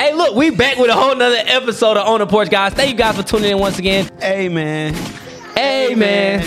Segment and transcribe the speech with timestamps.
[0.00, 2.72] Hey, look, we back with a whole nother episode of On the Porch, guys.
[2.72, 4.08] Thank you guys for tuning in once again.
[4.22, 4.94] Amen.
[5.58, 6.40] Amen.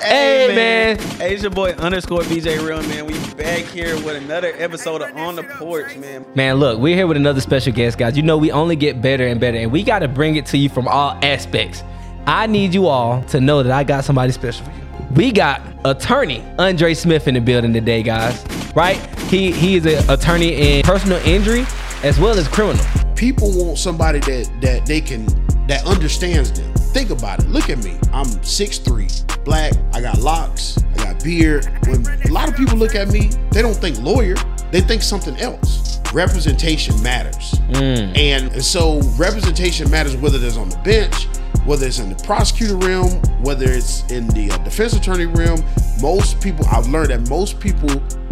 [0.00, 0.98] Amen.
[0.98, 3.06] Hey, it's your boy underscore BJ Real man.
[3.06, 6.24] We back here with another episode of On the Porch, man.
[6.36, 8.16] Man, look, we're here with another special guest, guys.
[8.16, 10.56] You know, we only get better and better, and we got to bring it to
[10.56, 11.82] you from all aspects.
[12.28, 14.86] I need you all to know that I got somebody special for you.
[15.16, 18.46] We got attorney Andre Smith in the building today, guys.
[18.76, 18.98] Right?
[19.22, 21.66] He he is an attorney in personal injury
[22.02, 22.84] as well as criminal.
[23.14, 25.26] people want somebody that that they can
[25.66, 26.72] that understands them.
[26.92, 27.48] Think about it.
[27.48, 27.92] Look at me.
[28.12, 29.72] I'm 6'3", black.
[29.94, 30.76] I got locks.
[30.94, 31.66] I got beard.
[31.86, 34.34] When a lot of people look at me, they don't think lawyer.
[34.70, 36.00] They think something else.
[36.12, 38.16] Representation matters, and,
[38.52, 41.26] and so representation matters whether it's on the bench,
[41.64, 43.10] whether it's in the prosecutor realm,
[43.42, 45.62] whether it's in the uh, defense attorney realm.
[46.02, 47.88] Most people, I've learned that most people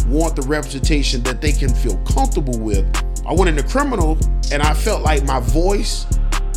[0.08, 2.84] want the representation that they can feel comfortable with.
[3.30, 4.18] I went into criminal
[4.50, 6.04] and I felt like my voice,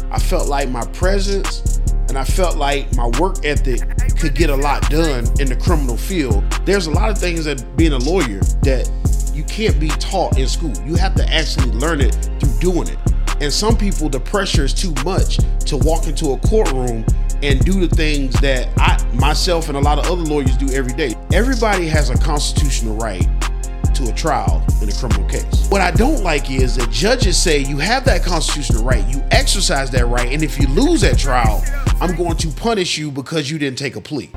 [0.09, 1.77] I felt like my presence,
[2.09, 3.81] and I felt like my work ethic
[4.17, 6.43] could get a lot done in the criminal field.
[6.65, 8.89] There's a lot of things that being a lawyer that
[9.35, 10.73] you can't be taught in school.
[10.83, 12.97] You have to actually learn it through doing it.
[13.39, 15.37] And some people, the pressure is too much
[15.67, 17.05] to walk into a courtroom
[17.43, 20.93] and do the things that I, myself, and a lot of other lawyers do every
[20.93, 21.13] day.
[21.31, 23.27] Everybody has a constitutional right
[23.93, 25.67] to a trial in a criminal case.
[25.69, 29.91] What I don't like is that judges say you have that constitutional right, you exercise
[29.91, 31.63] that right, and if you lose that trial,
[32.01, 34.29] I'm going to punish you because you didn't take a plea.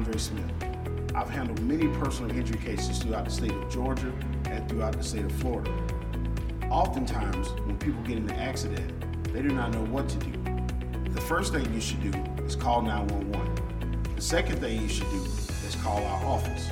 [0.00, 0.50] Andre Smith.
[1.14, 4.10] I've handled many personal injury cases throughout the state of Georgia
[4.46, 5.70] and throughout the state of Florida.
[6.70, 8.90] Oftentimes, when people get in an accident,
[9.30, 10.32] they do not know what to do.
[11.12, 12.14] The first thing you should do
[12.46, 14.14] is call 911.
[14.16, 15.22] The second thing you should do
[15.66, 16.70] is call our office.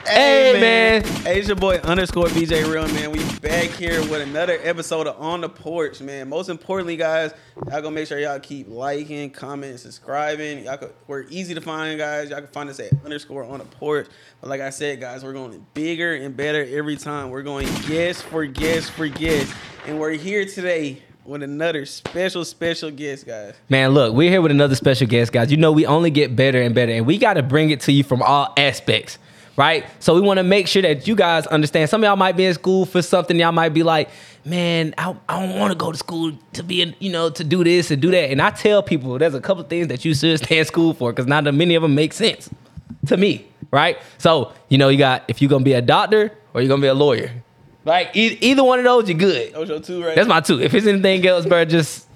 [0.04, 1.04] Hey man.
[1.04, 3.12] Hey, it's your boy underscore BJ Real man.
[3.12, 6.28] We back here with another episode of On the Porch, man.
[6.28, 7.32] Most importantly, guys,
[7.70, 10.66] y'all gonna make sure y'all keep liking, commenting, subscribing.
[10.66, 12.32] Y'all could, we're easy to find, guys.
[12.32, 14.08] Y'all can find us at underscore on the porch.
[14.42, 17.30] But like I said, guys, we're going bigger and better every time.
[17.30, 19.54] We're going guest for guest for guest,
[19.86, 23.54] and we're here today with another special, special guest, guys.
[23.70, 25.52] Man, look, we're here with another special guest, guys.
[25.52, 27.92] You know, we only get better and better, and we got to bring it to
[27.92, 29.20] you from all aspects,
[29.56, 29.86] right?
[30.00, 31.88] So we want to make sure that you guys understand.
[31.92, 33.38] Some of y'all might be in school for something.
[33.38, 34.10] Y'all might be like,
[34.44, 37.44] man, I, I don't want to go to school to be, in, you know, to
[37.44, 38.32] do this and do that.
[38.32, 41.12] And I tell people there's a couple things that you should stay in school for
[41.12, 42.50] because not many of them make sense
[43.06, 44.00] to me, right?
[44.18, 46.82] So, you know, you got, if you're going to be a doctor or you're going
[46.82, 47.32] to be a lawyer,
[47.90, 48.16] right?
[48.16, 49.54] E- either one of those, you're good.
[49.54, 50.16] That was your two, right?
[50.16, 50.62] That's my two.
[50.62, 52.08] If it's anything else, bro, just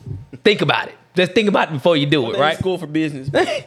[0.43, 0.95] think about it.
[1.15, 2.57] Just think about it before you do it, Right?
[2.57, 3.29] School for business.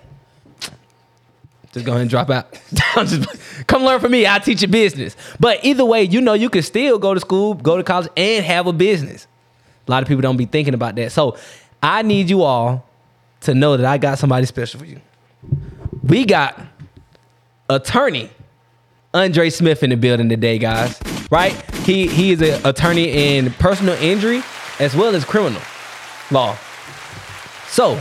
[1.72, 2.58] Just go ahead and drop out.
[2.72, 4.24] Just come learn from me.
[4.24, 5.14] I'll teach you business.
[5.38, 8.42] But either way, you know you can still go to school, go to college, and
[8.46, 9.26] have a business.
[9.86, 11.12] A lot of people don't be thinking about that.
[11.12, 11.36] So
[11.82, 12.88] I need you all
[13.42, 15.02] to know that I got somebody special for you.
[16.02, 16.58] We got
[17.68, 18.30] attorney
[19.12, 20.98] Andre Smith in the building today, guys.
[21.30, 21.52] Right?
[21.76, 24.42] He he is an attorney in personal injury
[24.78, 25.62] as well as criminal
[26.30, 26.56] law.
[27.68, 27.98] So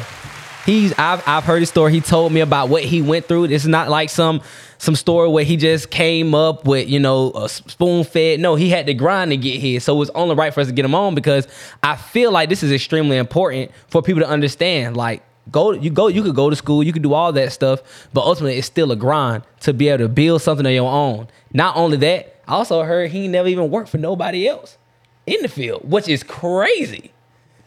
[0.66, 1.94] He's I've I've heard his story.
[1.94, 3.48] He told me about what he went through.
[3.48, 4.42] This is not like some
[4.80, 8.40] some story where he just came up with you know a spoon fed.
[8.40, 9.80] No, he had to grind to get here.
[9.80, 11.48] So it's only right for us to get him on because
[11.84, 14.98] I feel like this is extremely important for people to understand.
[14.98, 15.22] Like
[15.52, 18.22] go you go you could go to school, you could do all that stuff, but
[18.22, 21.28] ultimately it's still a grind to be able to build something of your own.
[21.54, 24.78] Not only that, I also heard he never even worked for nobody else
[25.26, 27.12] in the field, which is crazy.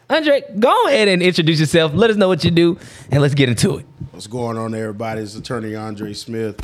[0.09, 1.93] Andre, go ahead and introduce yourself.
[1.93, 2.79] Let us know what you do,
[3.11, 3.85] and let's get into it.
[4.11, 5.21] What's going on, everybody?
[5.21, 6.59] It's attorney Andre Smith.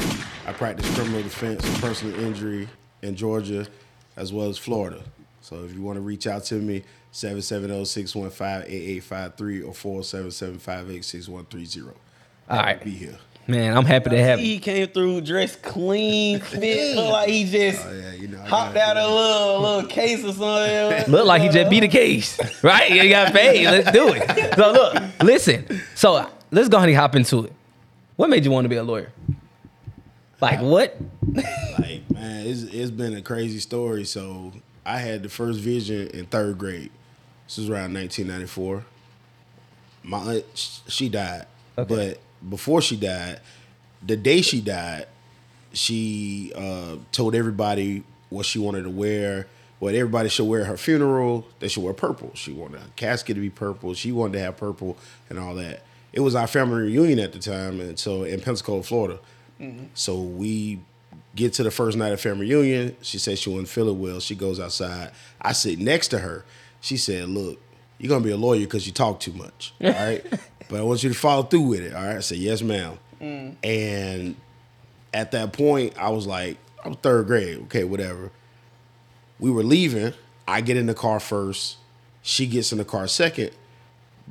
[0.47, 2.67] I practice criminal defense and personal injury
[3.01, 3.67] in Georgia
[4.17, 5.03] as well as Florida.
[5.41, 6.83] So if you want to reach out to me,
[7.13, 11.93] 770-615-8853 or 477-586-6130.
[12.49, 12.83] All right.
[12.83, 13.17] Be here.
[13.47, 14.45] Man, I'm happy to have you.
[14.45, 18.39] He came through dressed clean, fit, look oh, like he just Oh, yeah, you know,
[18.39, 21.11] hopped out a little little case or something.
[21.11, 22.89] Look like he just beat the case, right?
[22.89, 23.65] You got paid.
[23.65, 24.55] Let's do it.
[24.55, 25.81] So look, listen.
[25.93, 27.53] So uh, let's go ahead and hop into it.
[28.15, 29.11] What made you want to be a lawyer?
[30.41, 30.97] Like what?
[31.77, 34.05] like man, it's, it's been a crazy story.
[34.05, 34.53] So
[34.85, 36.91] I had the first vision in third grade.
[37.45, 38.85] This was around 1994.
[40.03, 41.45] My aunt, she died,
[41.75, 43.39] but before she died,
[44.05, 45.07] the day she died,
[45.73, 49.47] she uh, told everybody what she wanted to wear.
[49.79, 51.45] What everybody should wear at her funeral.
[51.59, 52.31] They should wear purple.
[52.33, 53.93] She wanted a casket to be purple.
[53.93, 54.97] She wanted to have purple
[55.29, 55.83] and all that.
[56.13, 59.19] It was our family reunion at the time, and so in Pensacola, Florida.
[59.93, 60.79] So we
[61.35, 62.95] get to the first night of family reunion.
[63.01, 64.19] She said she wouldn't feel it well.
[64.21, 65.11] She goes outside.
[65.41, 66.45] I sit next to her.
[66.79, 67.59] She said, "Look,
[67.97, 69.73] you're gonna be a lawyer because you talk too much.
[69.83, 70.25] All right,
[70.69, 71.93] but I want you to follow through with it.
[71.93, 73.55] All right." I said, "Yes, ma'am." Mm.
[73.63, 74.35] And
[75.13, 77.57] at that point, I was like, I'm third grade.
[77.63, 78.31] Okay, whatever.
[79.39, 80.13] We were leaving.
[80.47, 81.77] I get in the car first.
[82.21, 83.51] She gets in the car second.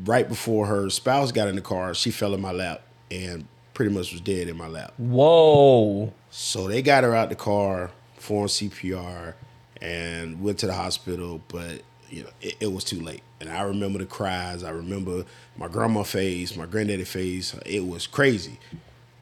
[0.05, 3.93] Right before her spouse got in the car, she fell in my lap and pretty
[3.93, 4.93] much was dead in my lap.
[4.97, 6.13] Whoa.
[6.31, 9.35] So they got her out the car, performed CPR,
[9.81, 11.41] and went to the hospital.
[11.49, 13.23] But you know, it, it was too late.
[13.47, 14.65] And I remember the cries.
[14.65, 15.25] I remember
[15.57, 17.55] my grandma face, my granddaddy face.
[17.67, 18.59] It was crazy.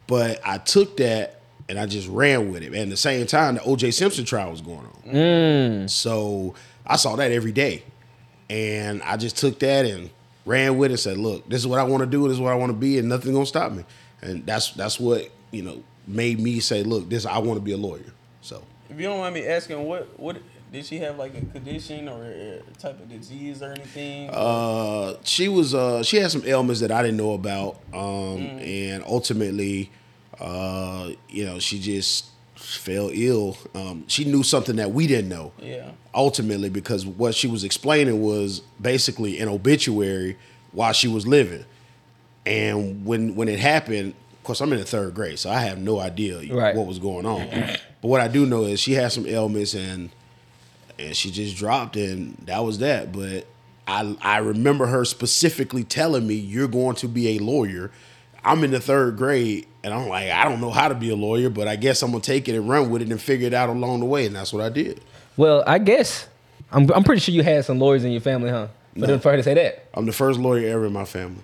[0.06, 2.74] But I took that and I just ran with it.
[2.74, 3.92] And the same time, the O.J.
[3.92, 5.02] Simpson trial was going on.
[5.12, 5.90] Mm.
[5.90, 6.54] So
[6.86, 7.82] I saw that every day.
[8.50, 10.10] And I just took that and
[10.44, 10.94] ran with it.
[10.94, 12.28] and Said, "Look, this is what I want to do.
[12.28, 13.84] This is what I want to be, and nothing's gonna stop me."
[14.20, 17.72] And that's that's what you know made me say, "Look, this I want to be
[17.72, 20.36] a lawyer." So If you don't mind me asking, what what
[20.72, 24.30] did she have like a condition or a type of disease or anything?
[24.30, 29.04] uh, she was uh, she had some ailments that I didn't know about, um, and
[29.06, 29.90] ultimately,
[30.40, 32.26] uh, you know, she just
[32.56, 33.56] fell ill.
[33.74, 35.52] Um, she knew something that we didn't know.
[35.60, 35.90] yeah.
[36.14, 40.36] ultimately because what she was explaining was basically an obituary
[40.72, 41.64] while she was living.
[42.46, 45.78] And when when it happened, of course I'm in the third grade, so I have
[45.78, 46.74] no idea Right.
[46.74, 47.46] what was going on.
[48.00, 50.10] but what I do know is she had some ailments and
[51.02, 53.12] and she just dropped and that was that.
[53.12, 53.46] But
[53.86, 57.90] I I remember her specifically telling me, You're going to be a lawyer.
[58.44, 61.16] I'm in the third grade and I'm like, I don't know how to be a
[61.16, 63.54] lawyer, but I guess I'm gonna take it and run with it and figure it
[63.54, 64.26] out along the way.
[64.26, 65.00] And that's what I did.
[65.36, 66.28] Well, I guess
[66.70, 68.68] I'm I'm pretty sure you had some lawyers in your family, huh?
[68.94, 69.86] For them for her to say that.
[69.94, 71.42] I'm the first lawyer ever in my family.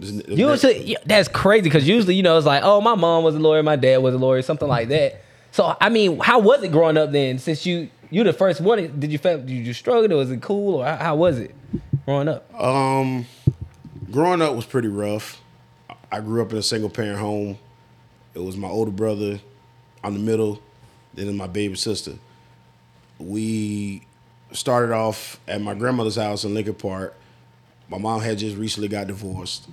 [0.00, 3.62] Usually, that's crazy because usually, you know, it's like, oh, my mom was a lawyer,
[3.62, 5.22] my dad was a lawyer, something like that.
[5.52, 7.38] So, I mean, how was it growing up then?
[7.38, 10.12] Since you you the first one, did you feel did you struggle?
[10.12, 11.54] Or was it cool, or how, how was it
[12.04, 12.52] growing up?
[12.60, 13.26] Um,
[14.10, 15.40] growing up was pretty rough.
[16.10, 17.58] I grew up in a single parent home.
[18.34, 19.40] It was my older brother,
[20.04, 20.62] I'm the middle,
[21.14, 22.12] then my baby sister.
[23.18, 24.04] We
[24.52, 27.16] started off at my grandmother's house in Lincoln Park.
[27.88, 29.68] My mom had just recently got divorced,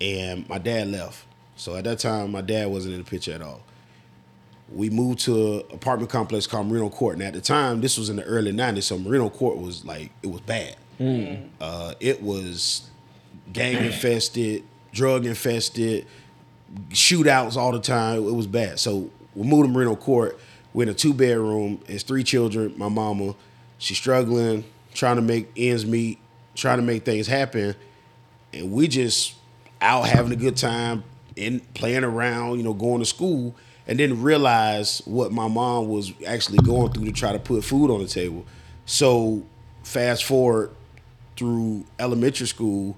[0.00, 1.24] and my dad left.
[1.56, 3.60] So at that time, my dad wasn't in the picture at all.
[4.72, 8.08] We moved to an apartment complex called Marino Court, and at the time, this was
[8.08, 10.76] in the early '90s, so Marino Court was like it was bad.
[11.60, 12.88] Uh, it was
[13.52, 14.62] gang infested,
[14.92, 16.06] drug infested,
[16.90, 18.18] shootouts all the time.
[18.18, 18.78] It was bad.
[18.78, 20.38] So we moved to Marino Court.
[20.72, 21.80] We're in a two bedroom.
[21.88, 22.74] It's three children.
[22.76, 23.34] My mama,
[23.78, 26.18] she's struggling, trying to make ends meet,
[26.54, 27.74] trying to make things happen,
[28.52, 29.34] and we just
[29.80, 31.02] out having a good time
[31.36, 33.54] and playing around, you know, going to school,
[33.86, 37.90] and didn't realize what my mom was actually going through to try to put food
[37.90, 38.44] on the table.
[38.86, 39.44] So
[39.82, 40.70] fast forward
[41.36, 42.96] through elementary school,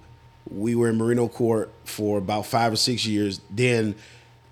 [0.51, 3.41] we were in Marino Court for about five or six years.
[3.51, 3.95] Then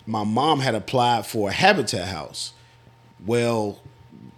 [0.07, 2.53] my mom had applied for a Habitat house.
[3.27, 3.81] Well,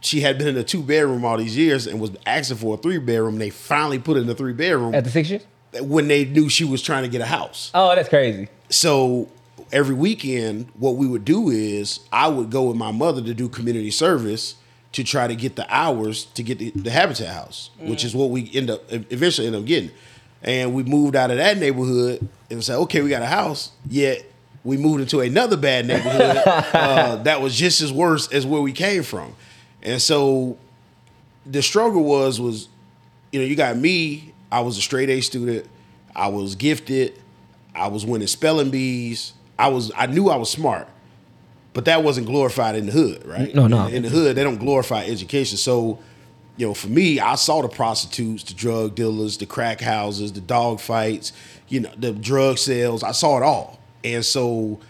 [0.00, 2.78] she had been in a two bedroom all these years and was asking for a
[2.78, 3.38] three bedroom.
[3.38, 4.94] They finally put it in a three bedroom.
[4.94, 5.42] After six years?
[5.80, 7.70] when they knew she was trying to get a house.
[7.74, 8.48] Oh, that's crazy.
[8.68, 9.28] So
[9.72, 13.48] every weekend, what we would do is I would go with my mother to do
[13.48, 14.56] community service
[14.92, 18.30] to try to get the hours to get the, the Habitat House, which is what
[18.30, 19.90] we end up eventually end up getting.
[20.42, 23.70] And we moved out of that neighborhood and said, okay, we got a house.
[23.88, 24.24] Yet
[24.64, 28.72] we moved into another bad neighborhood uh, that was just as worse as where we
[28.72, 29.34] came from.
[29.82, 30.58] And so
[31.46, 32.68] the struggle was was
[33.30, 35.66] you know you got me i was a straight a student
[36.14, 37.20] i was gifted
[37.74, 40.88] i was winning spelling bees i was i knew i was smart
[41.74, 43.86] but that wasn't glorified in the hood right No, no.
[43.86, 45.98] in, in the hood they don't glorify education so
[46.56, 50.40] you know for me i saw the prostitutes the drug dealers the crack houses the
[50.40, 51.32] dog fights
[51.68, 54.80] you know the drug sales i saw it all and so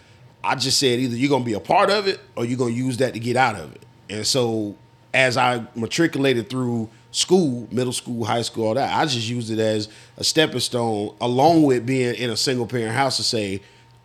[0.45, 2.97] I just said either you're gonna be a part of it or you're gonna use
[2.97, 3.83] that to get out of it.
[4.09, 4.75] And so
[5.13, 9.59] as I matriculated through school, middle school, high school, all that, I just used it
[9.59, 13.61] as a stepping stone, along with being in a single parent house to say,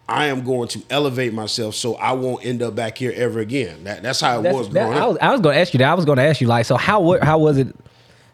[0.09, 3.85] I am going to elevate myself so I won't end up back here ever again.
[3.85, 5.75] That, that's how it That's- was that- growing I was, I was going to ask
[5.75, 5.89] you that.
[5.91, 7.75] I was going to ask you like, so how how was it?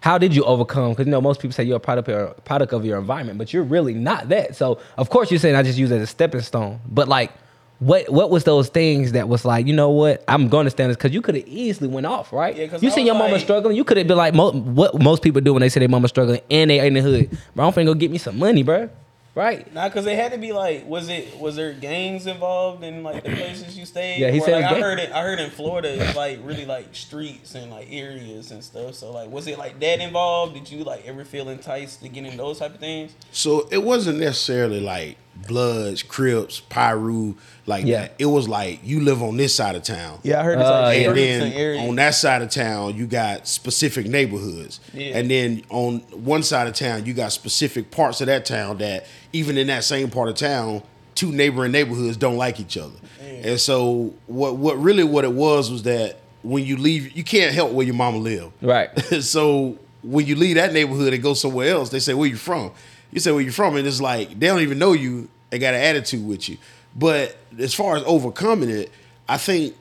[0.01, 0.91] How did you overcome?
[0.91, 3.39] Because you know most people say you're a product of your product of your environment,
[3.39, 4.55] but you're really not that.
[4.55, 6.79] So of course you're saying I just use it as a stepping stone.
[6.89, 7.33] But like,
[7.81, 9.67] what what was those things that was like?
[9.67, 10.23] You know what?
[10.29, 12.55] I'm going to stand this because you could have easily went off, right?
[12.55, 13.77] Yeah, 'cause you I see was your mama struggling.
[13.77, 16.07] You could have been like, mo- what most people do when they say their mama
[16.09, 17.37] struggling and they in the hood.
[17.57, 18.91] Bro, I'm finna go get me some money, bro.
[19.35, 19.73] Right?
[19.75, 23.25] Nah, cause it had to be like, was it was there gangs involved in like
[23.25, 24.21] the places you stayed?
[24.21, 25.11] Yeah, he Or, said like, I heard it.
[25.11, 28.95] I heard in Florida it's like really like streets and like areas and stuff.
[28.95, 30.55] So like, was it like that involved?
[30.55, 33.13] Did you like ever feel enticed to get in those type of things?
[33.33, 35.17] So it wasn't necessarily like
[35.49, 37.35] Bloods, Crips, Piru,
[37.67, 38.03] like Yeah.
[38.03, 38.15] that.
[38.19, 40.19] It was like you live on this side of town.
[40.23, 41.09] Yeah, I heard it's Uh, like yeah.
[41.09, 45.19] and streets then on that side of town you got specific neighborhoods Yeah.
[45.19, 49.07] and then on one side of town you got specific parts of that town that
[49.33, 50.83] even in that same part of town
[51.15, 52.97] two neighboring neighborhoods don't like each other
[53.43, 57.55] and so what what really what it was was that when you leave you can't
[57.55, 58.91] help where your mama live Right.
[59.23, 62.73] so when you leave that neighborhood and go somewhere else they say where you from
[63.15, 65.73] you say where you're from and it's like they don't even know you they got
[65.73, 66.59] an attitude with you
[66.95, 68.91] but as far as overcoming it
[69.29, 69.75] i think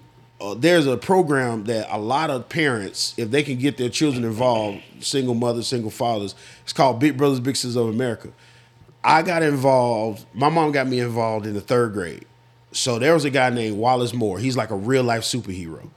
[0.44, 4.26] uh, there's a program that a lot of parents, if they can get their children
[4.26, 8.30] involved, single mothers, single fathers, it's called Big Brothers Big Sisters of America.
[9.06, 10.26] I got involved.
[10.34, 12.26] My mom got me involved in the third grade.
[12.74, 14.38] So there was a guy named Wallace Moore.
[14.38, 15.90] He's like a real life superhero.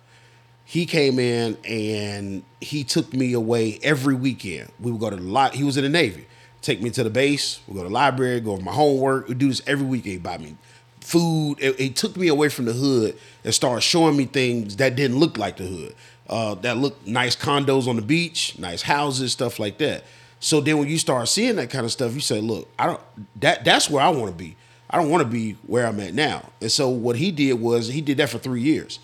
[0.65, 4.71] He came in and he took me away every weekend.
[4.79, 5.55] We would go to the lot.
[5.55, 6.27] He was in the Navy.
[6.67, 7.61] Take me to the base.
[7.69, 8.41] We go to the library.
[8.41, 9.29] Go over my homework.
[9.29, 10.13] We do this every weekend.
[10.15, 10.57] He buy me
[10.99, 11.59] food.
[11.61, 15.17] It, it took me away from the hood and started showing me things that didn't
[15.17, 15.95] look like the hood.
[16.29, 20.03] Uh, that looked nice condos on the beach, nice houses, stuff like that.
[20.41, 23.01] So then when you start seeing that kind of stuff, you say, "Look, I don't.
[23.37, 24.57] That that's where I want to be.
[24.91, 27.87] I don't want to be where I'm at now." And so what he did was
[27.87, 28.99] he did that for three years.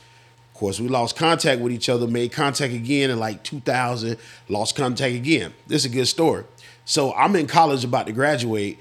[0.52, 4.16] Of course, we lost contact with each other, made contact again in like 2000,
[4.48, 5.54] lost contact again.
[5.68, 6.42] This is a good story.
[6.84, 8.78] So I'm in college about to graduate.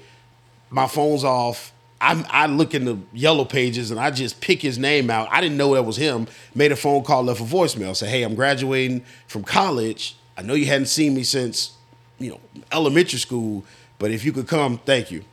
[0.70, 1.72] My phone's off.
[2.00, 5.28] I'm, I look in the yellow pages and I just pick his name out.
[5.30, 6.26] I didn't know that was him.
[6.54, 7.94] Made a phone call, left a voicemail.
[7.94, 10.16] Said, "Hey, I'm graduating from college.
[10.36, 11.72] I know you hadn't seen me since,
[12.18, 12.40] you know,
[12.72, 13.64] elementary school,
[14.00, 15.24] but if you could come, thank you."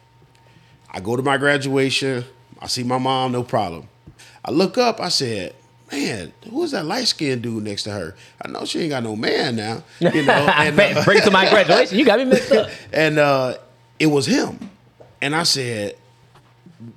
[0.91, 2.25] I go to my graduation.
[2.59, 3.87] I see my mom, no problem.
[4.43, 4.99] I look up.
[4.99, 5.55] I said,
[5.91, 8.15] "Man, who's that light skinned dude next to her?
[8.43, 11.31] I know she ain't got no man now, you know." And, uh, Bring it to
[11.31, 11.97] my graduation.
[11.97, 12.69] You got me mixed up.
[12.93, 13.57] and uh,
[13.99, 14.69] it was him.
[15.21, 15.95] And I said,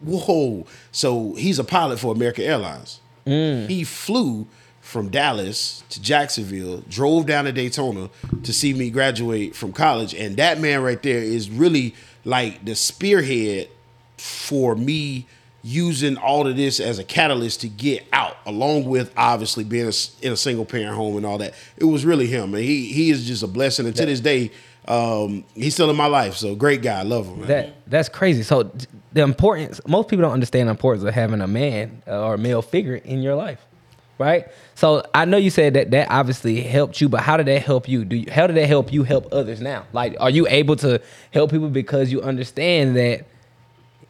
[0.01, 3.01] "Whoa!" So he's a pilot for American Airlines.
[3.25, 4.49] He flew
[4.81, 8.11] from Dallas to Jacksonville, drove down to Daytona
[8.43, 11.95] to see me graduate from college, and that man right there is really
[12.25, 13.69] like the spearhead
[14.19, 15.27] for me
[15.63, 19.93] using all of this as a catalyst to get out, along with obviously being a
[20.25, 21.55] in a single parent home and all that.
[21.77, 23.87] It was really him, and he he is just a blessing.
[23.87, 24.51] And to this day,
[24.89, 26.35] um, he's still in my life.
[26.35, 27.41] So great guy, love him.
[27.41, 27.49] Man.
[27.49, 28.43] That that's crazy.
[28.43, 28.73] So
[29.13, 32.39] the importance most people don't understand the importance of having a man uh, or a
[32.39, 33.65] male figure in your life,
[34.19, 34.49] right?
[34.75, 37.89] So I know you said that that obviously helped you, but how did that help
[37.89, 38.05] you?
[38.05, 39.87] Do you, how did that help you help others now?
[39.93, 41.01] Like, are you able to
[41.31, 43.27] help people because you understand that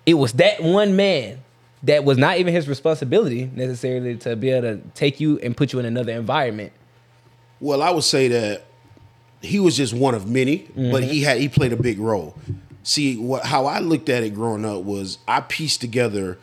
[0.06, 1.41] it was that one man
[1.84, 5.72] that was not even his responsibility necessarily to be able to take you and put
[5.72, 6.72] you in another environment?
[7.60, 8.64] Well, I would say that
[9.40, 11.24] he was just one of many, but he mm-hmm.
[11.24, 12.36] had he played a big role.
[12.84, 16.38] See, what how I looked at it growing up was I pieced together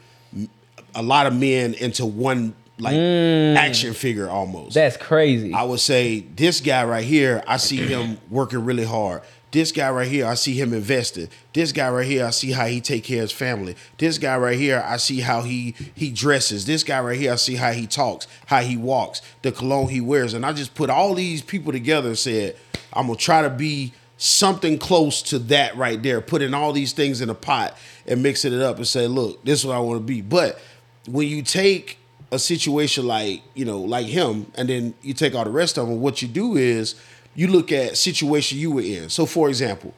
[0.96, 3.56] a lot of men into one like mm.
[3.56, 4.74] action figure almost.
[4.74, 5.54] That's crazy.
[5.54, 9.22] I would say this guy right here, I see him working really hard.
[9.52, 11.30] This guy right here, I see him invested.
[11.54, 13.76] This guy right here, I see how he take care of his family.
[13.98, 16.66] This guy right here, I see how he he dresses.
[16.66, 20.02] This guy right here, I see how he talks, how he walks, the cologne he
[20.02, 20.34] wears.
[20.36, 22.58] And I just put all these people together and said,
[22.94, 27.22] I'm gonna try to be something close to that right there, putting all these things
[27.22, 27.76] in a pot
[28.06, 30.22] and mixing it up and say, look, this is what I want to be.
[30.22, 30.60] But
[31.08, 31.98] when you take
[32.32, 35.88] a situation like, you know, like him, and then you take all the rest of
[35.88, 36.96] them, what you do is
[37.40, 39.08] you look at situation you were in.
[39.08, 39.94] So for example,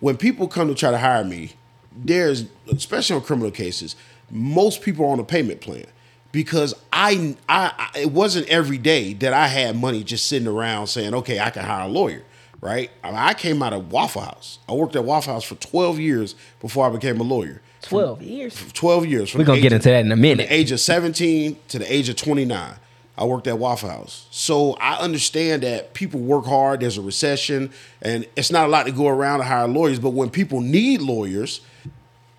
[0.00, 1.52] when people come to try to hire me,
[1.94, 3.96] there's especially on criminal cases,
[4.30, 5.84] most people are on a payment plan
[6.32, 10.86] because I, I, I it wasn't every day that I had money just sitting around
[10.86, 12.22] saying, okay, I can hire a lawyer,
[12.62, 12.90] right?
[13.04, 14.58] I, mean, I came out of Waffle House.
[14.66, 17.60] I worked at Waffle House for 12 years before I became a lawyer.
[17.82, 18.54] Twelve years.
[18.72, 19.34] 12 years.
[19.34, 20.48] We're gonna get into that in a From minute.
[20.48, 22.74] the age of 17 to the age of 29.
[23.20, 24.26] I worked at Waffle House.
[24.30, 28.86] So I understand that people work hard, there's a recession, and it's not a lot
[28.86, 29.98] to go around to hire lawyers.
[29.98, 31.60] But when people need lawyers,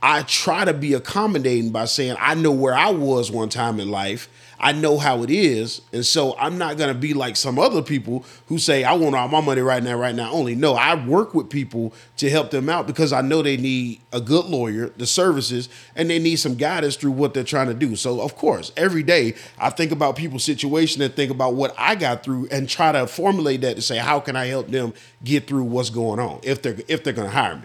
[0.01, 3.91] I try to be accommodating by saying, I know where I was one time in
[3.91, 4.27] life.
[4.61, 5.81] I know how it is.
[5.91, 9.27] And so I'm not to be like some other people who say, I want all
[9.27, 10.53] my money right now, right now only.
[10.53, 14.21] No, I work with people to help them out because I know they need a
[14.21, 17.95] good lawyer, the services, and they need some guidance through what they're trying to do.
[17.95, 21.95] So, of course, every day I think about people's situation and think about what I
[21.95, 25.47] got through and try to formulate that to say, how can I help them get
[25.47, 27.63] through what's going on if they're, if they're to hire me?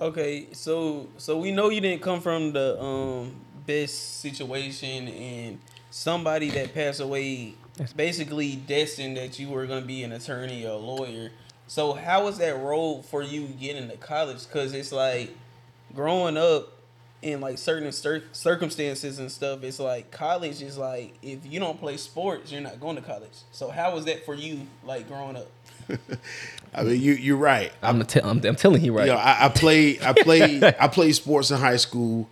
[0.00, 3.34] Okay, so so we know you didn't come from the um
[3.66, 5.58] best situation and
[5.98, 7.54] somebody that passed away
[7.96, 11.30] basically destined that you were gonna be an attorney or a lawyer.
[11.66, 14.48] So how was that road for you getting to college?
[14.50, 15.36] Cause it's like
[15.94, 16.72] growing up
[17.20, 21.80] in like certain cir- circumstances and stuff, it's like college is like if you don't
[21.80, 23.36] play sports, you're not going to college.
[23.50, 25.50] So how was that for you, like growing up?
[26.74, 27.72] I mean, you, you're right.
[27.82, 29.06] I'm, tell, I'm, I'm telling you right.
[29.06, 32.28] You know, I, I played, I played, I played sports in high school.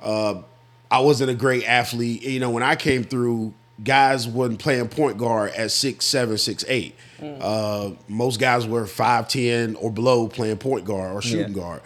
[0.00, 0.42] Uh,
[0.90, 2.22] I wasn't a great athlete.
[2.22, 6.64] You know, when I came through, guys wasn't playing point guard at six seven, six
[6.68, 6.94] eight.
[7.22, 11.62] Uh, most guys were five ten or below playing point guard or shooting Yeah.
[11.62, 11.80] guard.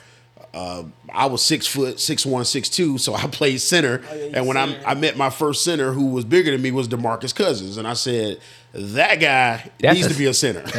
[0.54, 4.02] Uh, I was six foot, six one, six two, so I played center.
[4.10, 4.78] Oh, yeah, and when I.
[4.84, 7.94] I met my first center, who was bigger than me, was Demarcus Cousins, and I
[7.94, 8.38] said
[8.74, 10.60] that guy That's needs a- to be a center.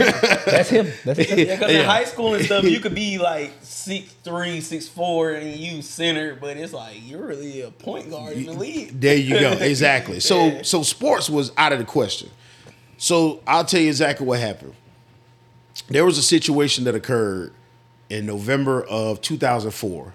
[0.45, 0.91] That's him.
[1.03, 1.39] That's him.
[1.39, 5.31] Yeah, because in high school and stuff, you could be like six three, six four,
[5.31, 8.99] and you center, but it's like you're really a point guard in the league.
[9.01, 9.53] There you go.
[9.53, 10.19] Exactly.
[10.19, 10.61] So Yeah.
[10.61, 12.29] so sports was out of the question.
[12.97, 14.75] So I'll tell you exactly what happened.
[15.89, 17.53] There was a situation that occurred
[18.09, 20.07] in November of 2004.
[20.07, 20.13] It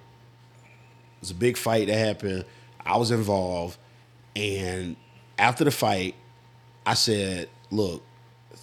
[1.20, 2.44] was a big fight that happened.
[2.84, 3.78] I was involved,
[4.36, 4.96] and
[5.38, 6.14] after the fight,
[6.86, 8.02] I said, "Look,"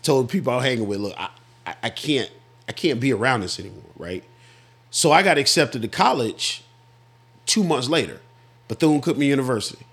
[0.02, 1.30] told people I was hanging with, "Look, I,
[1.68, 2.32] I, I can't,
[2.68, 4.24] I can't be around this anymore." Right.
[4.90, 6.64] So I got accepted to college
[7.46, 8.22] two months later,
[8.68, 9.86] Bethune Cookman University.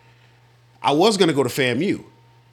[0.80, 2.04] I was gonna go to FAMU,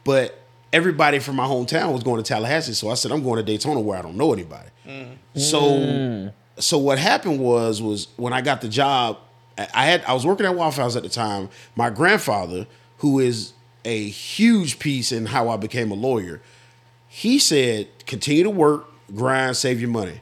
[0.04, 0.40] but
[0.74, 2.74] everybody from my hometown was going to Tallahassee.
[2.74, 4.70] So I said, I'm going to Daytona where I don't know anybody.
[4.86, 5.18] Mm.
[5.36, 6.34] So mm.
[6.60, 9.18] So what happened was was when I got the job,
[9.58, 11.50] I had I was working at Waffle House at the time.
[11.76, 12.68] My grandfather,
[12.98, 13.54] who is
[13.86, 16.42] a huge piece in how I became a lawyer,
[17.08, 20.22] he said, continue to work, grind, save your money.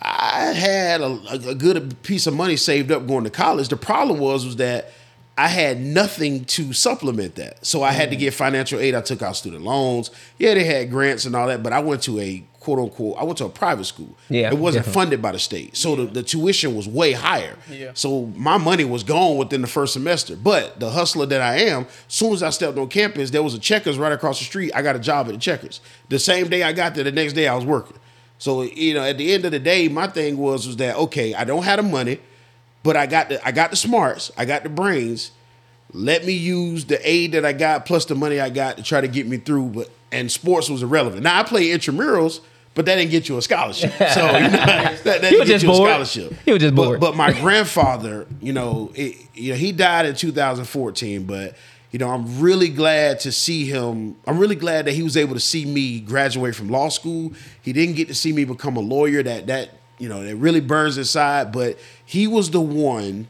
[0.00, 3.68] I had a, a, a good piece of money saved up going to college.
[3.68, 4.92] The problem was was that
[5.36, 8.20] I had nothing to supplement that, so I had to mm.
[8.20, 8.94] get financial aid.
[8.94, 10.10] I took out student loans.
[10.36, 13.16] Yeah, they had grants and all that, but I went to a quote unquote.
[13.18, 14.14] I went to a private school.
[14.28, 15.00] Yeah, it wasn't definitely.
[15.00, 17.56] funded by the state, so the, the tuition was way higher.
[17.70, 17.92] Yeah.
[17.94, 20.36] So my money was gone within the first semester.
[20.36, 23.58] But the hustler that I am, soon as I stepped on campus, there was a
[23.58, 24.70] Checkers right across the street.
[24.74, 25.80] I got a job at the Checkers.
[26.10, 27.96] The same day I got there, the next day I was working.
[28.36, 31.34] So you know, at the end of the day, my thing was was that okay,
[31.34, 32.20] I don't have the money,
[32.82, 35.30] but I got the I got the smarts, I got the brains.
[35.94, 39.00] Let me use the aid that I got plus the money I got to try
[39.00, 39.68] to get me through.
[39.68, 41.22] But and sports was irrelevant.
[41.22, 42.40] Now I play intramurals,
[42.78, 43.92] but that didn't get you a scholarship.
[44.14, 45.88] So you know, that, that He didn't was get just you a bored.
[45.90, 46.32] scholarship.
[46.44, 47.00] He was just But- bored.
[47.00, 51.24] But, my grandfather, you know, it, you know, he died in 2014.
[51.24, 51.56] But
[51.90, 54.14] you know, I'm really glad to see him.
[54.28, 57.32] I'm really glad that he was able to see me graduate from law school.
[57.62, 59.24] He didn't get to see me become a lawyer.
[59.24, 61.50] That that you know, that really burns inside.
[61.50, 63.26] But he was the one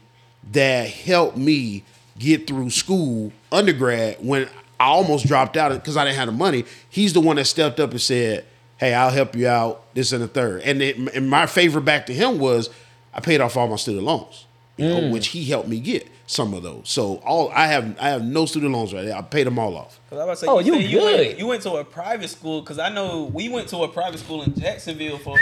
[0.51, 1.83] that helped me
[2.19, 4.47] get through school, undergrad, when
[4.79, 6.65] I almost dropped out because I didn't have the money.
[6.87, 8.45] He's the one that stepped up and said,
[8.79, 10.61] "Hey, I'll help you out." This and the third.
[10.63, 12.69] And, it, and my favor back to him was
[13.13, 14.45] I paid off all my student loans,
[14.77, 15.11] you know, mm.
[15.11, 16.83] which he helped me get some of those.
[16.89, 19.17] So all I have, I have no student loans right now.
[19.17, 19.99] I paid them all off.
[20.11, 21.39] I was say, Oh, you said Went, good.
[21.39, 24.43] you went to a private school because I know we went to a private school
[24.43, 25.35] in Jacksonville for,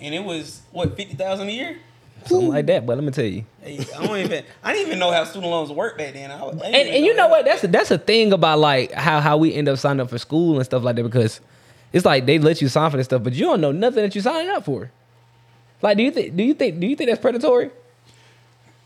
[0.00, 1.78] and it was what fifty thousand a year.
[2.24, 2.86] Something like that.
[2.86, 3.44] But let me tell you.
[3.60, 4.44] Hey, I don't even.
[4.62, 6.30] I didn't even know how student loans work back then.
[6.30, 7.30] I, I didn't And, even and you know that.
[7.30, 7.44] what?
[7.44, 10.18] That's a, that's a thing about like how how we end up signing up for
[10.18, 11.40] school and stuff like that because
[11.92, 14.14] it's like they let you sign for this stuff, but you don't know nothing that
[14.14, 14.90] you're signing up for.
[15.82, 16.36] Like, do you think?
[16.36, 16.80] Do you think?
[16.80, 17.70] Do you think that's predatory?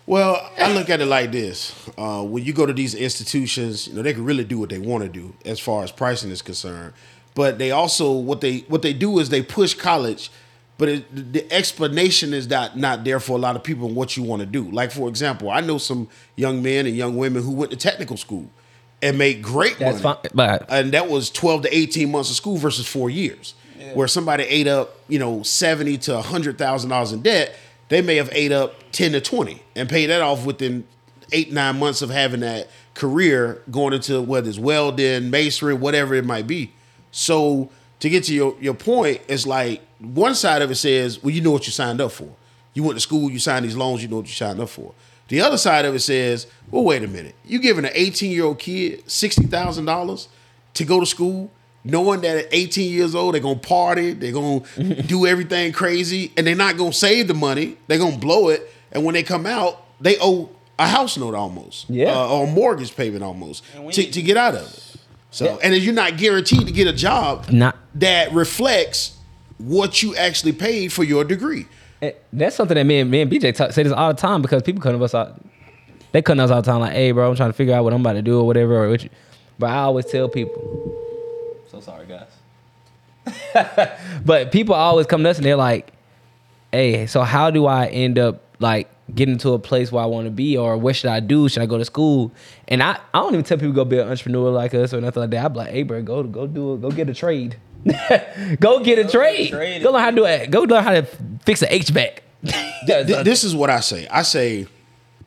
[0.07, 3.95] Well, I look at it like this: uh, when you go to these institutions, you
[3.95, 6.42] know they can really do what they want to do as far as pricing is
[6.42, 6.95] concerned.
[7.35, 10.31] But they also what they what they do is they push college,
[10.79, 14.16] but it, the explanation is not not there for a lot of people and what
[14.16, 14.71] you want to do.
[14.71, 18.16] Like for example, I know some young men and young women who went to technical
[18.16, 18.49] school
[19.02, 20.20] and made great That's money.
[20.22, 23.54] fine, but and that was 12 to 18 months of school versus four years
[23.94, 27.54] where somebody ate up you know 70 to 100 thousand dollars in debt
[27.88, 30.85] they may have ate up 10 to 20 and paid that off within
[31.32, 36.24] eight nine months of having that career going into whether it's welding masonry whatever it
[36.24, 36.72] might be.
[37.11, 41.30] So to get to your, your point it's like one side of it says well
[41.35, 42.28] you know what you signed up for.
[42.74, 44.94] You went to school you signed these loans you know what you signed up for
[45.28, 47.34] the other side of it says, well, wait a minute.
[47.44, 50.28] You're giving an 18 year old kid $60,000
[50.74, 51.50] to go to school,
[51.84, 55.72] knowing that at 18 years old, they're going to party, they're going to do everything
[55.72, 57.76] crazy, and they're not going to save the money.
[57.86, 58.70] They're going to blow it.
[58.92, 61.88] And when they come out, they owe a house note almost.
[61.88, 62.12] Yeah.
[62.12, 64.82] Uh, or a mortgage payment almost to, to get out of it.
[65.30, 69.16] So, and then you're not guaranteed to get a job Not- that reflects
[69.58, 71.66] what you actually paid for your degree.
[72.02, 74.42] And that's something that me and me and BJ talk, say this all the time
[74.42, 75.40] because people come to us out.
[76.12, 77.85] They come to us all the time like, "Hey, bro, I'm trying to figure out
[77.85, 79.11] what I'm about to do or whatever." Or what you,
[79.59, 81.02] but I always tell people.
[81.68, 82.28] So sorry, guys.
[84.24, 85.92] but people always come to us and they're like,
[86.70, 90.26] "Hey, so how do I end up like getting to a place where I want
[90.26, 91.48] to be, or what should I do?
[91.48, 92.30] Should I go to school?"
[92.68, 95.22] And I, I don't even tell people go be an entrepreneur like us or nothing
[95.22, 95.46] like that.
[95.46, 96.82] I'm like, "Hey, bro, go go do it.
[96.82, 97.56] Go get a trade.
[98.61, 99.51] go get a Go trade.
[99.51, 99.83] get.
[99.83, 100.51] Go learn how to do it.
[100.51, 101.03] Go learn how to
[101.44, 102.18] fix an HVAC."
[102.87, 104.07] Th- this is what I say.
[104.09, 104.66] I say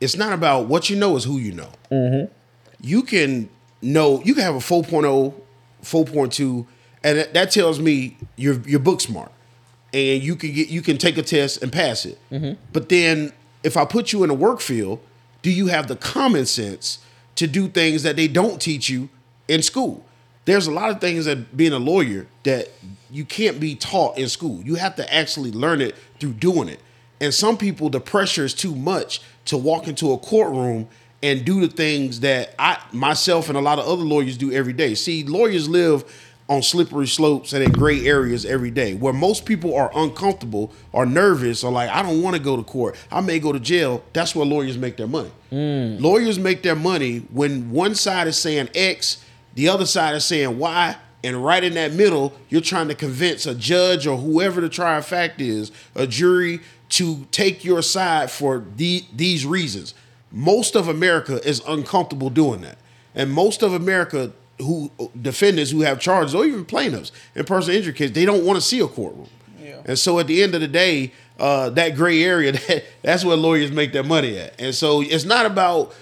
[0.00, 1.68] it's not about what you know, is who you know.
[1.90, 2.32] Mm-hmm.
[2.80, 3.48] You can
[3.82, 5.34] know, you can have a 4.0,
[5.82, 6.66] 4.2,
[7.04, 9.32] and that, that tells me you're you're book smart,
[9.92, 12.18] and you can get you can take a test and pass it.
[12.30, 12.60] Mm-hmm.
[12.72, 15.00] But then if I put you in a work field,
[15.42, 16.98] do you have the common sense
[17.36, 19.08] to do things that they don't teach you
[19.48, 20.04] in school?
[20.44, 22.70] There's a lot of things that being a lawyer that
[23.10, 24.62] you can't be taught in school.
[24.62, 26.80] You have to actually learn it through doing it.
[27.20, 30.88] And some people, the pressure is too much to walk into a courtroom
[31.22, 34.72] and do the things that I myself and a lot of other lawyers do every
[34.72, 34.94] day.
[34.94, 36.04] See, lawyers live
[36.48, 41.06] on slippery slopes and in gray areas every day where most people are uncomfortable or
[41.06, 42.96] nervous or like, I don't want to go to court.
[43.12, 44.02] I may go to jail.
[44.12, 45.30] That's where lawyers make their money.
[45.52, 46.00] Mm.
[46.00, 49.24] Lawyers make their money when one side is saying X,
[49.60, 53.44] the other side is saying Y, and right in that middle, you're trying to convince
[53.44, 58.64] a judge or whoever the trial fact is, a jury, to take your side for
[58.76, 59.92] the, these reasons.
[60.32, 62.78] Most of America is uncomfortable doing that.
[63.14, 67.92] And most of America who defendants who have charges or even plaintiffs in personal injury
[67.92, 69.28] cases, they don't want to see a courtroom.
[69.62, 69.82] Yeah.
[69.84, 73.36] And so at the end of the day, uh, that gray area, that, that's where
[73.36, 74.58] lawyers make their money at.
[74.58, 75.94] And so it's not about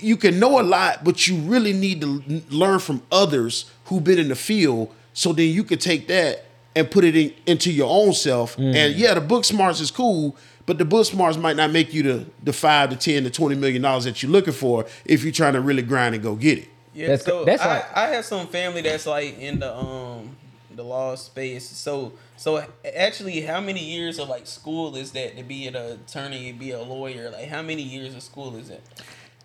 [0.00, 4.18] you can know a lot, but you really need to learn from others who've been
[4.18, 6.44] in the field, so then you could take that
[6.76, 8.56] and put it in, into your own self.
[8.58, 12.02] And yeah, the book smarts is cool, but the book smarts might not make you
[12.02, 15.32] the the five to ten to twenty million dollars that you're looking for if you're
[15.32, 16.68] trying to really grind and go get it.
[16.94, 20.36] Yeah, That's- so that's I, like- I have some family that's like in the um
[20.74, 21.68] the law space.
[21.68, 22.64] So so
[22.96, 26.80] actually, how many years of like school is that to be an attorney, be a
[26.82, 27.30] lawyer?
[27.30, 28.82] Like how many years of school is that?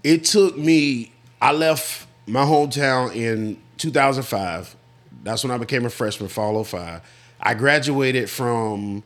[0.04, 1.12] It took me
[1.42, 4.76] i left my hometown in 2005
[5.24, 7.02] that's when i became a freshman fall 05
[7.40, 9.04] i graduated from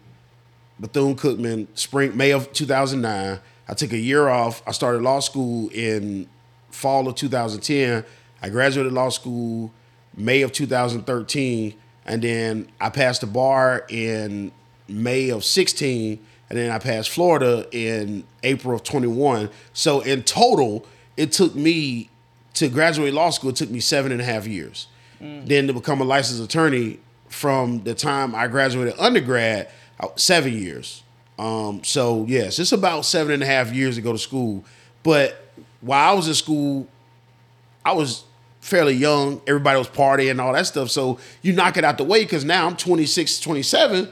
[0.79, 4.63] bethune-cookman spring may of 2009 i took a year off.
[4.65, 6.27] I started law school in
[6.69, 8.03] fall of 2010
[8.41, 9.71] i graduated law school
[10.15, 14.51] may of 2013 and then i passed the bar in
[14.88, 20.86] may of 16 and then i passed florida in april of 21 so in total
[21.15, 22.10] it took me
[22.53, 24.88] to graduate law school it took me seven and a half years
[25.19, 29.67] then to become a licensed attorney from the time i graduated undergrad
[30.15, 31.03] seven years
[31.39, 34.63] um, so yes it's about seven and a half years to go to school
[35.03, 36.88] but while i was in school
[37.88, 38.25] I was
[38.60, 39.41] fairly young.
[39.47, 40.89] Everybody was partying and all that stuff.
[40.89, 44.10] So you knock it out the way because now I'm 26, 27.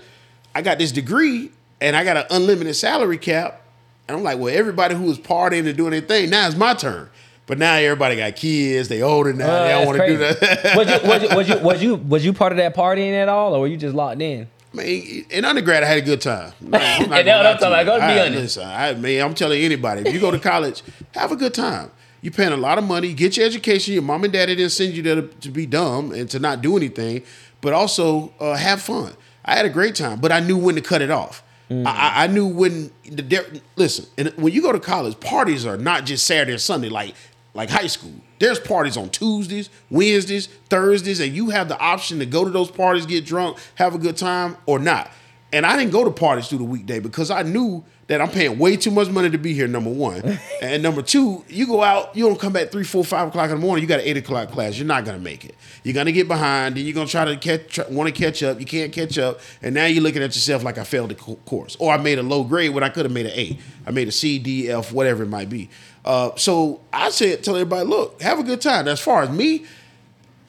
[0.55, 3.61] I got this degree and I got an unlimited salary cap.
[4.07, 6.73] And I'm like, well, everybody who was partying and doing their thing, now it's my
[6.75, 7.09] turn.
[7.47, 8.87] But now everybody got kids.
[8.87, 9.63] They older now.
[9.63, 10.75] they don't Uh, want to do that.
[10.75, 13.29] was, you, was, you, was you was you was you part of that partying at
[13.29, 14.47] all, or were you just locked in?
[14.73, 14.85] Man,
[15.29, 16.51] in undergrad, I had a good time.
[16.61, 17.99] No, I'm not And gonna that's what lie I'm talking about.
[17.99, 18.41] Go be I- honest.
[18.57, 20.83] Listen, I, man, I'm telling anybody, if you go to college,
[21.13, 21.91] have a good time.
[22.21, 23.93] You're paying a lot of money, get your education.
[23.93, 26.61] Your mom and daddy didn't send you there to, to be dumb and to not
[26.61, 27.21] do anything,
[27.61, 29.13] but also uh, have fun.
[29.45, 31.43] I had a great time, but I knew when to cut it off.
[31.69, 31.85] Mm.
[31.87, 34.05] I, I- knew when the listen.
[34.17, 37.15] And when you go to college, parties are not just Saturday and Sunday like
[37.53, 38.13] like high school.
[38.39, 42.69] There's parties on Tuesdays, Wednesdays, Thursdays, and you have the option to go to those
[42.69, 45.09] parties, get drunk, have a good time, or not.
[45.53, 48.59] And I didn't go to parties through the weekday because I knew that I'm paying
[48.59, 49.67] way too much money to be here.
[49.67, 53.29] Number one, and number two, you go out, you don't come back three, four, five
[53.29, 53.81] o'clock in the morning.
[53.81, 54.77] You got an eight o'clock class.
[54.77, 55.55] You're not gonna make it.
[55.83, 58.59] You're gonna get behind, and you're gonna try to catch, want to catch up.
[58.59, 61.75] You can't catch up, and now you're looking at yourself like I failed the course,
[61.79, 63.57] or I made a low grade when I could have made an A.
[63.87, 65.69] I made a C, D, F, whatever it might be.
[66.03, 68.87] Uh, so I said, tell everybody, look, have a good time.
[68.87, 69.65] As far as me,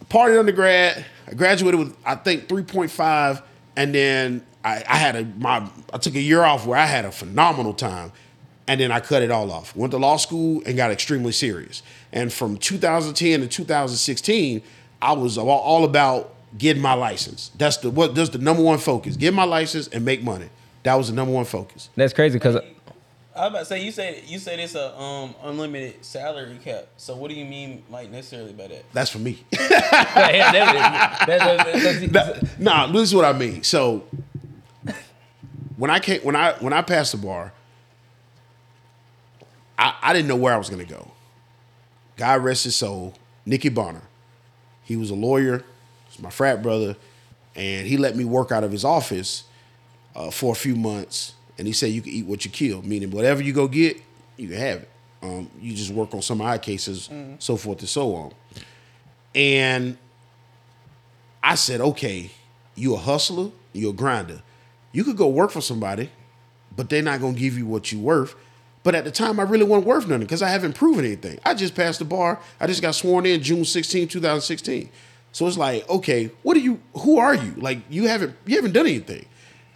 [0.09, 1.05] party undergrad.
[1.27, 3.43] I graduated with I think 3.5,
[3.77, 7.05] and then I, I had a my I took a year off where I had
[7.05, 8.11] a phenomenal time,
[8.67, 9.77] and then I cut it all off.
[9.77, 11.85] Went to law school and got extremely serious.
[12.13, 14.63] And from 2010 to 2016,
[15.01, 17.53] I was all, all about getting my license.
[17.57, 19.17] That's the what that's the number one focus.
[19.17, 20.51] Get my license and make money.
[20.83, 21.89] That was the number one focus.
[21.95, 22.57] That's crazy because
[23.37, 26.89] I was about to say you said you said it's a um unlimited salary cap.
[26.97, 28.85] So what do you mean like necessarily by that?
[28.93, 29.45] That's for me.
[32.59, 33.63] nah, this is what I mean.
[33.63, 34.05] So
[35.77, 37.53] when I came, when I when I passed the bar,
[39.79, 41.11] I, I didn't know where I was gonna go.
[42.17, 44.03] God rest his soul, Nicky Bonner.
[44.83, 45.65] He was a lawyer,
[46.09, 46.97] he's my frat brother,
[47.55, 49.45] and he let me work out of his office
[50.15, 51.35] uh, for a few months.
[51.59, 54.01] And he said you can eat what you kill, meaning whatever you go get,
[54.37, 54.91] you can have it.
[55.23, 57.09] Um, you just work on some of our cases,
[57.39, 58.33] so forth and so on.
[59.35, 59.97] And
[61.43, 62.31] I said, okay,
[62.75, 64.43] you a hustler, you a grinder.
[64.97, 66.09] You could go work for somebody,
[66.75, 68.35] but they're not gonna give you what you're worth.
[68.83, 71.39] But at the time, I really wasn't worth nothing because I haven't proven anything.
[71.45, 72.41] I just passed the bar.
[72.59, 74.89] I just got sworn in June 16, 2016.
[75.33, 76.81] So it's like, okay, what are you?
[77.01, 77.53] Who are you?
[77.59, 79.27] Like you haven't you haven't done anything.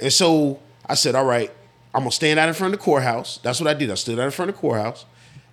[0.01, 1.51] And so I said, all right,
[1.93, 3.41] I'm gonna stand out in front of the courthouse.
[3.43, 3.91] That's what I did.
[3.91, 5.05] I stood out in front of the courthouse.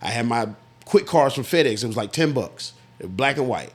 [0.01, 0.47] I had my
[0.86, 1.84] quick cards from FedEx.
[1.84, 2.71] It was like 10 bucks,
[3.03, 3.73] black and white.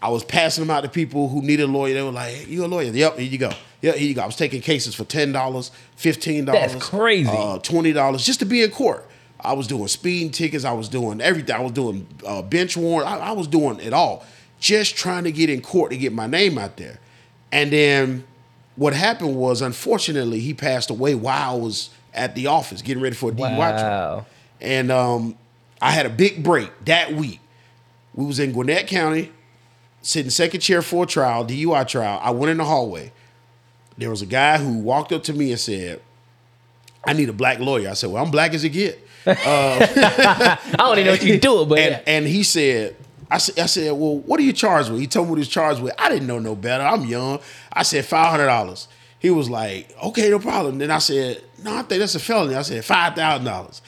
[0.00, 1.94] I was passing them out to people who needed a lawyer.
[1.94, 2.92] They were like, hey, "You a lawyer?
[2.92, 3.50] Yep, here you go.
[3.94, 7.30] Yeah, go." I was taking cases for ten dollars, fifteen dollars, That's crazy.
[7.30, 9.06] uh, twenty dollars just to be in court.
[9.40, 10.64] I was doing speeding tickets.
[10.64, 11.54] I was doing everything.
[11.54, 13.10] I was doing uh, bench warrant.
[13.10, 14.24] I, I was doing it all,
[14.58, 16.98] just trying to get in court to get my name out there.
[17.52, 18.24] And then
[18.76, 23.14] what happened was, unfortunately, he passed away while I was at the office getting ready
[23.14, 24.26] for a DUI trial.
[24.60, 25.36] And um,
[25.80, 27.40] I had a big break that week.
[28.14, 29.30] We was in Gwinnett County,
[30.00, 32.18] sitting second chair for a trial, DUI trial.
[32.22, 33.12] I went in the hallway.
[33.98, 36.00] There was a guy who walked up to me and said,
[37.06, 37.88] I need a black lawyer.
[37.90, 39.02] I said, Well, I'm black as it get.
[39.26, 42.96] I don't even know what you do it, but And, and he said,
[43.30, 45.00] I said, I said, Well, what are you charged with?
[45.00, 45.94] He told me what he was charged with.
[45.98, 46.84] I didn't know no better.
[46.84, 47.40] I'm young.
[47.72, 48.86] I said, $500.
[49.18, 50.78] He was like, Okay, no problem.
[50.78, 52.54] Then I said, No, I think that's a felony.
[52.54, 53.80] I said, $5,000.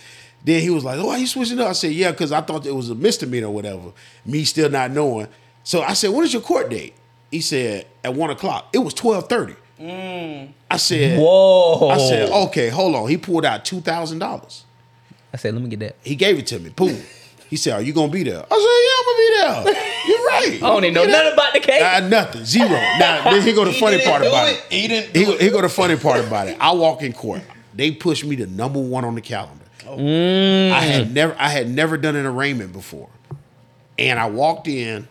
[0.44, 1.68] Then he was like, Oh, are you switching up?
[1.68, 3.92] I said, Yeah, because I thought it was a misdemeanor or whatever.
[4.24, 5.28] Me still not knowing.
[5.64, 6.94] So I said, When is your court date?
[7.30, 8.68] He said, At one o'clock.
[8.72, 9.54] It was 1230.
[9.80, 11.88] I said, whoa.
[11.88, 13.08] I said, okay, hold on.
[13.08, 14.64] He pulled out two thousand dollars.
[15.32, 15.96] I said, let me get that.
[16.02, 16.70] He gave it to me.
[16.70, 16.96] Boom.
[17.50, 20.26] He said, "Are you gonna be there?" I said, "Yeah, I'm gonna be there." You're
[20.26, 20.54] right.
[20.62, 21.82] I don't even know nothing about the case.
[21.82, 22.44] Uh, nothing.
[22.44, 22.68] Zero.
[22.68, 24.56] Now, then here go the funny didn't part do about it.
[24.56, 24.64] it.
[24.72, 26.58] He didn't Here do go, here go the funny part about it.
[26.60, 27.40] I walk in court.
[27.74, 29.64] They pushed me to number one on the calendar.
[29.86, 33.08] I had never, I had never done an arraignment before,
[33.98, 35.08] and I walked in.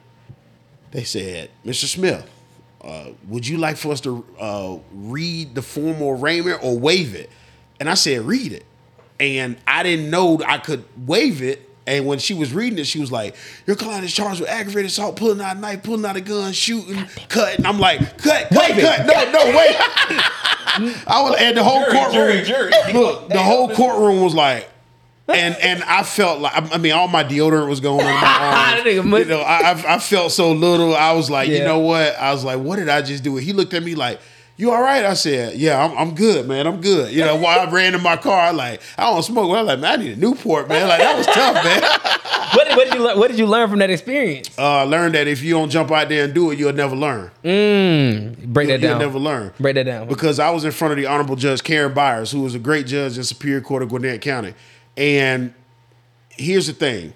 [0.91, 1.85] They said, "Mr.
[1.85, 2.29] Smith,
[2.87, 7.29] uh, would you like for us to uh, read the formal arraignment or waive it?"
[7.79, 8.63] And I said, "Read it."
[9.19, 11.63] And I didn't know I could waive it.
[11.85, 14.91] And when she was reading it, she was like, "Your client is charged with aggravated
[14.91, 18.69] assault, pulling out a knife, pulling out a gun, shooting, cutting." I'm like, "Cut, cut,
[18.69, 18.81] Waive it.
[18.81, 19.05] cut!
[19.05, 19.75] No, no, wait!"
[21.07, 22.93] I was, and the whole Jury, courtroom, jury, jury.
[22.93, 24.69] look, the whole courtroom was like,
[25.27, 28.83] and and I felt like I mean, all my deodorant was going on my That
[28.85, 30.95] nigga you know, I, I felt so little.
[30.95, 32.17] I was like, you know what?
[32.17, 33.35] I was like, what did I just do?
[33.37, 34.19] He looked at me like.
[34.59, 35.05] You all right?
[35.05, 36.65] I said, yeah, I'm, I'm good, man.
[36.65, 37.13] I'm good.
[37.13, 39.55] You know, while I ran in my car, like, I don't smoke.
[39.55, 40.87] I was like, man, I need a Newport, man.
[40.87, 41.81] Like, that was tough, man.
[42.55, 43.19] what, did, what did you learn?
[43.19, 44.49] What did you learn from that experience?
[44.57, 46.95] Uh, I learned that if you don't jump out there and do it, you'll never
[46.95, 47.29] learn.
[47.43, 48.99] Mm, break that You'll down.
[48.99, 49.53] never learn.
[49.59, 50.07] Break that down.
[50.07, 52.87] because I was in front of the Honorable Judge Karen Beyers, who was a great
[52.87, 54.55] judge in Superior Court of Gwinnett County.
[54.97, 55.53] And
[56.31, 57.13] here's the thing: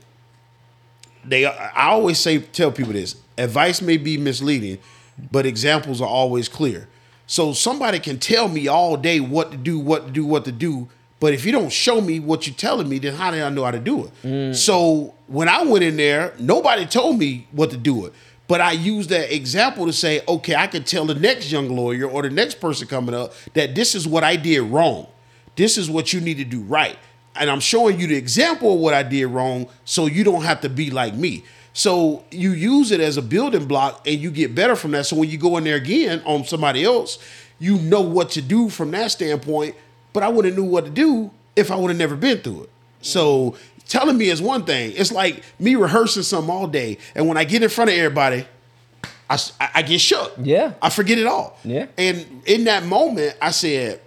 [1.25, 4.77] they, I always say, tell people this: advice may be misleading,
[5.31, 6.87] but examples are always clear.
[7.27, 10.51] So somebody can tell me all day what to do, what to do, what to
[10.51, 10.89] do.
[11.19, 13.63] But if you don't show me what you're telling me, then how do I know
[13.63, 14.11] how to do it?
[14.23, 14.55] Mm.
[14.55, 18.13] So when I went in there, nobody told me what to do it.
[18.47, 22.09] But I used that example to say, okay, I could tell the next young lawyer
[22.09, 25.07] or the next person coming up that this is what I did wrong.
[25.55, 26.97] This is what you need to do right.
[27.35, 30.61] And I'm showing you the example of what I did wrong so you don't have
[30.61, 31.43] to be like me.
[31.73, 35.05] So you use it as a building block and you get better from that.
[35.05, 37.17] So when you go in there again on somebody else,
[37.59, 39.75] you know what to do from that standpoint.
[40.13, 42.69] But I wouldn't knew what to do if I would have never been through it.
[43.01, 43.55] So
[43.87, 44.93] telling me is one thing.
[44.95, 48.45] It's like me rehearsing something all day, and when I get in front of everybody,
[49.29, 49.39] I,
[49.75, 50.33] I get shook.
[50.41, 50.73] Yeah.
[50.81, 51.57] I forget it all.
[51.63, 51.87] Yeah.
[51.97, 54.01] And in that moment, I said, "D-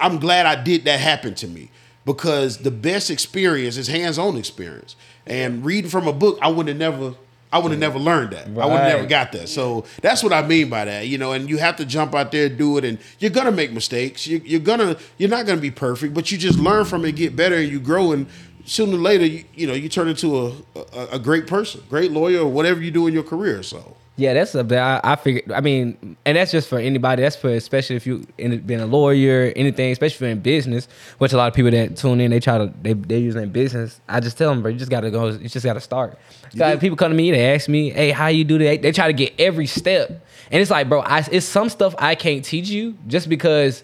[0.00, 1.70] I'm glad I did that happen to me
[2.04, 4.96] because the best experience is hands-on experience.
[5.26, 7.14] And reading from a book, I would have never,
[7.50, 8.46] I would have never learned that.
[8.46, 9.48] I would have never got that.
[9.48, 11.32] So that's what I mean by that, you know.
[11.32, 14.26] And you have to jump out there, do it, and you're gonna make mistakes.
[14.26, 17.36] You, you're gonna, you're not gonna be perfect, but you just learn from it, get
[17.36, 18.12] better, and you grow.
[18.12, 18.26] And
[18.64, 22.10] sooner or later, you, you know, you turn into a, a a great person, great
[22.10, 23.62] lawyer, or whatever you do in your career.
[23.62, 23.96] So.
[24.16, 24.78] Yeah, that's a bit.
[24.78, 25.50] I, I figured.
[25.50, 27.22] I mean, and that's just for anybody.
[27.22, 30.86] That's for especially if you in, been a lawyer, anything, especially if you're in business.
[31.18, 33.40] Which a lot of people that tune in, they try to they they use it
[33.40, 34.00] in business.
[34.08, 35.30] I just tell them, bro, you just gotta go.
[35.30, 36.16] You just gotta start.
[36.54, 38.82] Got people come to me, they ask me, hey, how you do that?
[38.82, 40.08] They try to get every step,
[40.52, 43.82] and it's like, bro, I, it's some stuff I can't teach you just because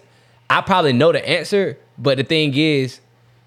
[0.49, 1.77] I probably know the answer.
[1.97, 3.01] But the thing is,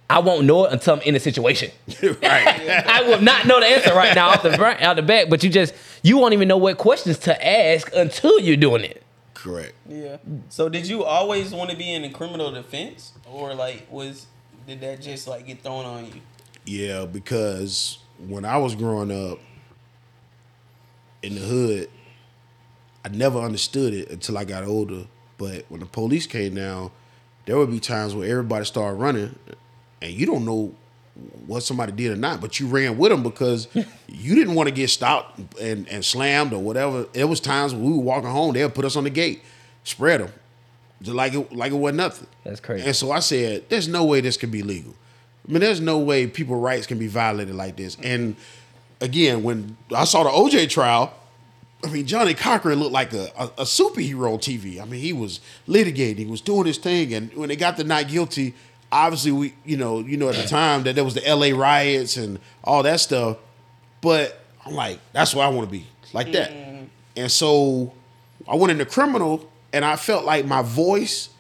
[0.08, 1.70] I won't know it until I'm in the situation.
[2.02, 2.20] right.
[2.22, 5.42] I will not know the answer right now off the front, out the back, but
[5.42, 9.02] you just you won't even know what questions to ask until you're doing it.
[9.32, 9.74] Correct.
[9.88, 10.18] Yeah.
[10.50, 14.26] So did you always want to be in the criminal defense, or like was
[14.66, 16.20] did that just like get thrown on you?
[16.66, 19.38] Yeah, because when I was growing up
[21.22, 21.90] in the hood,
[23.04, 25.06] I never understood it until I got older.
[25.36, 26.90] But when the police came down,
[27.46, 29.38] there would be times where everybody started running,
[30.04, 30.74] and you don't know
[31.46, 33.68] what somebody did or not, but you ran with them because
[34.08, 37.04] you didn't want to get stopped and, and slammed or whatever.
[37.12, 39.42] There was times when we were walking home, they'll put us on the gate,
[39.84, 40.32] spread them,
[41.00, 42.26] just like it like it wasn't nothing.
[42.44, 42.86] That's crazy.
[42.86, 44.94] And so I said, "There's no way this can be legal.
[45.48, 48.36] I mean, there's no way people's rights can be violated like this." And
[49.00, 51.14] again, when I saw the OJ trial,
[51.84, 54.80] I mean, Johnnie Cochran looked like a, a, a superhero on TV.
[54.80, 57.84] I mean, he was litigating, he was doing his thing, and when they got the
[57.84, 58.54] not guilty,
[58.94, 61.52] obviously we, you know, you know at the time that there was the L.A.
[61.52, 63.38] riots and all that stuff.
[64.00, 66.52] But I'm like, that's where I want to be, like that.
[67.16, 67.92] And so
[68.48, 71.30] I went into criminal, and I felt like my voice,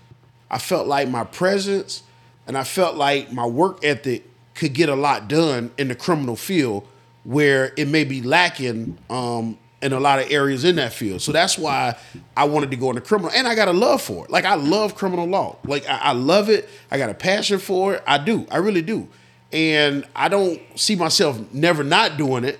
[0.50, 2.02] I felt like my presence,
[2.46, 6.36] and I felt like my work ethic could get a lot done in the criminal
[6.36, 6.86] field
[7.24, 11.20] where it may be lacking um, in a lot of areas in that field.
[11.20, 11.96] So that's why
[12.36, 14.30] I wanted to go into criminal, and I got a love for it.
[14.30, 15.56] Like I love criminal law.
[15.64, 16.68] Like I, I love it.
[16.90, 18.02] I got a passion for it.
[18.06, 18.46] I do.
[18.50, 19.06] I really do.
[19.52, 22.58] And I don't see myself never not doing it.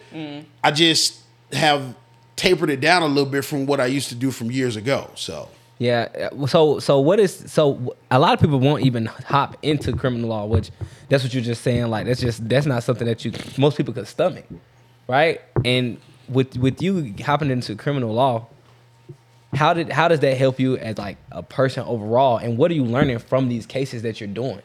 [0.62, 1.18] I just
[1.52, 1.96] have
[2.36, 5.10] tapered it down a little bit from what I used to do from years ago.
[5.14, 6.08] So Yeah.
[6.32, 10.28] uh, So so what is so a lot of people won't even hop into criminal
[10.28, 10.70] law, which
[11.08, 11.86] that's what you're just saying.
[11.88, 14.44] Like that's just that's not something that you most people could stomach,
[15.08, 15.40] right?
[15.64, 18.46] And with with you hopping into criminal law,
[19.54, 22.38] how did how does that help you as like a person overall?
[22.38, 24.62] And what are you learning from these cases that you're doing?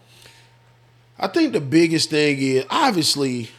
[1.20, 3.50] I think the biggest thing is obviously,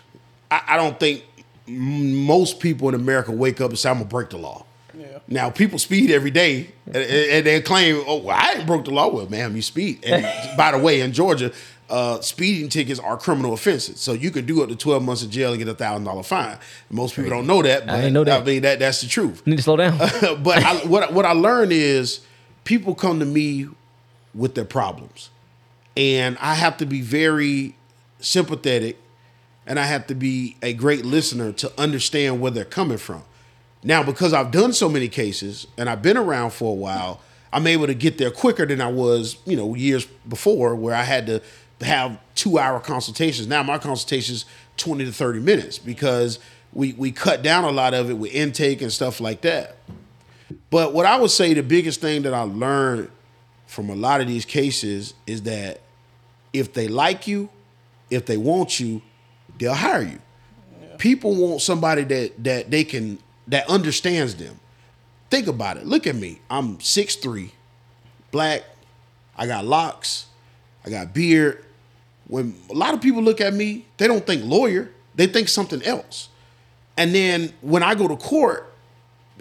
[0.51, 1.25] I, I don't think
[1.67, 4.65] most people in America wake up and say, I'm gonna break the law.
[4.95, 5.19] Yeah.
[5.29, 8.91] Now people speed every day, and, and they claim, "Oh, well, I ain't broke the
[8.91, 10.05] law." Well, ma'am, you speed.
[10.05, 11.53] And by the way, in Georgia,
[11.91, 15.31] uh, speeding tickets are criminal offenses, so you could do up to twelve months in
[15.31, 16.59] jail and get a thousand dollar fine.
[16.91, 18.43] Most people don't know that, but I know that.
[18.43, 19.43] I mean, that that's the truth.
[19.45, 19.99] You need to slow down.
[20.43, 22.21] but I, what what I learned is
[22.65, 23.69] people come to me
[24.35, 25.31] with their problems,
[25.97, 27.75] and I have to be very
[28.21, 28.99] sympathetic,
[29.67, 33.25] and I have to be a great listener to understand where they're coming from.
[33.83, 37.21] Now, because I've done so many cases and I've been around for a while,
[37.53, 41.03] I'm able to get there quicker than I was, you know, years before, where I
[41.03, 41.43] had to
[41.81, 43.47] have two hour consultations.
[43.49, 44.45] Now my consultations
[44.77, 46.39] 20 to 30 minutes because
[46.73, 49.77] we we cut down a lot of it with intake and stuff like that.
[50.71, 53.11] But what I would say the biggest thing that I learned
[53.67, 55.81] from a lot of these cases is that
[56.53, 57.49] if they like you,
[58.11, 59.03] if they want you,
[59.59, 60.19] they'll hire you.
[60.99, 63.19] People want somebody that that they can
[63.49, 64.59] that understands them.
[65.31, 65.87] Think about it.
[65.87, 66.41] Look at me.
[66.51, 67.51] I'm 6'3,
[68.33, 68.65] black.
[69.37, 70.27] I got locks.
[70.85, 71.65] I got beard.
[72.31, 74.89] When a lot of people look at me, they don't think lawyer.
[75.17, 76.29] They think something else.
[76.97, 78.73] And then when I go to court,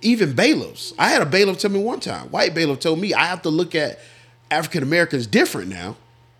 [0.01, 0.93] even bailiffs.
[0.97, 3.49] I had a bailiff tell me one time, white bailiff told me I have to
[3.49, 3.99] look at
[4.49, 5.97] African Americans different now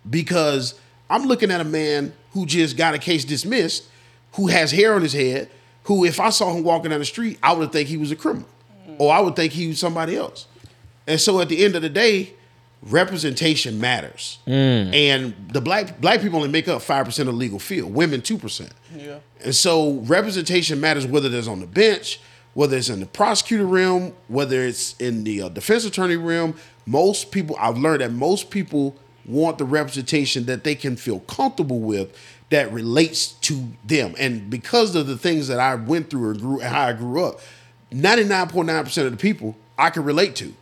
[0.08, 0.74] because
[1.08, 3.84] I'm looking at a man who just got a case dismissed,
[4.32, 5.50] who has hair on his head,
[5.84, 8.16] who if I saw him walking down the street, I would think he was a
[8.16, 8.48] criminal.
[8.98, 10.46] Or I would think he was somebody else.
[11.06, 12.34] And so at the end of the day,
[12.82, 14.38] representation matters.
[14.92, 18.22] And the black black people only make up five percent of the legal field, women
[18.22, 18.72] two percent.
[18.96, 19.18] Yeah.
[19.44, 22.20] And so representation matters whether it's on the bench,
[22.54, 26.54] whether it's in the prosecutor realm, whether it's in the uh, defense attorney realm.
[26.86, 31.78] Most people, I've learned that most people want the representation that they can feel comfortable
[31.78, 32.16] with
[32.48, 34.14] that relates to them.
[34.18, 37.24] And because of the things that I went through and grew and how I grew
[37.24, 37.40] up,
[37.92, 40.54] 99.9% of the people I can relate to.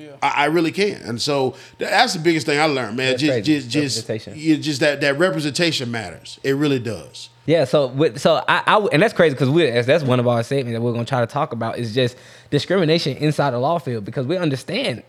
[0.00, 0.16] Yeah.
[0.22, 1.02] I, I really can.
[1.02, 3.10] And so that's the biggest thing I learned, man.
[3.10, 3.68] That's just crazy.
[3.68, 6.40] just just you just that that representation matters.
[6.42, 7.28] It really does.
[7.44, 10.42] Yeah, so with, so I, I and that's crazy because we that's one of our
[10.42, 12.16] statements that we're gonna try to talk about is just
[12.48, 15.02] discrimination inside the law field because we understand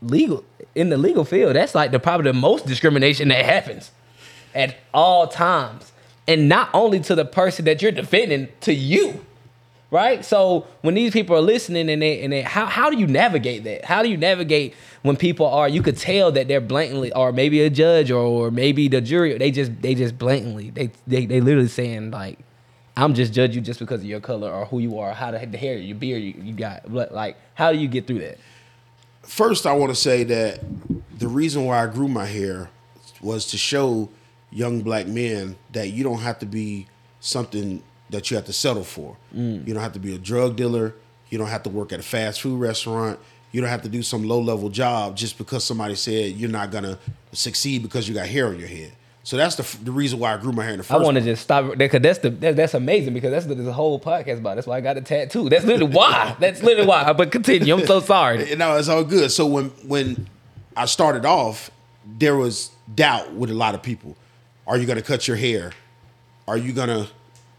[0.00, 3.92] legal in the legal field that's like the probably the most discrimination that happens
[4.52, 5.92] at all times
[6.26, 9.24] and not only to the person that you're defending to you
[9.92, 10.24] right?
[10.24, 13.62] So when these people are listening and they and they how, how do you navigate
[13.64, 13.84] that?
[13.84, 17.60] How do you navigate when people are you could tell that they're blatantly or maybe
[17.60, 21.40] a judge or, or maybe the jury they just they just blatantly they they, they
[21.40, 22.38] literally saying like
[22.96, 25.44] i'm just judge you just because of your color or who you are how the,
[25.46, 26.90] the hair your beard you, you got.
[26.92, 28.38] Like how do you get through that?
[29.22, 30.60] First, I want to say that
[31.16, 32.70] the reason why I grew my hair
[33.20, 34.10] was to show
[34.50, 36.88] young black men that you don't have to be
[37.20, 37.82] something
[38.12, 39.16] that you have to settle for.
[39.34, 39.66] Mm.
[39.66, 40.94] You don't have to be a drug dealer.
[41.30, 43.18] You don't have to work at a fast food restaurant.
[43.50, 46.70] You don't have to do some low level job just because somebody said you're not
[46.70, 46.98] gonna
[47.32, 48.92] succeed because you got hair on your head.
[49.24, 51.00] So that's the, f- the reason why I grew my hair in the first.
[51.00, 53.72] I want to just stop because that's the that, that's amazing because that's what the
[53.72, 54.56] whole podcast about.
[54.56, 55.48] That's why I got a tattoo.
[55.48, 56.36] That's literally why.
[56.40, 57.12] That's literally why.
[57.12, 57.74] But continue.
[57.74, 58.54] I'm so sorry.
[58.56, 59.30] No, it's all good.
[59.30, 60.28] So when when
[60.76, 61.70] I started off,
[62.18, 64.16] there was doubt with a lot of people.
[64.66, 65.72] Are you gonna cut your hair?
[66.48, 67.08] Are you gonna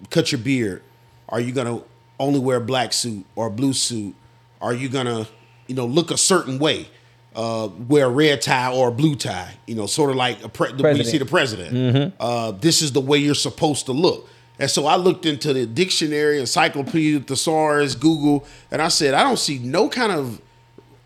[0.10, 0.82] cut your beard?
[1.30, 1.82] Are you gonna
[2.20, 4.16] only wear a black suit or a blue suit?
[4.62, 5.28] Are you gonna,
[5.68, 6.88] you know, look a certain way?
[7.36, 10.50] Uh, wear a red tie or a blue tie, you know, sort of like a
[10.50, 12.14] pre- when you see the president.
[12.20, 14.30] Uh, this is the way you're supposed to look.
[14.60, 19.40] And so I looked into the dictionary, encyclopedia, thesaurus, Google, and I said, I don't
[19.40, 20.40] see no kind of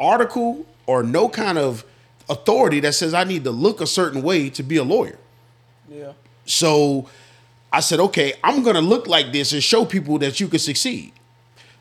[0.01, 1.85] article or no kind of
[2.29, 5.17] authority that says I need to look a certain way to be a lawyer.
[5.89, 6.11] Yeah.
[6.45, 7.07] So
[7.71, 11.13] I said, okay, I'm gonna look like this and show people that you can succeed.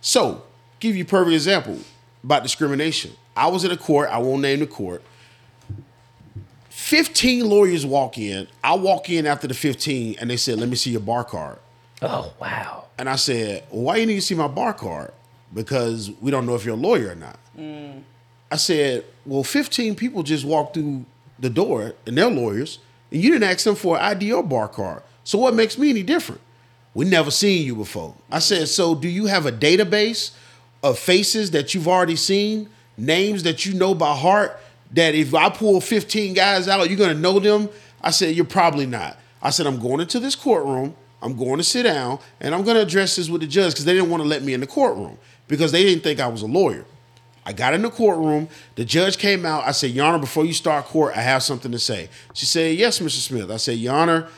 [0.01, 0.43] So,
[0.81, 1.79] give you a perfect example
[2.23, 3.13] about discrimination.
[3.37, 5.03] I was in a court, I won't name the court.
[6.71, 8.47] 15 lawyers walk in.
[8.63, 11.59] I walk in after the 15 and they said, let me see your bar card.
[12.03, 12.85] Oh wow.
[12.99, 15.13] And I said, well, why do you need to see my bar card?
[15.53, 17.39] Because we don't know if you're a lawyer or not.
[17.57, 18.03] Mm.
[18.51, 21.05] I said, well, 15 people just walked through
[21.39, 22.79] the door and they're lawyers,
[23.11, 25.03] and you didn't ask them for an ID or bar card.
[25.27, 26.41] So what makes me any different?
[26.95, 28.15] We never seen you before.
[28.31, 30.31] I said, so do you have a database
[30.85, 34.57] of faces that you've already seen, names that you know by heart,
[34.93, 37.69] that if I pull 15 guys out, you're gonna know them?
[38.01, 39.19] I said, you're probably not.
[39.43, 42.81] I said, I'm going into this courtroom, I'm going to sit down, and I'm gonna
[42.81, 45.19] address this with the judge because they didn't want to let me in the courtroom
[45.49, 46.85] because they didn't think I was a lawyer.
[47.45, 48.49] I got in the courtroom.
[48.77, 49.65] The judge came out.
[49.65, 52.11] I said, Your Honor, before you start court, I have something to say.
[52.33, 53.21] She said, Yes, Mr.
[53.21, 53.51] Smith.
[53.51, 54.29] I said, Your Honor,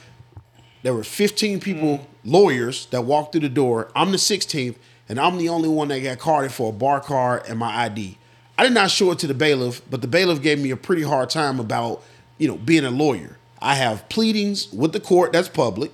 [0.82, 3.90] there were 15 people, lawyers, that walked through the door.
[3.94, 4.76] I'm the 16th,
[5.08, 8.18] and I'm the only one that got carded for a bar card and my ID.
[8.56, 11.02] I did not show it to the bailiff, but the bailiff gave me a pretty
[11.02, 12.02] hard time about,
[12.38, 13.38] you know, being a lawyer.
[13.60, 15.92] I have pleadings with the court that's public.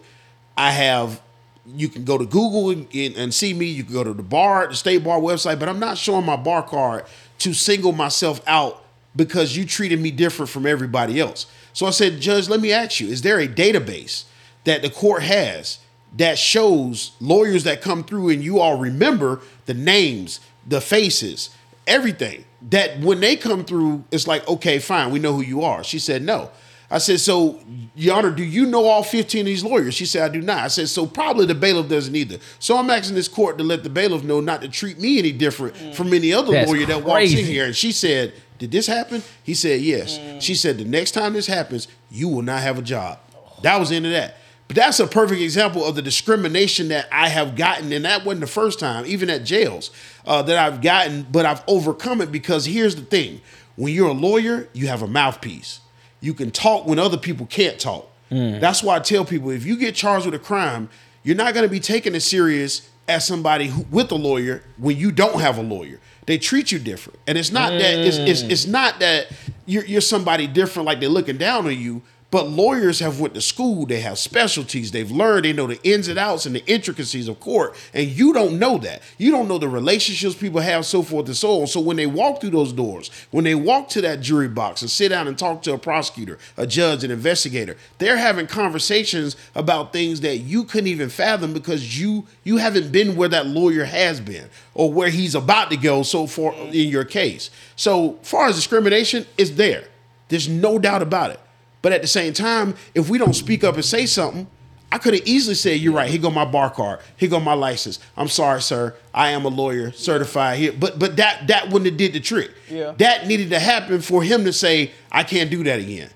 [0.57, 1.21] I have
[1.67, 3.67] you can go to Google and, and see me.
[3.67, 6.37] You can go to the bar, the state bar website, but I'm not showing my
[6.37, 7.07] bar card
[7.39, 8.85] to single myself out
[9.17, 11.47] because you treated me different from everybody else.
[11.73, 14.25] So I said, Judge, let me ask you, is there a database
[14.65, 15.79] that the court has
[16.17, 21.51] that shows lawyers that come through and you all remember the names, the faces,
[21.87, 22.45] everything?
[22.71, 25.85] That when they come through, it's like, okay, fine, we know who you are.
[25.85, 26.51] She said, no.
[26.91, 27.59] I said, so,
[27.97, 29.95] Your Honor, do you know all 15 of these lawyers?
[29.95, 30.59] She said, I do not.
[30.59, 32.39] I said, so probably the bailiff doesn't either.
[32.59, 35.33] So I'm asking this court to let the bailiff know not to treat me any
[35.33, 35.95] different mm.
[35.95, 37.65] from any other That's lawyer that walks in here.
[37.65, 39.23] And she said, did this happen?
[39.43, 40.19] He said, yes.
[40.19, 40.41] Mm.
[40.41, 43.19] She said, the next time this happens, you will not have a job.
[43.63, 44.37] That was the end of that.
[44.67, 48.41] But that's a perfect example of the discrimination that I have gotten, and that wasn't
[48.41, 49.91] the first time, even at jails,
[50.27, 53.41] uh, that I've gotten, but I've overcome it because here's the thing.
[53.77, 55.81] When you're a lawyer, you have a mouthpiece.
[56.21, 58.11] You can talk when other people can't talk.
[58.31, 60.89] That's why I tell people if you get charged with a crime,
[61.23, 64.97] you're not going to be taken as serious as somebody who, with a lawyer when
[64.97, 66.01] you don't have a lawyer.
[66.27, 69.27] They treat you different, and it's not that it's, it's it's not that
[69.67, 72.01] you're you're somebody different like they're looking down on you.
[72.35, 73.87] But lawyers have went to school.
[73.87, 74.91] They have specialties.
[74.91, 75.45] They've learned.
[75.45, 78.77] They know the ins and outs and the intricacies of court, and you don't know
[78.79, 79.03] that.
[79.19, 81.69] You don't know the relationships people have, so forth and so on.
[81.69, 84.91] So when they walk through those doors, when they walk to that jury box and
[84.91, 89.93] sit down and talk to a prosecutor, a judge, an investigator, they're having conversations about
[89.93, 94.21] things that you couldn't even fathom because you you haven't been where that lawyer has
[94.21, 96.03] been or where he's about to go.
[96.03, 99.85] So far in your case, so far as discrimination is there.
[100.31, 101.39] There's no doubt about it.
[101.85, 104.47] But at the same time, if we don't speak up and say something,
[104.91, 106.09] I could have easily said, "You're right.
[106.09, 107.01] Here go my bar card.
[107.19, 107.99] Here go my license.
[108.17, 108.95] I'm sorry, sir.
[109.13, 112.53] I am a lawyer, certified here." But but that that wouldn't have did the trick.
[112.71, 112.95] Yeah.
[112.97, 116.09] That needed to happen for him to say, "I can't do that again."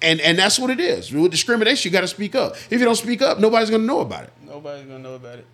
[0.00, 1.12] And and that's what it is.
[1.12, 2.56] With discrimination, you got to speak up.
[2.70, 4.32] If you don't speak up, nobody's gonna know about it.
[4.46, 5.46] Nobody's gonna know about it.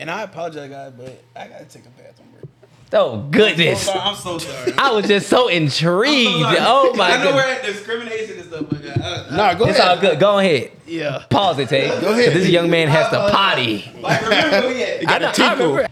[0.00, 2.50] And I apologize, guys, but I gotta take a bathroom break.
[2.92, 3.82] Oh goodness.
[3.86, 3.92] so.
[3.92, 4.72] I'm so sorry.
[4.78, 6.30] I was just so intrigued.
[6.30, 6.58] I'm so sorry.
[6.60, 7.34] Oh my I know god.
[7.34, 9.88] we're at discrimination and stuff, but uh, Nah, go It's ahead.
[9.96, 10.18] all good.
[10.20, 10.70] Go ahead.
[10.86, 11.24] yeah.
[11.28, 11.88] Pause it, Tay.
[12.00, 12.32] Go ahead.
[12.32, 13.90] This young man has to potty.
[14.00, 15.88] Like remember we got I a know- I remember.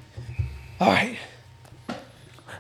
[0.80, 1.18] All right.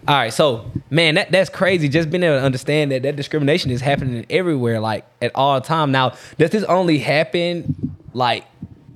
[0.08, 1.88] All right, so man, that, that's crazy.
[1.88, 5.90] Just being able to understand that that discrimination is happening everywhere, like at all time.
[5.90, 8.44] Now, does this only happen like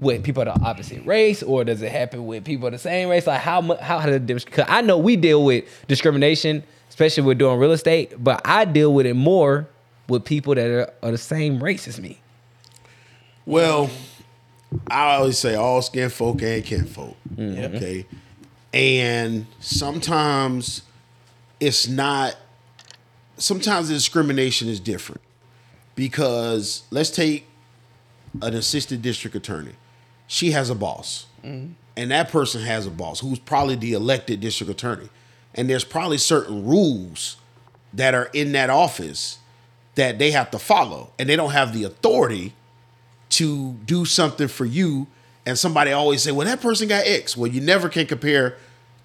[0.01, 3.09] with people of the opposite race, or does it happen with people of the same
[3.09, 3.26] race?
[3.26, 3.80] Like how much?
[3.80, 8.14] How how the Because I know we deal with discrimination, especially with doing real estate,
[8.22, 9.68] but I deal with it more
[10.09, 12.20] with people that are, are the same race as me.
[13.46, 13.90] Well,
[14.90, 17.16] I always say all skin folk and kin folk.
[17.34, 17.76] Mm-hmm.
[17.76, 18.07] Okay.
[18.72, 20.82] And sometimes
[21.59, 22.36] it's not,
[23.36, 25.20] sometimes the discrimination is different.
[25.96, 27.46] Because let's take
[28.40, 29.72] an assistant district attorney.
[30.31, 31.26] She has a boss.
[31.43, 35.09] And that person has a boss who's probably the elected district attorney.
[35.57, 37.37] And there's probably certain rules
[37.93, 39.39] that are in that office
[39.97, 41.11] that they have to follow.
[41.18, 42.55] And they don't have the authority
[43.31, 45.09] to do something for you.
[45.45, 47.37] And somebody always say well that person got x.
[47.37, 48.57] Well you never can compare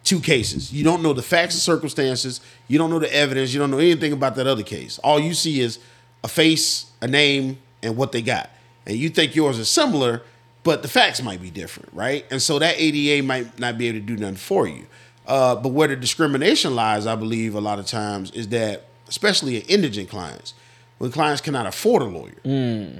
[0.03, 0.71] two cases.
[0.71, 2.39] You don't know the facts and circumstances.
[2.67, 3.51] You don't know the evidence.
[3.51, 4.99] You don't know anything about that other case.
[4.99, 5.79] All you see is
[6.23, 8.51] a face a name and what they got.
[8.85, 10.21] And you think yours is similar
[10.65, 13.99] but the facts might be different right and so that ada might not be able
[13.99, 14.85] to do nothing for you
[15.27, 19.55] uh, but where the discrimination lies i believe a lot of times is that especially
[19.57, 20.53] in indigent clients
[20.97, 22.35] when clients cannot afford a lawyer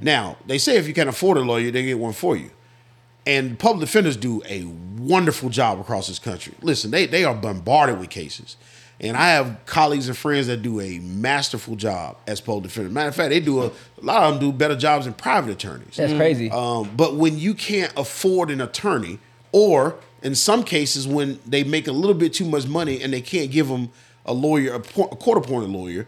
[0.01, 2.51] now, they say if you can't afford a lawyer, they get one for you.
[3.25, 4.65] And public defenders do a
[4.99, 6.53] wonderful job across this country.
[6.61, 8.57] Listen, they, they are bombarded with cases.
[8.99, 12.93] And I have colleagues and friends that do a masterful job as public defenders.
[12.93, 13.71] Matter of fact, they do a, a
[14.01, 15.97] lot of them do better jobs than private attorneys.
[15.97, 16.49] That's crazy.
[16.49, 19.19] Um, but when you can't afford an attorney,
[19.51, 23.21] or in some cases when they make a little bit too much money and they
[23.21, 23.89] can't give them
[24.25, 26.07] a lawyer, a, po- a court appointed lawyer,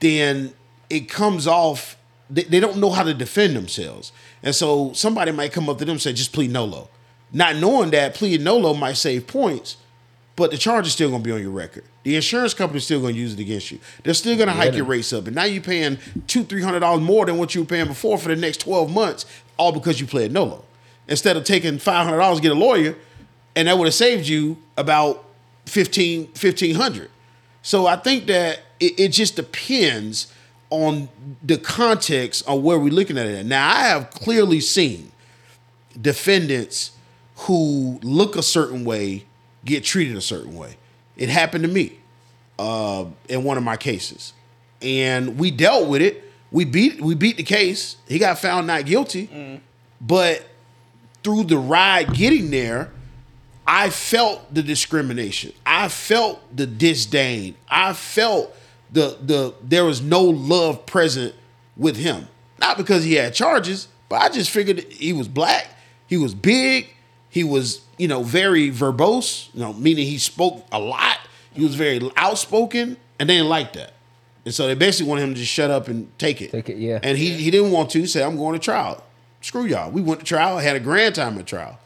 [0.00, 0.52] then
[0.88, 1.96] it comes off.
[2.30, 4.12] They, they don't know how to defend themselves,
[4.42, 6.88] and so somebody might come up to them and say, "Just plead no nolo,"
[7.32, 9.76] not knowing that plead nolo might save points,
[10.38, 11.82] but the charge is still going to be on your record.
[12.04, 13.80] The insurance company's still going to use it against you.
[14.04, 16.78] They're still going to hike your rates up, and now you're paying two, three hundred
[16.78, 19.26] dollars more than what you were paying before for the next twelve months,
[19.56, 20.64] all because you played nolo.
[21.08, 22.94] Instead of taking five hundred dollars to get a lawyer,
[23.56, 25.24] and that would have saved you about
[25.66, 27.10] 15, 1500
[27.62, 30.32] So I think that it, it just depends
[30.70, 31.08] on
[31.42, 33.44] the context on where we're looking at it.
[33.44, 35.10] Now I have clearly seen
[36.00, 36.92] defendants
[37.34, 39.24] who look a certain way
[39.68, 40.76] get treated a certain way.
[41.16, 41.98] It happened to me
[42.58, 44.32] uh, in one of my cases,
[44.82, 46.24] and we dealt with it.
[46.50, 47.96] We beat we beat the case.
[48.08, 49.60] He got found not guilty,
[50.00, 50.44] but
[51.22, 52.90] through the ride getting there,
[53.66, 55.52] I felt the discrimination.
[55.66, 57.54] I felt the disdain.
[57.68, 58.54] I felt
[58.90, 61.34] the the there was no love present
[61.76, 62.28] with him.
[62.58, 65.68] Not because he had charges, but I just figured he was black,
[66.06, 66.88] he was big,
[67.38, 71.18] he was, you know, very verbose, you know, meaning he spoke a lot.
[71.52, 73.92] He was very outspoken, and they didn't like that.
[74.44, 76.50] And so they basically wanted him to just shut up and take it.
[76.50, 76.98] Take it, yeah.
[77.02, 79.04] And he he didn't want to say, I'm going to trial.
[79.40, 79.90] Screw y'all.
[79.90, 81.78] We went to trial, had a grand time at trial.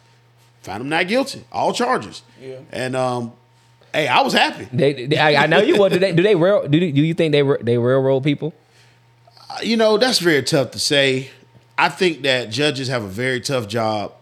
[0.63, 2.23] Found him not guilty, all charges.
[2.41, 2.59] Yeah.
[2.71, 3.33] And um,
[3.93, 4.69] hey, I was happy.
[4.73, 5.77] They, they- I, I know you.
[5.77, 6.13] What do they?
[6.13, 6.67] Do they rail?
[6.69, 8.55] Do, do you think they ra- they railroad people?
[9.63, 11.31] You know, that's very tough to say.
[11.77, 14.13] I think that judges have a very tough job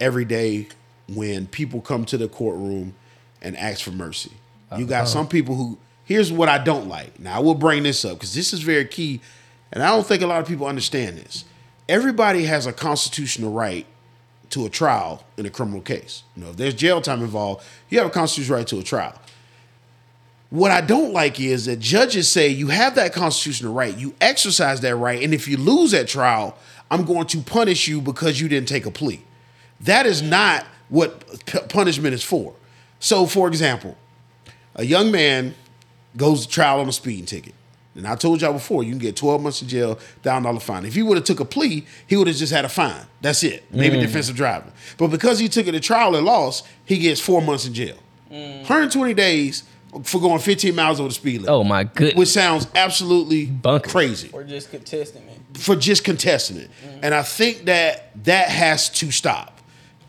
[0.00, 0.68] every day
[1.08, 2.94] when people come to the courtroom
[3.40, 4.32] and ask for mercy.
[4.76, 5.06] You got uh-huh.
[5.06, 7.18] some people who, here's what I don't like.
[7.18, 9.20] Now, I will bring this up because this is very key,
[9.72, 11.44] and I don't think a lot of people understand this.
[11.88, 13.86] Everybody has a constitutional right
[14.50, 16.22] to a trial in a criminal case.
[16.36, 19.18] You know, if there's jail time involved, you have a constitutional right to a trial.
[20.50, 24.80] What I don't like is that judges say you have that constitutional right, you exercise
[24.80, 26.56] that right, and if you lose that trial,
[26.90, 29.22] I'm going to punish you because you didn't take a plea.
[29.80, 32.54] That is not what p- punishment is for.
[33.00, 33.96] So, for example,
[34.74, 35.54] a young man
[36.16, 37.54] goes to trial on a speeding ticket.
[37.94, 40.84] And I told y'all before, you can get 12 months in jail, thousand dollar fine.
[40.84, 43.04] If he would have took a plea, he would have just had a fine.
[43.20, 43.64] That's it.
[43.72, 44.00] Maybe mm.
[44.00, 44.72] defensive driving.
[44.98, 47.96] But because he took it to trial and lost, he gets four months in jail.
[48.30, 48.58] Mm.
[48.58, 49.64] 120 days
[50.04, 51.50] for going 15 miles over the speed limit.
[51.50, 52.14] Oh my goodness.
[52.14, 53.88] Which sounds absolutely Bonkers.
[53.90, 55.40] crazy Or just contesting, man.
[55.54, 56.70] for just contesting it.
[56.86, 57.00] Mm.
[57.02, 59.57] And I think that that has to stop.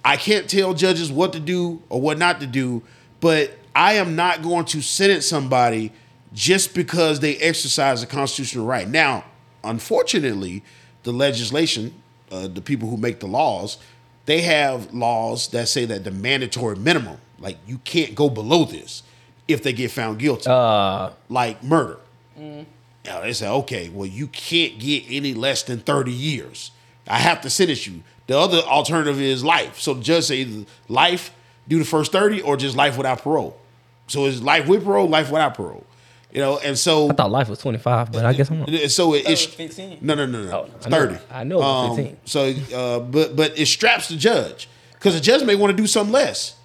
[0.03, 2.81] I can't tell judges what to do or what not to do,
[3.19, 5.91] but I am not going to sentence somebody
[6.33, 8.87] just because they exercise a constitutional right.
[8.87, 9.25] Now,
[9.63, 10.63] unfortunately,
[11.03, 11.93] the legislation,
[12.31, 13.77] uh, the people who make the laws,
[14.25, 19.03] they have laws that say that the mandatory minimum, like you can't go below this
[19.47, 21.97] if they get found guilty Uh, like murder.
[22.37, 26.71] Now they say, okay, well, you can't get any less than 30 years.
[27.07, 28.03] I have to sentence you.
[28.29, 29.79] The other alternative is life.
[29.79, 30.47] So the judge say
[30.87, 31.31] life,
[31.67, 33.59] do the first 30, or just life without parole.
[34.05, 35.83] So it's life with parole, life without parole.
[36.31, 38.87] You know, and so I thought life was 25, but I guess I'm wrong.
[38.89, 39.97] so it, it it's 15.
[40.01, 40.59] No, no, no, no.
[40.59, 41.17] Oh, it's I know- 30.
[41.31, 42.17] I know it was Um, 15.
[42.25, 45.87] So, uh, but but it straps the judge because the judge may want to do
[45.87, 46.55] something less,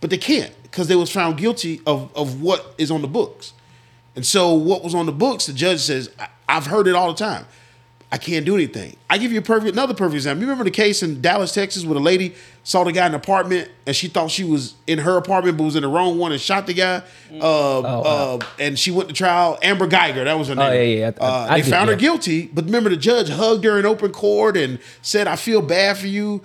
[0.00, 3.52] but they can't because they was found guilty of of what is on the books.
[4.16, 7.12] And so, what was on the books, the judge says, I, "I've heard it all
[7.12, 7.46] the time.
[8.12, 10.42] I can't do anything." I give you a perfect another perfect example.
[10.42, 13.18] You remember the case in Dallas, Texas, where a lady saw the guy in the
[13.18, 16.30] apartment and she thought she was in her apartment, but was in the wrong one
[16.32, 17.02] and shot the guy.
[17.40, 19.58] Uh, uh, and she went to trial.
[19.62, 20.66] Amber Geiger, that was her name.
[20.66, 21.10] Oh, yeah, yeah.
[21.20, 23.78] I- I- Uh, I they did, found her guilty, but remember the judge hugged her
[23.78, 26.42] in open court and said, "I feel bad for you."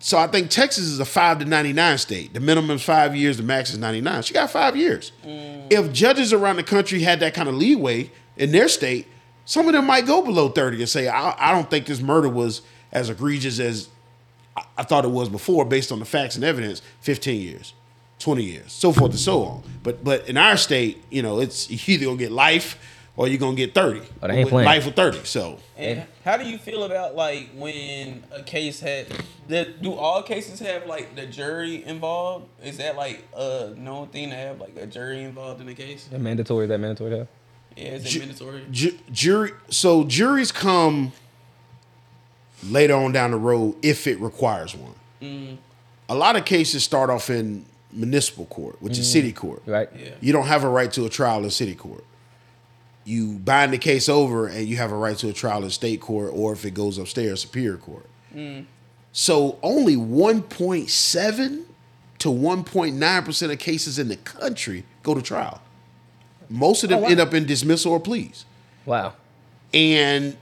[0.00, 2.32] So I think Texas is a five to ninety nine state.
[2.32, 3.36] The minimum is five years.
[3.36, 4.22] The max is ninety nine.
[4.22, 5.10] She got five years.
[5.70, 9.06] If judges around the country had that kind of leeway in their state,
[9.48, 12.28] some of them might go below thirty and say, "I, I don't think this murder
[12.28, 12.60] was
[12.92, 13.88] as egregious as
[14.54, 17.72] I, I thought it was before, based on the facts and evidence." Fifteen years.
[18.18, 19.62] 20 years, so forth and so on.
[19.84, 22.76] But but in our state, you know, it's you either gonna get life
[23.16, 24.00] or you're gonna get 30.
[24.22, 24.66] Oh, they ain't playing.
[24.66, 25.24] life with 30.
[25.24, 29.06] So And how do you feel about like when a case had
[29.48, 32.48] that do all cases have like the jury involved?
[32.62, 36.08] Is that like a known thing to have like a jury involved in the case?
[36.10, 37.10] That mandatory, that mandatory.
[37.10, 37.28] That.
[37.76, 38.66] Yeah, is it Ju- mandatory?
[38.70, 41.12] ju- jury so juries come
[42.64, 44.94] later on down the road if it requires one.
[45.22, 45.58] Mm.
[46.08, 49.12] A lot of cases start off in municipal court, which is mm.
[49.12, 49.62] city court.
[49.66, 49.88] Right?
[49.96, 50.10] Yeah.
[50.20, 52.04] You don't have a right to a trial in city court.
[53.04, 56.00] You bind the case over and you have a right to a trial in state
[56.00, 58.06] court or if it goes upstairs, superior court.
[58.34, 58.66] Mm.
[59.12, 61.64] So only 1.7
[62.18, 65.62] to 1.9% of cases in the country go to trial.
[66.50, 67.08] Most of them Oh, wow.
[67.08, 68.44] end up in dismissal or pleas.
[68.86, 69.14] Wow.
[69.74, 70.36] And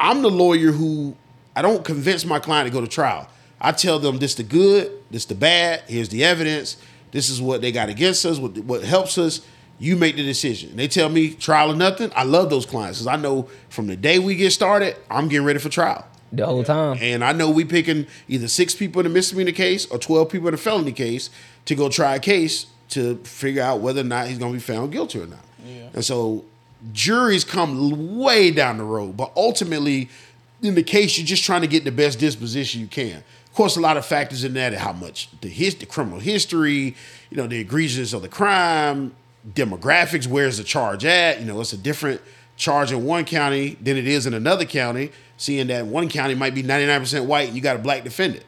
[0.00, 1.16] I'm the lawyer who
[1.54, 3.28] I don't convince my client to go to trial.
[3.60, 6.76] I tell them this the good, this the bad, here's the evidence,
[7.12, 9.40] this is what they got against us, what, what helps us.
[9.78, 10.70] You make the decision.
[10.70, 12.10] And they tell me trial or nothing.
[12.14, 15.44] I love those clients because I know from the day we get started, I'm getting
[15.46, 16.06] ready for trial.
[16.32, 16.98] The whole time.
[17.00, 20.48] And I know we picking either six people in a misdemeanor case or 12 people
[20.48, 21.28] in a felony case
[21.66, 24.62] to go try a case to figure out whether or not he's going to be
[24.62, 25.44] found guilty or not.
[25.64, 25.88] Yeah.
[25.94, 26.44] And so
[26.92, 30.08] juries come way down the road, but ultimately,
[30.62, 33.22] in the case, you're just trying to get the best disposition you can.
[33.46, 36.96] Of course, a lot of factors in that: how much the his, the criminal history,
[37.30, 39.14] you know, the egregiousness of the crime,
[39.52, 41.40] demographics, where's the charge at?
[41.40, 42.20] You know, it's a different
[42.56, 45.10] charge in one county than it is in another county.
[45.36, 48.44] Seeing that one county might be 99% white and you got a black defendant.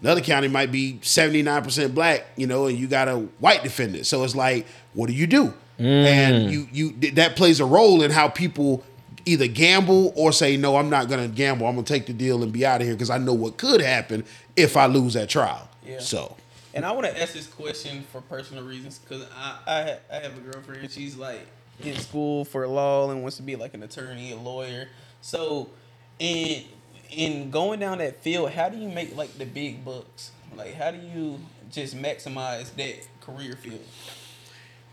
[0.00, 4.06] Another county might be 79% black, you know, and you got a white defendant.
[4.06, 5.52] So it's like, what do you do?
[5.78, 6.52] And mm.
[6.52, 8.84] you you that plays a role in how people
[9.24, 11.66] either gamble or say, no, I'm not gonna gamble.
[11.66, 13.80] I'm gonna take the deal and be out of here because I know what could
[13.80, 14.24] happen
[14.56, 15.68] if I lose that trial.
[15.86, 16.00] Yeah.
[16.00, 16.36] So
[16.74, 20.36] And I want to ask this question for personal reasons because I, I I have
[20.36, 20.90] a girlfriend.
[20.90, 21.46] She's like
[21.80, 24.88] in school for law and wants to be like an attorney, a lawyer.
[25.20, 25.70] So,
[26.18, 26.64] in
[27.10, 30.32] in going down that field, how do you make like the big bucks?
[30.56, 31.38] Like, how do you
[31.70, 33.84] just maximize that career field?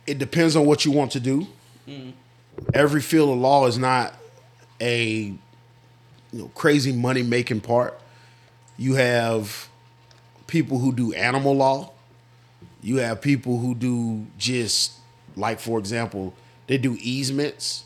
[0.07, 1.47] it depends on what you want to do.
[1.87, 2.13] Mm.
[2.73, 4.13] Every field of law is not
[4.79, 5.33] a
[6.31, 7.99] you know crazy money making part.
[8.77, 9.69] You have
[10.47, 11.91] people who do animal law.
[12.81, 14.93] You have people who do just
[15.35, 16.33] like for example,
[16.67, 17.83] they do easements.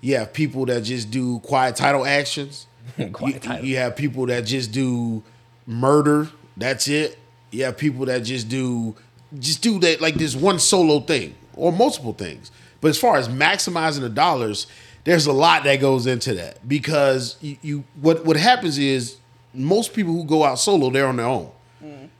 [0.00, 2.66] You have people that just do quiet title actions.
[2.98, 5.22] You, you have people that just do
[5.66, 7.18] murder, That's it.
[7.50, 8.94] You have people that just do
[9.38, 12.50] just do that like this one solo thing or multiple things.
[12.80, 14.66] But as far as maximizing the dollars,
[15.04, 19.16] there's a lot that goes into that because you, you what what happens is
[19.54, 21.50] most people who go out solo they're on their own,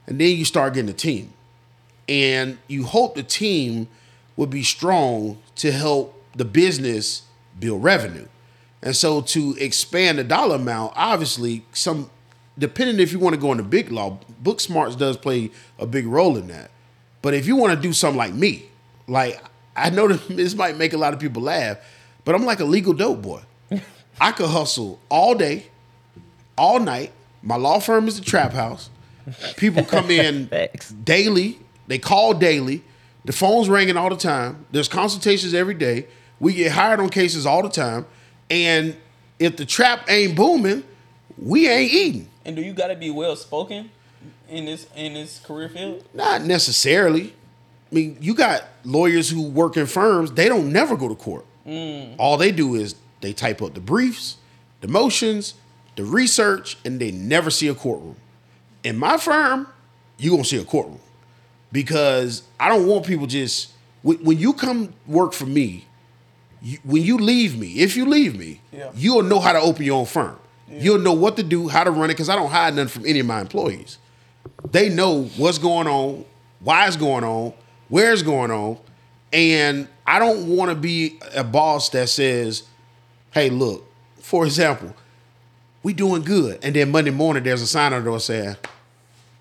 [0.07, 1.33] and then you start getting a team,
[2.09, 3.89] and you hope the team
[4.37, 7.23] would be strong to help the business
[7.59, 8.27] build revenue.
[8.83, 12.11] And so to expand the dollar amount, obviously some
[12.59, 16.07] depending if you want to go into big law, book smarts does play a big
[16.07, 16.71] role in that.
[17.23, 18.67] But if you want to do something like me,
[19.07, 19.43] like
[19.77, 21.79] I know this might make a lot of people laugh,
[22.25, 23.43] but I'm like a legal dope boy.
[24.21, 25.67] I could hustle all day,
[26.57, 27.13] all night.
[27.43, 28.91] My law firm is the trap house.
[29.57, 30.51] People come in
[31.05, 31.59] daily.
[31.87, 32.85] They call daily.
[33.25, 34.67] The phone's ringing all the time.
[34.71, 36.07] There's consultations every day.
[36.39, 38.07] We get hired on cases all the time.
[38.51, 38.97] And
[39.39, 40.85] if the trap ain't booming,
[41.39, 42.29] we ain't eating.
[42.45, 43.91] And do you got to be well spoken
[44.49, 46.05] in this in this career field?
[46.13, 47.35] Not necessarily.
[47.91, 51.45] I mean, you got lawyers who work in firms, they don't never go to court.
[51.67, 52.15] Mm.
[52.19, 54.37] All they do is they type up the briefs,
[54.81, 55.55] the motions,
[55.97, 58.17] the research, and they never see a courtroom.
[58.85, 59.67] In my firm,
[60.19, 61.01] you're going to see a courtroom
[61.73, 63.73] because I don't want people just,
[64.03, 65.87] when you come work for me,
[66.63, 68.91] you, when you leave me, if you leave me, Yeah.
[68.95, 70.37] you'll know how to open your own firm.
[70.73, 73.05] You'll know what to do, how to run it, because I don't hide nothing from
[73.07, 73.99] any of my employees
[74.71, 76.25] they know what's going on,
[76.61, 77.53] why it's going on,
[77.89, 78.79] where it's going on,
[79.33, 82.65] and I don't want to be a boss that says,
[83.33, 83.85] "Hey, look,
[84.21, 84.95] for example,
[85.83, 88.57] we doing good," and then Monday morning there's a sign on the door saying,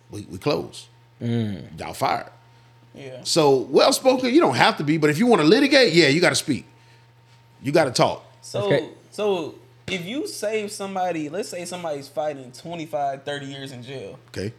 [0.10, 0.88] "We we closed,
[1.22, 1.80] mm.
[1.80, 2.32] y'all fired."
[2.96, 3.20] Yeah.
[3.24, 6.08] So well spoken, you don't have to be, but if you want to litigate, yeah,
[6.08, 6.66] you got to speak,
[7.62, 8.24] you got to talk.
[8.42, 8.90] So Okay.
[9.12, 9.56] so
[9.88, 14.54] if you save somebody, let's say somebody's fighting 25, 30 years in jail, Okay,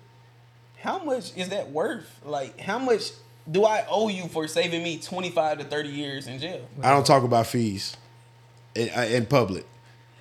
[0.79, 2.21] how much is that worth?
[2.25, 3.11] Like how much
[3.51, 6.67] do I owe you for saving me 25 to 30 years in jail?
[6.83, 7.97] I don't talk about fees
[8.75, 9.65] in, uh, in public.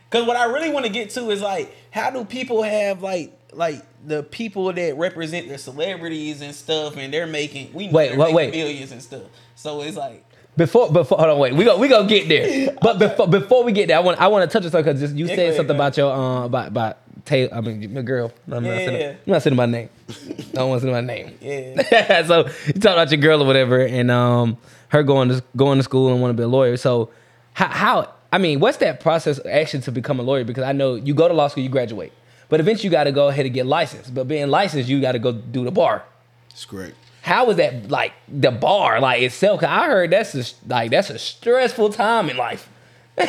[0.09, 3.33] Cause what I really want to get to is like, how do people have like
[3.51, 8.09] like the people that represent the celebrities and stuff, and they're making we know Wait,
[8.09, 8.51] they're wait, making wait.
[8.51, 9.23] millions and stuff.
[9.55, 10.23] So it's like,
[10.59, 11.53] Before, before, hold on, wait.
[11.55, 12.75] We go, we gonna get there.
[12.81, 15.13] But before, before we get there, I want, I want to touch on something because
[15.13, 17.53] you Yeah, said ahead, something go about your, uh, about, about Taylor.
[17.55, 18.31] I mean, your girl.
[18.51, 19.09] I'm not Yeah, saying, yeah.
[19.25, 19.89] I'm not saying my name.
[20.09, 20.13] I
[20.53, 21.37] don't want to say my name.
[21.41, 24.57] yeah, so you talk about your girl or whatever, and um,
[24.89, 26.75] her going to going to school and want to be a lawyer.
[26.75, 27.09] So
[27.53, 28.13] how, how?
[28.33, 30.43] I mean, what's that process actually to become a lawyer?
[30.43, 32.11] Because I know you go to law school, you graduate,
[32.49, 34.13] but eventually you got to go ahead and get licensed.
[34.13, 36.03] But being licensed, you got to go do the bar.
[36.49, 36.95] That's correct.
[37.21, 39.59] How is that like the bar like itself?
[39.61, 42.69] 'Cause I heard that's a, like that's a stressful time in life.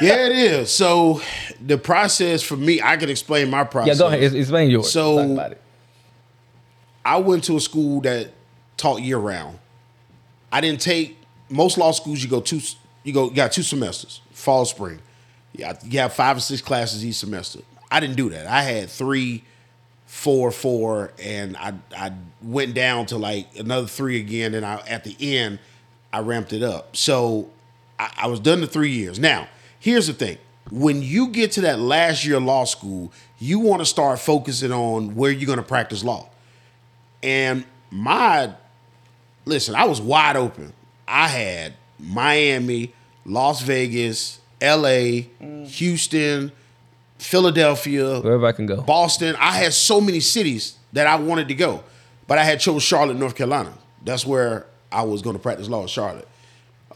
[0.00, 0.70] Yeah, it is.
[0.72, 1.20] So
[1.64, 3.94] the process for me, I can explain my process.
[3.96, 4.24] Yeah, go ahead.
[4.24, 4.90] Ex- Explain yours.
[4.90, 5.60] So- Talk about it.
[7.04, 8.32] I went to a school that
[8.76, 9.58] taught year round.
[10.50, 11.18] I didn't take
[11.48, 12.22] most law schools.
[12.22, 12.60] You go two.
[13.04, 13.28] You go.
[13.28, 15.00] You got two semesters, fall, spring.
[15.52, 17.60] Yeah, you have five or six classes each semester.
[17.90, 18.46] I didn't do that.
[18.46, 19.44] I had three,
[20.12, 24.52] four, four, and I I went down to like another three again.
[24.52, 25.58] And I at the end,
[26.12, 26.94] I ramped it up.
[26.94, 27.48] So
[27.98, 29.18] I, I was done the three years.
[29.18, 29.48] Now,
[29.80, 30.36] here's the thing:
[30.70, 34.70] when you get to that last year of law school, you want to start focusing
[34.70, 36.28] on where you're going to practice law.
[37.22, 38.52] And my
[39.46, 40.74] listen, I was wide open.
[41.08, 42.92] I had Miami,
[43.24, 45.66] Las Vegas, LA, mm.
[45.66, 46.52] Houston,
[47.22, 48.82] Philadelphia, Wherever I can go.
[48.82, 49.36] Boston.
[49.38, 51.82] I had so many cities that I wanted to go,
[52.26, 53.72] but I had chose Charlotte, North Carolina.
[54.04, 56.28] That's where I was going to practice law in Charlotte.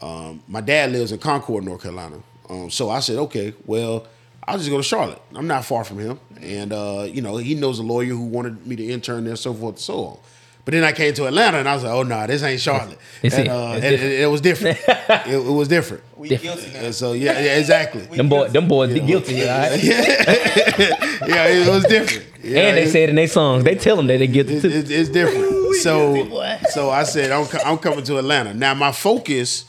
[0.01, 2.21] Um, my dad lives in Concord, North Carolina.
[2.49, 4.05] Um, so I said, okay, well,
[4.47, 5.21] I'll just go to Charlotte.
[5.33, 6.19] I'm not far from him.
[6.41, 9.53] And, uh, you know, he knows a lawyer who wanted me to intern there, so
[9.53, 10.19] forth and so on.
[10.67, 12.99] But then I came to Atlanta and I was like, oh, no, this ain't Charlotte.
[13.23, 13.49] It's and, it.
[13.49, 14.77] uh, It's it, it- it was different.
[14.87, 16.03] it, it was different.
[16.17, 16.57] we Different.
[16.59, 16.79] guilty now.
[16.87, 18.01] And so, yeah, yeah exactly.
[18.01, 19.81] Them boys, them boys be guilty, all right?
[19.83, 22.25] yeah, it was different.
[22.43, 24.61] Yeah, and they it- said in their songs, they tell them that they guilty it,
[24.61, 24.67] too.
[24.67, 25.75] it- it's different.
[25.75, 28.53] so, so I said I'm, I'm coming to Atlanta.
[28.53, 29.63] Now my focus.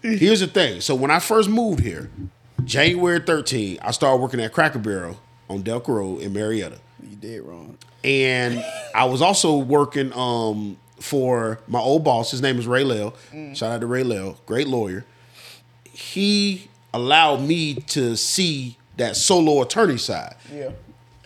[0.00, 0.80] Here's the thing.
[0.80, 2.08] So when I first moved here,
[2.64, 5.20] January 13, I started working at Cracker Barrel
[5.50, 6.78] on Delco Road in Marietta,
[7.20, 7.76] Did wrong.
[8.04, 8.64] and
[8.94, 12.30] I was also working um, for my old boss.
[12.30, 13.14] His name is Ray Lell.
[13.54, 15.04] Shout out to Ray Lell, great lawyer.
[15.84, 20.36] He allowed me to see that solo attorney side.
[20.52, 20.70] Yeah.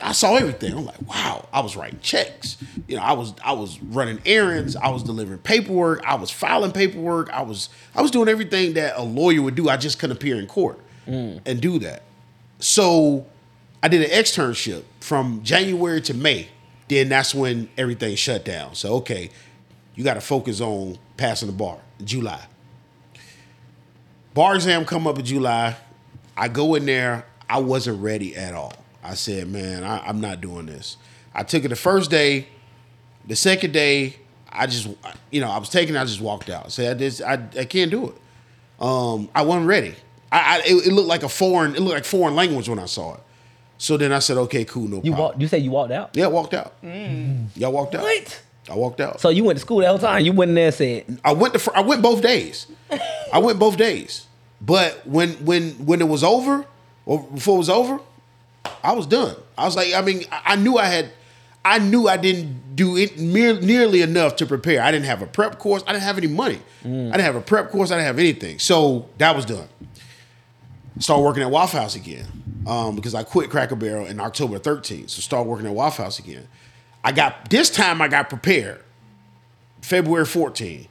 [0.01, 0.73] I saw everything.
[0.77, 1.47] I'm like, wow.
[1.53, 2.57] I was writing checks.
[2.89, 4.75] You know, I was I was running errands.
[4.75, 6.03] I was delivering paperwork.
[6.05, 7.31] I was filing paperwork.
[7.31, 9.69] I was I was doing everything that a lawyer would do.
[9.69, 12.03] I just couldn't appear in court and do that.
[12.59, 13.27] So
[13.83, 16.49] I did an externship from January to May.
[16.89, 18.75] then that's when everything shut down.
[18.75, 19.31] So okay,
[19.95, 21.79] you got to focus on passing the bar.
[22.05, 22.41] July.
[24.35, 25.77] Bar exam come up in July.
[26.37, 27.27] I go in there.
[27.49, 28.73] I wasn't ready at all.
[29.05, 30.97] I said, man, I, I'm not doing this.
[31.35, 32.47] I took it the first day.
[33.27, 34.17] The second day,
[34.51, 34.89] I just,
[35.31, 35.95] you know, I was taking.
[35.95, 36.67] it, I just walked out.
[36.67, 38.15] I said, I just, I, I can't do it.
[38.81, 39.95] Um, I wasn't ready.
[40.31, 41.75] I, I it, it looked like a foreign.
[41.75, 43.21] It looked like foreign language when I saw it.
[43.79, 45.19] So then I said, okay, cool, no You problem.
[45.19, 45.41] walked.
[45.41, 46.11] You said you walked out.
[46.15, 46.81] Yeah, I walked out.
[46.83, 47.47] Mm.
[47.57, 48.03] Yeah, I walked out.
[48.03, 48.43] What?
[48.71, 49.21] I walked out.
[49.21, 50.25] So you went to school the whole time.
[50.25, 52.67] You went in there and said, I went to fir- I went both days.
[53.33, 54.27] I went both days.
[54.61, 56.65] But when when when it was over,
[57.05, 57.99] or before it was over,
[58.85, 59.35] I was done.
[59.59, 61.11] I was like, I mean, I I knew I had,
[61.65, 64.81] I knew I didn't do it mere, nearly enough to prepare.
[64.81, 65.83] I didn't have a prep course.
[65.89, 66.61] I didn't have any money.
[66.85, 67.09] Mm.
[67.09, 67.91] I didn't have a prep course.
[67.91, 68.61] I didn't have anything.
[68.61, 69.69] So that was done.
[71.01, 72.27] Started working at Waffle House again
[72.67, 75.11] um, because I quit Cracker Barrel in October 13th.
[75.11, 76.47] So started working at Waffle House again.
[77.05, 78.01] I got this time.
[78.01, 78.83] I got prepared.
[79.81, 80.87] February 14th.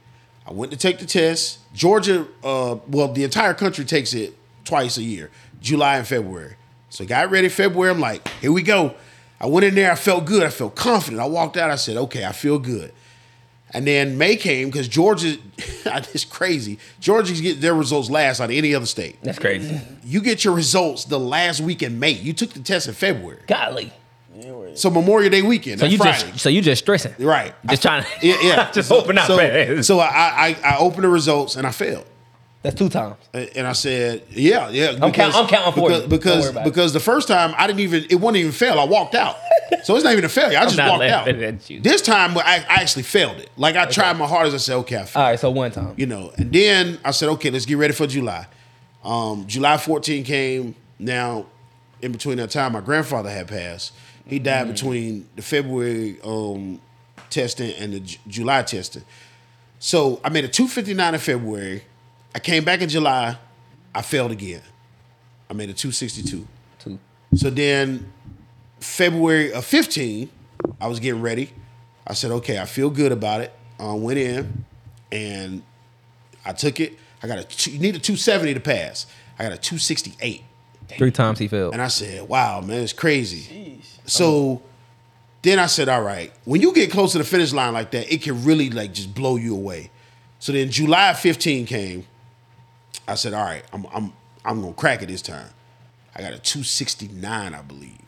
[0.46, 1.60] I went to take the test.
[1.72, 6.56] Georgia, uh, well, the entire country takes it twice a year, July and February.
[6.90, 7.90] So got ready February.
[7.90, 8.94] I'm like, here we go.
[9.40, 9.90] I went in there.
[9.90, 10.42] I felt good.
[10.42, 11.22] I felt confident.
[11.22, 11.70] I walked out.
[11.70, 12.92] I said, okay, I feel good.
[13.74, 16.78] And then May came because Georgia, it's crazy.
[17.00, 19.16] Georgia gets their results last out of any other state.
[19.22, 22.10] "That's crazy." You get your results the last week in May.
[22.10, 23.40] You took the test in February.
[23.46, 23.92] Golly.
[24.74, 25.80] So Memorial Day weekend.
[25.80, 26.30] So you Friday.
[26.30, 27.14] just so you just stressing.
[27.18, 27.54] Right.
[27.66, 28.70] Just trying to Yeah, yeah.
[28.72, 29.26] just so, open up.
[29.26, 29.82] So, man.
[29.82, 32.06] so I, I I opened the results and I failed.
[32.62, 33.16] That's two times.
[33.32, 34.96] And I said, yeah, yeah.
[35.02, 36.08] I'm count- I'm counting for because, you.
[36.08, 36.70] Because worry about it.
[36.70, 38.78] because the first time I didn't even it wasn't even fail.
[38.78, 39.36] I walked out.
[39.84, 40.58] So it's not even a failure.
[40.58, 41.24] I just walked out.
[41.82, 43.50] This time I, I actually failed it.
[43.56, 44.54] Like I tried my hardest.
[44.54, 45.16] I said, okay, I failed.
[45.16, 45.94] All right, so one time.
[45.96, 48.46] You know, and then I said, okay, let's get ready for July.
[49.02, 50.74] Um, July 14 came.
[50.98, 51.46] Now,
[52.00, 53.92] in between that time, my grandfather had passed.
[54.26, 56.80] He died between the February um,
[57.30, 59.04] testing and the J- July testing.
[59.78, 61.82] So I made a 259 in February.
[62.34, 63.36] I came back in July.
[63.94, 64.62] I failed again.
[65.50, 66.46] I made a 262.
[66.78, 66.98] Two.
[67.34, 68.10] So then
[68.80, 70.30] February of 15,
[70.80, 71.52] I was getting ready.
[72.06, 73.52] I said, okay, I feel good about it.
[73.78, 74.64] I went in
[75.10, 75.62] and
[76.44, 76.98] I took it.
[77.22, 79.06] I got a two, you need a 270 to pass.
[79.38, 80.42] I got a 268.
[80.98, 81.72] Three times he failed.
[81.72, 83.80] And I said, wow, man, it's crazy.
[84.04, 84.62] So
[85.42, 88.12] then I said, all right, when you get close to the finish line like that,
[88.12, 89.90] it can really like just blow you away.
[90.38, 92.06] So then July 15 came.
[93.08, 94.12] I said, all right, I'm I'm
[94.44, 95.48] I'm gonna crack it this time.
[96.14, 97.98] I got a 269, I believe.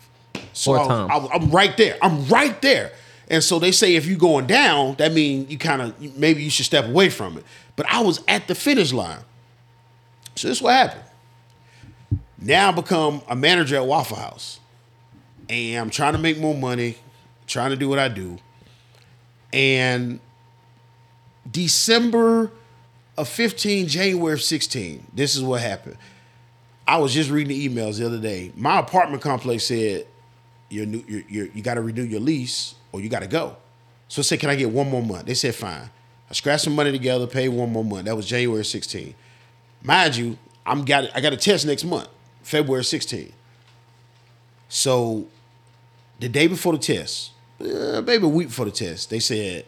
[0.52, 0.78] So I
[1.18, 1.96] was, I, I'm right there.
[2.02, 2.92] I'm right there.
[3.28, 6.50] And so they say if you're going down, that means you kind of maybe you
[6.50, 7.44] should step away from it.
[7.76, 9.20] But I was at the finish line.
[10.36, 11.02] So this is what happened.
[12.38, 14.60] Now I become a manager at Waffle House.
[15.48, 16.96] And I'm trying to make more money,
[17.46, 18.38] trying to do what I do.
[19.52, 20.20] And
[21.50, 22.50] December
[23.16, 25.96] of 15, January of 16, this is what happened.
[26.86, 28.52] I was just reading the emails the other day.
[28.56, 30.06] My apartment complex said,
[30.68, 33.56] you're new, you're, you're, you got to renew your lease or you got to go.
[34.08, 35.26] So I said, can I get one more month?
[35.26, 35.90] They said, fine.
[36.28, 38.06] I scratched some money together, paid one more month.
[38.06, 39.14] That was January 16.
[39.82, 42.08] Mind you, I'm got I got a test next month,
[42.42, 43.32] February 16.
[44.68, 45.26] So
[46.18, 49.66] the day before the test, uh, maybe a week before the test, they said,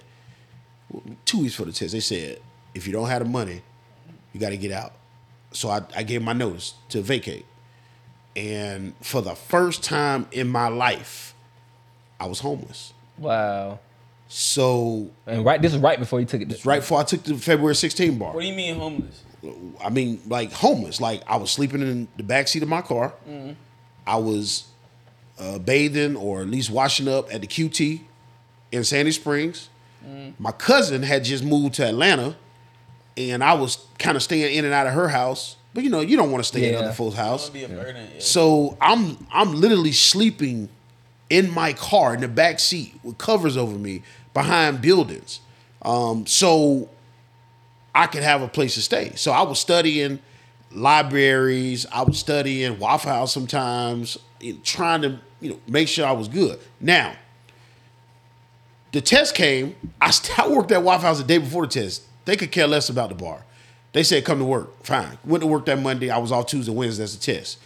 [1.25, 2.41] two weeks before the test, they said,
[2.77, 3.63] if you don't have the money,
[4.33, 4.93] you got to get out.
[5.53, 7.47] So I, I gave my notice to vacate.
[8.37, 11.35] And for the first time in my life,
[12.21, 12.93] I was homeless.
[13.17, 13.79] Wow.
[14.29, 16.49] So And right, this is right before you took it.
[16.49, 19.23] This right before I took the February 16 bar, What do you mean homeless?
[19.83, 21.01] I mean, like homeless.
[21.01, 23.15] Like I was sleeping in the back seat of my car.
[24.07, 24.65] I was
[25.39, 28.01] uh, bathing or at least washing up at the QT
[28.73, 29.71] in Sandy Springs.
[30.39, 32.37] My cousin had just moved to Atlanta,
[33.17, 35.57] and I was kind of staying in and out of her house.
[35.75, 37.45] But you know, you don't want to stay in other folks' house.
[37.51, 38.09] Don't be a burden.
[38.15, 38.21] Yeah.
[38.21, 40.69] So I'm I'm literally sleeping
[41.29, 44.03] in my car in the back seat with covers over me
[44.33, 45.41] behind buildings.
[45.83, 46.89] Um, so
[47.95, 49.13] I could have a place to stay.
[49.17, 50.21] So I was studying
[50.73, 51.87] libraries.
[51.93, 54.19] I was studying Waffle House sometimes,
[54.65, 56.59] trying to you know make sure I was good.
[56.81, 57.15] Now,
[58.93, 59.75] the test came.
[60.01, 62.03] I, st- I worked at Waffle House the day before the test.
[62.27, 63.45] They could care less about the bar.
[63.93, 64.85] They said come to work.
[64.85, 65.17] Fine.
[65.25, 66.11] Went to work that Monday.
[66.11, 67.03] I was off Tuesday, Wednesday.
[67.03, 67.59] That's the test.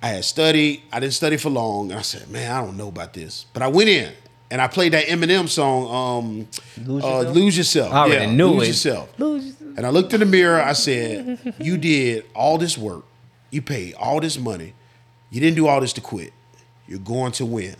[0.00, 0.82] I had studied.
[0.92, 1.90] I didn't study for long.
[1.90, 3.46] And I said, man, I don't know about this.
[3.52, 4.12] But I went in
[4.50, 6.48] and I played that Eminem song, um,
[6.86, 7.34] Lose uh, Yourself?
[7.36, 7.92] Lose Yourself.
[7.92, 8.68] I already Yeah, knew Lose it.
[8.68, 9.18] Yourself.
[9.18, 9.76] Lose yourself.
[9.78, 10.60] And I looked in the mirror.
[10.62, 13.04] I said, you did all this work.
[13.50, 14.74] You paid all this money.
[15.30, 16.32] You didn't do all this to quit.
[16.86, 17.74] You're going to win.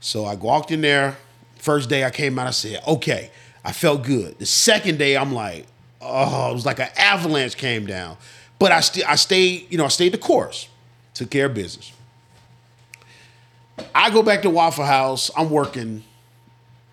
[0.00, 1.16] So I walked in there.
[1.54, 3.30] First day I came out, I said, okay,
[3.66, 4.38] I felt good.
[4.38, 5.66] The second day, I'm like,
[6.00, 8.16] oh, it was like an avalanche came down.
[8.60, 10.68] But I still I stayed, you know, I stayed the course,
[11.14, 11.92] took care of business.
[13.92, 15.32] I go back to Waffle House.
[15.36, 16.04] I'm working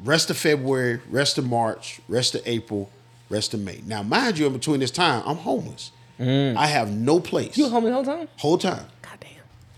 [0.04, 2.90] rest of February, rest of March, rest of April,
[3.30, 3.82] rest of May.
[3.86, 5.92] Now, mind you, in between this time, I'm homeless.
[6.20, 6.56] Mm.
[6.58, 7.56] I have no place.
[7.56, 8.28] You homie the whole time?
[8.38, 8.88] whole time.
[9.04, 9.30] God damn.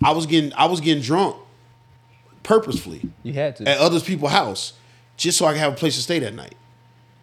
[0.01, 1.35] I was getting I was getting drunk
[2.43, 3.67] purposefully You had to.
[3.67, 4.73] at other people's house
[5.17, 6.55] just so I could have a place to stay that night.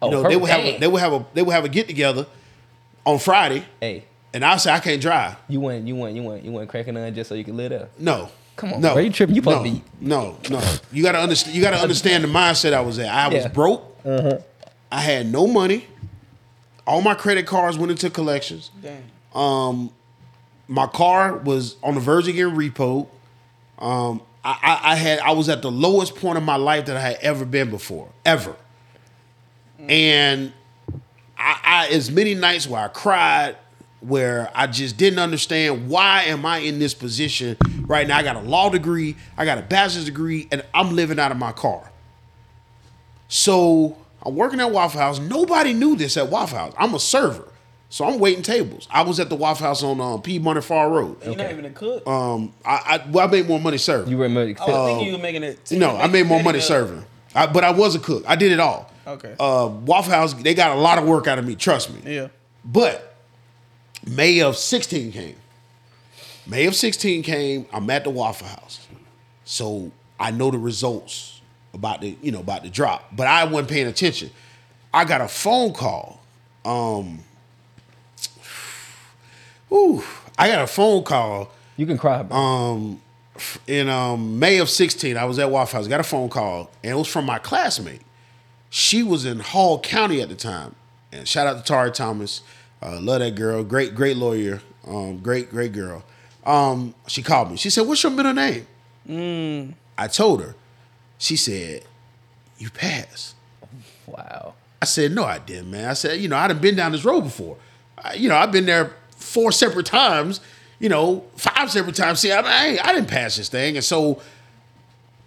[0.03, 1.69] Oh, You know, they would have a, they would have a they would have a
[1.69, 2.25] get together
[3.05, 5.35] on Friday, Hey, and I say I can't drive.
[5.47, 7.69] you went, you went, you went, you went cracking on just so you could live
[7.71, 7.89] there.
[7.97, 8.29] No.
[8.55, 8.93] Come on, no.
[8.93, 9.35] bro, you tripping.
[9.35, 10.61] You no, supposed to be- No, no.
[10.91, 11.55] You gotta understand.
[11.55, 13.07] You gotta understand the mindset I was at.
[13.09, 13.47] I was Yeah.
[13.47, 13.97] broke.
[14.05, 14.37] Uh-huh.
[14.91, 15.87] I had no money.
[16.85, 18.69] All my credit cards went into collections.
[18.81, 19.89] Damn.
[20.67, 23.07] My car was on the verge of getting repoed.
[23.79, 26.95] Um, I, I, I had I was at the lowest point of my life that
[26.97, 28.55] I had ever been before, ever.
[29.89, 30.53] And
[31.37, 33.57] I, I as many nights where I cried,
[34.01, 38.17] where I just didn't understand why am I in this position right now.
[38.17, 41.37] I got a law degree, I got a bachelor's degree, and I'm living out of
[41.37, 41.89] my car.
[43.27, 45.19] So I'm working at Waffle House.
[45.19, 46.73] Nobody knew this at Waffle House.
[46.77, 47.47] I'm a server.
[47.89, 48.87] So I'm waiting tables.
[48.89, 51.17] I was at the Waffle House on um, Piedmont and Far Road.
[51.23, 52.07] You're not even a cook.
[52.07, 54.09] Um, I, I well, I made more money serving.
[54.09, 55.71] You were I was thinking you were making it.
[55.71, 57.05] No, I made more money serving.
[57.35, 58.23] I, but I was a cook.
[58.27, 58.91] I did it all.
[59.05, 59.35] Okay.
[59.39, 61.55] Uh, Waffle House, they got a lot of work out of me.
[61.55, 62.13] Trust me.
[62.15, 62.27] Yeah.
[62.63, 63.15] But
[64.07, 65.35] May of 16 came.
[66.47, 67.65] May of 16 came.
[67.73, 68.85] I'm at the Waffle House,
[69.45, 71.41] so I know the results
[71.73, 73.15] about the you know about the drop.
[73.15, 74.29] But I wasn't paying attention.
[74.93, 76.21] I got a phone call.
[76.65, 77.19] Um,
[79.69, 80.03] whew,
[80.37, 82.37] I got a phone call You can cry, bro.
[82.37, 83.01] um
[83.67, 86.91] in um May of 16, I was at Waffle House, got a phone call, and
[86.93, 88.01] it was from my classmate.
[88.75, 90.73] She was in Hall County at the time.
[91.11, 92.41] And shout out to Tari Thomas.
[92.81, 93.63] Uh, love that girl.
[93.63, 94.63] Great, great lawyer.
[94.87, 96.03] Um, great, great girl.
[96.43, 97.57] Um, she called me.
[97.57, 98.65] She said, What's your middle name?
[99.95, 100.55] I told her.
[101.19, 101.83] She said,
[102.57, 103.35] You passed.
[104.07, 104.55] wow.
[104.81, 105.87] I said, no, I didn't, man.
[105.87, 107.57] I said, you know, I'd have been down this road before.
[108.03, 110.41] I, you know, I've been there four separate times,
[110.79, 112.21] you know, five separate times.
[112.21, 113.77] See, I, I, I didn't pass this thing.
[113.77, 114.19] And so,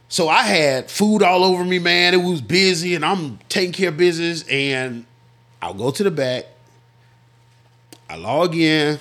[0.09, 2.15] so I had food all over me, man.
[2.15, 4.47] It was busy and I'm taking care of business.
[4.49, 5.05] And
[5.61, 6.47] I'll go to the back.
[8.09, 9.01] I log in.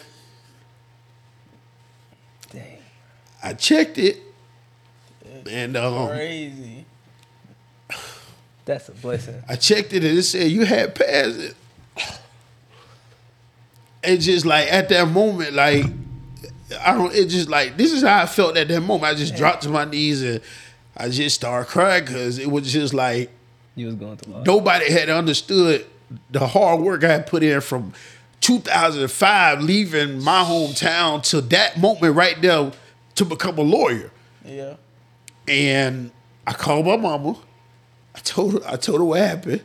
[2.49, 2.77] Dang.
[3.43, 4.17] I checked it.
[5.49, 6.85] And um, Crazy.
[8.65, 9.43] That's a blessing.
[9.47, 11.55] I checked it and it said you had passed it.
[14.03, 15.85] And just like at that moment, like
[16.83, 17.13] I don't.
[17.13, 19.03] It just like this is how I felt at that moment.
[19.03, 20.41] I just dropped to my knees and
[20.97, 23.29] I just started crying because it was just like
[23.75, 25.85] You was going through nobody had understood
[26.29, 27.93] the hard work I had put in from
[28.41, 32.71] 2005, leaving my hometown to that moment right there
[33.15, 34.11] to become a lawyer.
[34.45, 34.75] Yeah.
[35.47, 36.11] And
[36.45, 37.37] I called my mama.
[38.13, 39.63] I told her I told her what happened.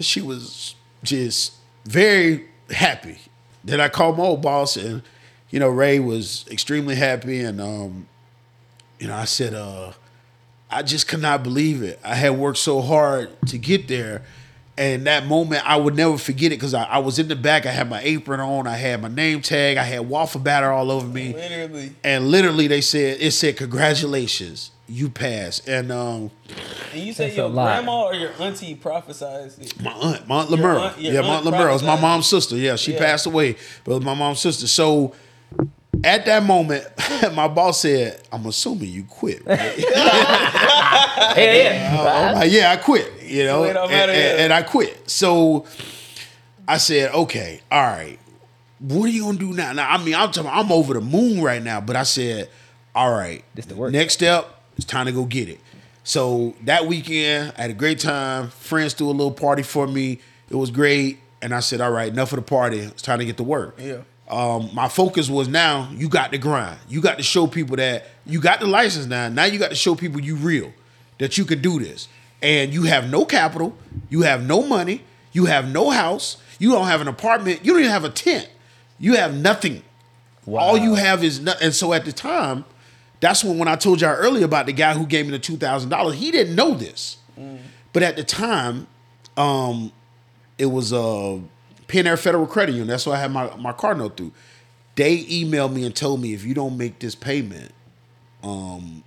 [0.00, 1.54] She was just
[1.84, 3.18] very happy.
[3.64, 5.02] Then I called my old boss and
[5.50, 8.08] you know, Ray was extremely happy and um,
[8.98, 9.92] you know, I said, uh,
[10.72, 12.00] I just could not believe it.
[12.04, 14.22] I had worked so hard to get there.
[14.78, 17.66] And that moment, I would never forget it because I, I was in the back.
[17.66, 18.66] I had my apron on.
[18.66, 19.76] I had my name tag.
[19.76, 21.92] I had waffle batter all over me Literally.
[22.02, 26.30] and literally they said it said congratulations you passed and um
[26.92, 29.80] And you said your grandma or your auntie prophesized it.
[29.82, 32.00] my aunt my aunt Your Lemur aunt- yeah my aunt aunt Lemur it was my
[32.00, 32.98] mom's sister yeah she Yeah.
[32.98, 35.14] passed away but it was my mom's sister so
[36.04, 36.84] at that moment
[37.34, 39.78] my boss said I'm assuming you quit right?
[41.36, 41.96] Yeah, yeah.
[41.98, 43.64] Uh, I'm like, yeah I quit you know?
[43.64, 45.08] And, and- and I quit.
[45.10, 45.64] So
[46.68, 48.18] I said okay all right.
[48.80, 49.72] What are you gonna do now?
[49.72, 52.48] Now I mean I'm talking, I'm over the moon right now but I said
[52.94, 53.92] all right This the work.
[53.92, 55.60] next step it's time to go get it.
[56.04, 58.48] So that weekend I had a great time.
[58.48, 60.18] Friends threw a little party for me.
[60.50, 61.18] It was great.
[61.40, 63.78] And I said all right enough of the party it's time to get to work.
[63.80, 63.98] Yeah.
[64.32, 66.78] Um, my focus was now you got to grind.
[66.88, 69.28] You got to show people that you got the license now.
[69.28, 70.72] Now you got to show people you real,
[71.18, 72.08] that you can do this.
[72.40, 73.76] And you have no capital,
[74.08, 75.02] you have no money,
[75.32, 78.48] you have no house, you don't have an apartment, you don't even have a tent.
[78.98, 79.82] You have nothing.
[80.46, 80.60] Wow.
[80.60, 81.66] All you have is nothing.
[81.66, 82.64] And so at the time,
[83.20, 85.56] that's when when I told y'all earlier about the guy who gave me the two
[85.56, 87.18] thousand dollars, he didn't know this.
[87.92, 88.86] But at the time,
[89.36, 89.92] um,
[90.56, 91.38] it was uh
[91.88, 92.88] PenAir Federal Credit Union.
[92.88, 94.32] That's what I had my, my car note through.
[94.94, 97.72] They emailed me and told me if you don't make this payment,
[98.42, 99.02] um,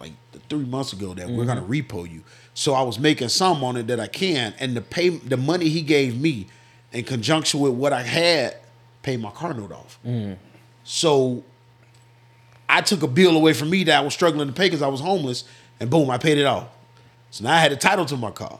[0.00, 0.12] like
[0.48, 2.22] three months ago that we're gonna repo you.
[2.54, 5.68] So I was making some on it that I can, and the pay the money
[5.68, 6.46] he gave me
[6.92, 8.56] in conjunction with what I had
[9.02, 9.98] paid my car note off.
[10.84, 11.42] So
[12.68, 14.88] I took a bill away from me that I was struggling to pay because I
[14.88, 15.44] was homeless,
[15.80, 16.68] and boom, I paid it off.
[17.30, 18.58] So now I had a title to my car.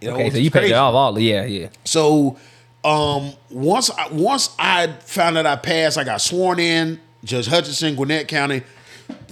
[0.00, 0.74] You know, Okay, so you paid crazy.
[0.74, 1.18] it off all.
[1.18, 1.68] Yeah, yeah.
[1.84, 2.36] So
[2.84, 7.96] um, once I, once I found out I passed, I got sworn in, Judge Hutchinson,
[7.96, 8.62] Gwinnett County,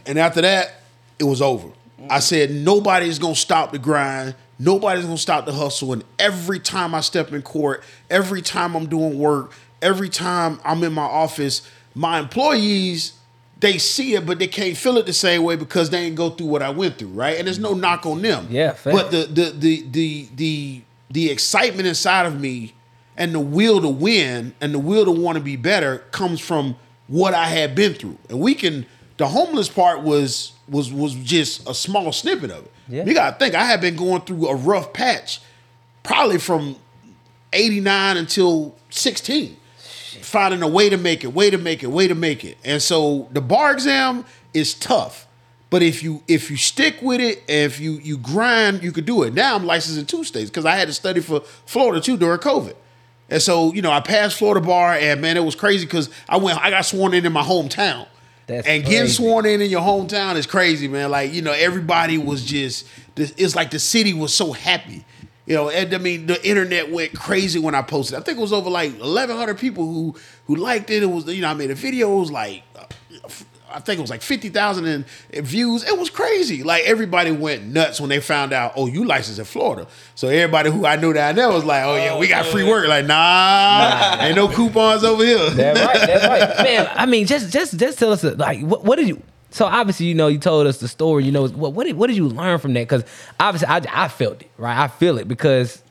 [0.05, 0.81] and after that,
[1.19, 1.69] it was over.
[2.11, 4.35] I said nobody's gonna stop the grind.
[4.59, 5.93] Nobody's gonna stop the hustle.
[5.93, 10.83] And every time I step in court, every time I'm doing work, every time I'm
[10.85, 13.13] in my office, my employees
[13.59, 16.31] they see it, but they can't feel it the same way because they ain't go
[16.31, 17.39] through what I went through, right?
[17.39, 18.49] And there's no knock on them.
[18.51, 18.93] Yeah, fair.
[18.93, 22.75] But the the the the the the excitement inside of me
[23.17, 26.77] and the will to win and the will to want to be better comes from
[27.07, 28.19] what I had been through.
[28.29, 28.87] And we can
[29.17, 32.73] the homeless part was was was just a small snippet of it.
[32.89, 33.05] Yeah.
[33.05, 35.41] You gotta think I had been going through a rough patch
[36.03, 36.77] probably from
[37.53, 39.57] 89 until 16
[40.21, 42.81] finding a way to make it way to make it way to make it and
[42.81, 45.27] so the bar exam is tough
[45.71, 49.05] but if you if you stick with it and if you you grind you could
[49.05, 52.01] do it now i'm licensed in two states because i had to study for florida
[52.01, 52.75] too during covid
[53.31, 56.37] and so you know i passed florida bar and man it was crazy because i
[56.37, 58.07] went i got sworn in in my hometown
[58.47, 59.15] That's and getting crazy.
[59.15, 61.11] sworn in in your hometown is crazy, man.
[61.11, 62.87] Like you know, everybody was just.
[63.17, 65.05] It's like the city was so happy.
[65.47, 68.17] You know, and I mean, the internet went crazy when I posted.
[68.19, 70.15] I think it was over like 1,100 people who
[70.47, 71.03] who liked it.
[71.03, 72.17] It was you know, I made a video.
[72.17, 72.63] It was like.
[73.77, 75.85] I think it was like fifty thousand in, in views.
[75.85, 76.63] It was crazy.
[76.63, 78.73] Like everybody went nuts when they found out.
[78.75, 79.87] Oh, you licensed in Florida.
[80.15, 82.65] So everybody who I knew down there was like, "Oh yeah, we got oh, free
[82.65, 85.51] work." Like, nah, ain't no coupons over here.
[85.51, 86.07] That's right.
[86.07, 86.91] That's right, man.
[86.95, 89.23] I mean, just just just tell us like what, what did you?
[89.51, 91.25] So obviously, you know, you told us the story.
[91.25, 92.89] You know, what what did what did you learn from that?
[92.89, 93.05] Because
[93.39, 94.77] obviously, I I felt it, right?
[94.77, 95.83] I feel it because,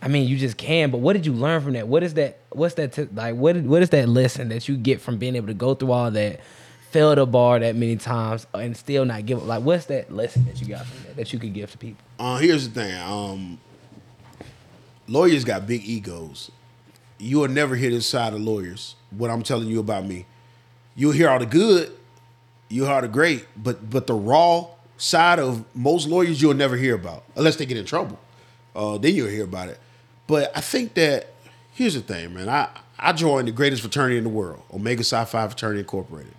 [0.00, 0.90] I mean, you just can.
[0.92, 1.88] But what did you learn from that?
[1.88, 2.38] What is that?
[2.50, 2.92] What's that?
[2.92, 5.54] T- like, what did- what is that lesson that you get from being able to
[5.54, 6.40] go through all that,
[6.96, 9.46] fail the bar that many times, and still not give up?
[9.46, 12.02] Like, what's that lesson that you got from that that you could give to people?
[12.18, 12.98] Uh, here's the thing.
[13.02, 13.60] Um,
[15.06, 16.50] lawyers got big egos.
[17.18, 18.96] You will never hear this side of lawyers.
[19.10, 20.24] What I'm telling you about me,
[20.94, 21.92] you'll hear all the good,
[22.70, 24.66] you'll hear all the great, but but the raw
[24.96, 28.18] side of most lawyers you'll never hear about unless they get in trouble.
[28.74, 29.78] Uh, then you'll hear about it.
[30.26, 31.28] But I think that
[31.72, 32.48] here's the thing, man.
[32.48, 32.68] I
[32.98, 36.32] I joined the greatest fraternity in the world, Omega Psi Phi Fraternity Incorporated,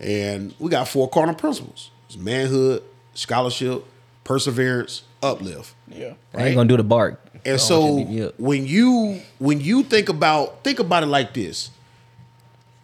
[0.00, 2.82] and we got four cardinal principles: it's manhood,
[3.14, 3.84] scholarship,
[4.24, 5.74] perseverance, uplift.
[5.88, 6.14] Yeah.
[6.34, 7.20] I ain't gonna do the bark.
[7.44, 8.38] And so shit, beat me up.
[8.38, 11.70] when you when you think about think about it like this,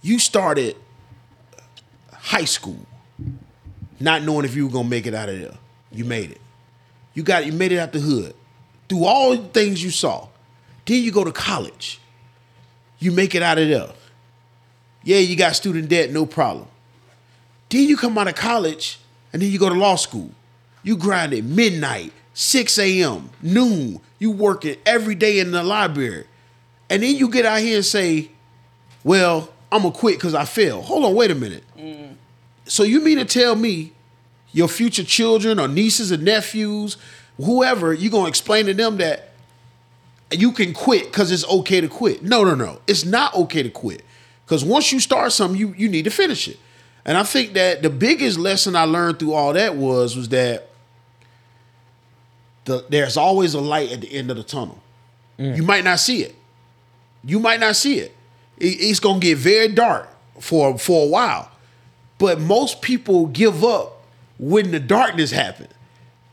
[0.03, 0.77] you started
[2.13, 2.79] high school
[4.01, 5.55] not knowing if you were gonna make it out of there.
[5.93, 6.41] You made it.
[7.15, 8.35] You got you made it out the hood
[8.89, 10.29] through all the things you saw.
[10.87, 12.01] Then you go to college.
[12.99, 13.91] You make it out of there.
[15.03, 16.67] Yeah, you got student debt, no problem.
[17.75, 19.01] Then you come out of college
[19.33, 20.31] and then you go to law school.
[20.85, 24.01] You grind at midnight, 6 a.m., noon.
[24.21, 26.25] You working every day in the library.
[26.89, 28.31] And then you get out here and say,
[29.03, 30.85] well, I'm going to quit because I failed.
[30.85, 31.65] Hold on, wait a minute.
[31.77, 32.15] Mm.
[32.67, 33.93] So you mean to tell me
[34.53, 36.97] your future children or nieces or nephews,
[37.39, 39.31] whoever, you're going to explain to them that
[40.31, 42.23] you can quit because it's okay to quit.
[42.23, 42.81] No, no, no.
[42.87, 44.05] It's not okay to quit.
[44.45, 46.59] Because once you start something, you you need to finish it.
[47.05, 50.69] And I think that the biggest lesson I learned through all that was was that
[52.65, 54.79] the, there's always a light at the end of the tunnel.
[55.39, 55.57] Mm.
[55.57, 56.35] You might not see it.
[57.23, 58.15] You might not see it.
[58.59, 60.09] It- It's gonna get very dark
[60.41, 61.51] for for a while.
[62.19, 64.03] But most people give up
[64.39, 65.71] when the darkness happens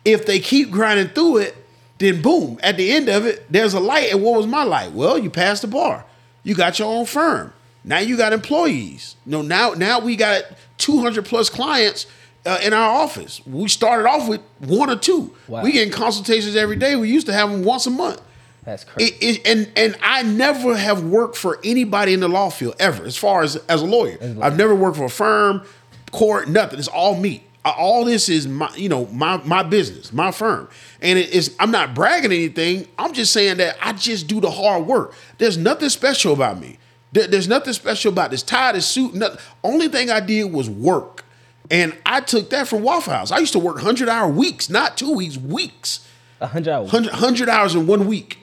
[0.05, 1.55] if they keep grinding through it,
[1.99, 4.11] then boom, at the end of it, there's a light.
[4.11, 4.93] And what was my light?
[4.93, 6.05] Well, you passed the bar.
[6.43, 7.53] You got your own firm.
[7.83, 9.15] Now you got employees.
[9.25, 10.43] No, now now we got
[10.77, 12.05] 200 plus clients
[12.45, 13.41] uh, in our office.
[13.45, 15.35] We started off with one or two.
[15.47, 15.63] Wow.
[15.63, 16.95] We getting consultations every day.
[16.95, 18.21] We used to have them once a month.
[18.63, 19.13] That's crazy.
[19.15, 23.03] It, it, and and I never have worked for anybody in the law field ever,
[23.05, 24.17] as far as as a lawyer.
[24.41, 25.63] I've never worked for a firm,
[26.11, 26.77] court, nothing.
[26.77, 27.43] It's all me.
[27.63, 30.67] All this is my, you know, my my business, my firm,
[31.01, 31.55] and it is.
[31.59, 32.87] I'm not bragging anything.
[32.99, 35.13] I'm just saying that I just do the hard work.
[35.39, 36.77] There's nothing special about me.
[37.11, 39.13] There- there's nothing special about this tie, this suit.
[39.13, 39.37] Nothing.
[39.63, 41.25] Only thing I did was work,
[41.69, 43.31] and I took that from Waffle House.
[43.31, 46.01] I used to work hundred hour weeks, not two weeks, weeks.
[46.39, 46.91] A hundred hours.
[46.91, 48.37] 100, 100 hours in one week.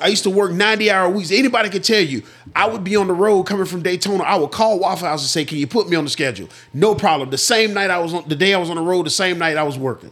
[0.00, 1.30] I used to work 90 hour weeks.
[1.30, 2.22] Anybody could tell you,
[2.56, 4.22] I would be on the road coming from Daytona.
[4.24, 6.48] I would call Waffle House and say, Can you put me on the schedule?
[6.72, 7.30] No problem.
[7.30, 9.38] The same night I was on the day I was on the road, the same
[9.38, 10.10] night I was working.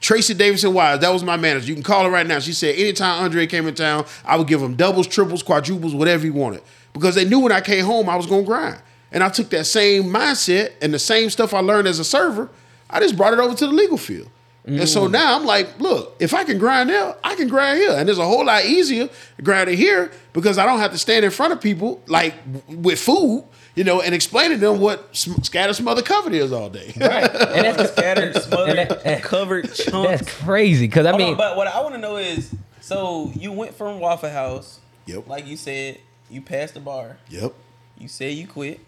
[0.00, 1.68] Tracy Davidson Wise, that was my manager.
[1.68, 2.40] You can call her right now.
[2.40, 6.24] She said anytime Andre came in town, I would give him doubles, triples, quadruples, whatever
[6.24, 6.62] he wanted.
[6.92, 8.80] Because they knew when I came home, I was gonna grind.
[9.10, 12.48] And I took that same mindset and the same stuff I learned as a server,
[12.88, 14.28] I just brought it over to the legal field.
[14.64, 15.10] And so mm.
[15.10, 17.92] now I'm like, look, if I can grind there, I can grind here.
[17.92, 19.08] And it's a whole lot easier
[19.42, 22.34] grinding here because I don't have to stand in front of people like
[22.68, 23.44] with food,
[23.74, 26.94] you know, and explaining to them what sm- scatter smother covered is all day.
[26.96, 27.24] Right.
[27.24, 30.22] And that's Scattered, smothered, and that- covered chunks.
[30.22, 30.86] that's crazy.
[30.86, 33.74] Cause I Hold on, mean, but what I want to know is, so you went
[33.74, 34.78] from Waffle House.
[35.06, 35.26] Yep.
[35.26, 35.98] Like you said,
[36.32, 37.18] you passed the bar.
[37.28, 37.54] yep.
[37.98, 38.80] You said you quit.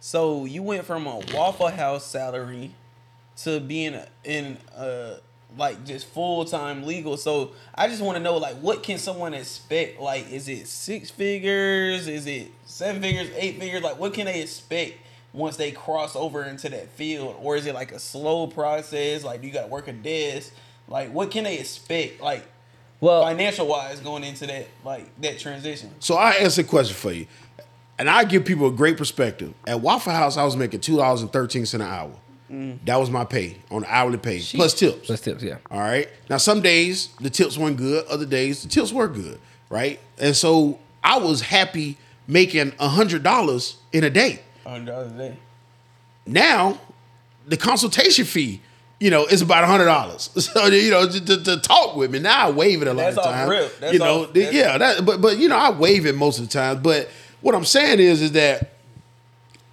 [0.00, 2.72] So you went from a Waffle House salary
[3.38, 5.16] to being in a
[5.56, 7.16] like just full time legal.
[7.16, 10.00] So I just want to know like what can someone expect?
[10.00, 12.06] Like is it six figures?
[12.08, 13.30] Is it seven figures?
[13.36, 13.82] Eight figures?
[13.82, 14.98] Like what can they expect?
[15.32, 19.24] Once they cross over into that field, or is it like a slow process?
[19.24, 20.52] Like you got to work a desk.
[20.86, 22.20] Like what can they expect?
[22.20, 22.46] Like
[23.00, 25.90] well, financial wise going into that like that transition.
[26.00, 27.26] So I answer a question for you,
[27.98, 29.52] and I give people a great perspective.
[29.66, 32.12] At Waffle House, I was making two dollars and thirteen cent an hour.
[32.50, 32.78] Mm.
[32.84, 35.06] That was my pay on the hourly pay plus tips.
[35.06, 35.56] plus tips, yeah.
[35.70, 36.08] All right.
[36.28, 38.06] Now some days the tips weren't good.
[38.06, 39.40] Other days the tips were good.
[39.70, 39.98] Right.
[40.18, 41.96] And so I was happy
[42.28, 44.42] making a hundred dollars in a day.
[44.64, 45.36] Hundred dollars a day.
[46.26, 46.78] Now
[47.46, 48.60] the consultation fee.
[49.04, 50.30] You know, it's about hundred dollars.
[50.40, 53.18] So you know, to, to, talk with me now, I waive it a lot That's
[53.18, 53.92] of times.
[53.92, 56.52] you know, that's- yeah, that, but but you know, I waive it most of the
[56.52, 56.82] time.
[56.82, 57.10] But
[57.42, 58.70] what I'm saying is, is that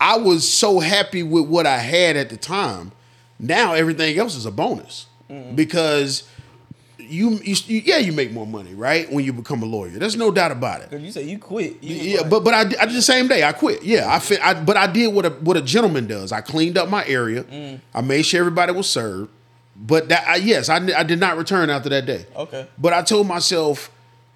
[0.01, 2.91] I was so happy with what I had at the time.
[3.39, 5.55] Now everything else is a bonus Mm-hmm.
[5.55, 6.23] because
[7.11, 9.89] you, you, yeah you make more money right when you become a lawyer.
[9.91, 10.99] There's no doubt about it.
[10.99, 11.83] You say you quit.
[11.83, 13.43] You Yeah, but but I, did- I did the same day.
[13.43, 13.83] I quit.
[13.83, 16.31] Yeah, I, fit, I but I did what a what a gentleman does.
[16.31, 17.43] I cleaned up my area.
[17.43, 17.81] Mm.
[17.93, 19.29] I made sure everybody was served.
[19.75, 22.25] But that I, yes, I, I did not return after that day.
[22.35, 22.67] Okay.
[22.77, 23.89] But I told myself,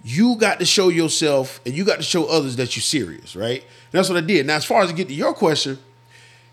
[0.03, 3.61] you got to show yourself and you got to show others that you're serious, right?
[3.61, 4.45] And that's what I did.
[4.47, 5.77] Now, as far as to get to your question,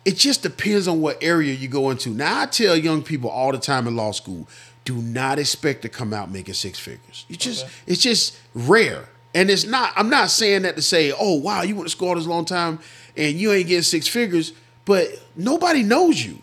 [0.04, 2.10] it just depends on what area you go into.
[2.10, 4.48] Now, I tell young people all the time in law school,
[4.84, 7.24] do not expect to come out making six figures.
[7.28, 9.08] You just it's just rare.
[9.34, 12.08] And it's not, I'm not saying that to say, oh wow, you went to school
[12.08, 12.80] all this long time
[13.16, 14.52] and you ain't getting six figures,
[14.84, 16.38] but nobody knows you.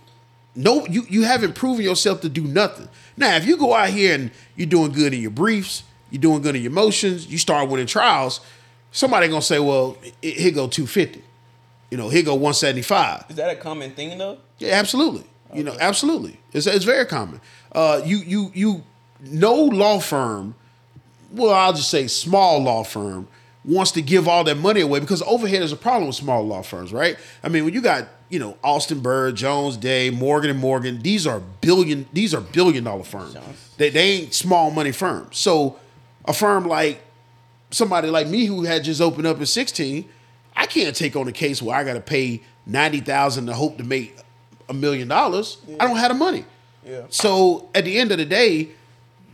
[0.55, 2.89] No, you, you haven't proven yourself to do nothing.
[3.15, 6.41] Now, if you go out here and you're doing good in your briefs, you're doing
[6.41, 8.41] good in your motions, you start winning trials,
[8.91, 11.23] somebody gonna say, well, he- here go 250.
[11.91, 13.25] You know, here go 175.
[13.29, 14.39] Is that a common thing though?
[14.57, 15.25] Yeah, absolutely.
[15.53, 16.39] You know, absolutely.
[16.53, 17.41] It's it's very common.
[17.71, 18.83] Uh, you you you
[19.21, 20.55] no law firm,
[21.31, 23.27] well, I'll just say small law firm
[23.65, 26.61] wants to give all that money away because overhead is a problem with small law
[26.61, 27.17] firms, right?
[27.43, 31.27] I mean, when you got you know Alston Bird, Jones Day, Morgan and Morgan, these
[31.27, 33.33] are billion these are billion dollar firms.
[33.77, 35.37] They they ain't small money firms.
[35.37, 35.79] So
[36.25, 37.01] a firm like
[37.71, 40.07] somebody like me who had just opened up at 16,
[40.55, 43.83] I can't take on a case where I got to pay 90,000 to hope to
[43.83, 44.17] make
[44.67, 45.57] a million dollars.
[45.79, 46.45] I don't have the money.
[46.89, 47.05] Yeah.
[47.09, 48.69] So at the end of the day,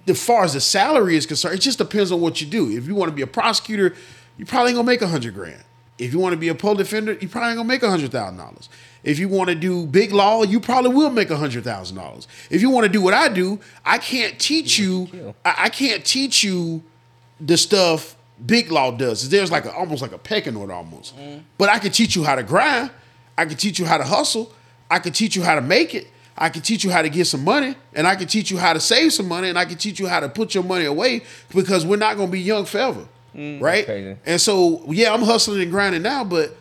[0.08, 2.70] as far as the salary is concerned, it just depends on what you do.
[2.70, 3.96] If you want to be a prosecutor,
[4.38, 5.64] you probably ain't gonna make a hundred grand.
[5.98, 8.12] If you want to be a public defender, you probably ain't gonna make a hundred
[8.12, 8.70] thousand dollars.
[9.04, 12.28] If you want to do big law, you probably will make a hundred thousand dollars.
[12.50, 15.34] If you want to do what I do, I can't teach you.
[15.46, 16.84] I, I can't teach you
[17.40, 18.16] the stuff
[18.46, 19.30] big law does.
[19.30, 21.18] There's like a, almost like a pecking order almost.
[21.18, 21.44] Mm.
[21.58, 22.92] But I can teach you how to grind.
[23.38, 24.54] I can teach you how to hustle.
[24.90, 26.08] I can teach you how to make it.
[26.38, 28.74] I can teach you how to get some money, and I can teach you how
[28.74, 31.22] to save some money, and I can teach you how to put your money away
[31.54, 33.86] because we're not going to be young forever, mm, right?
[33.86, 34.18] crazy.
[34.26, 36.56] And so, yeah, I'm hustling and grinding now, but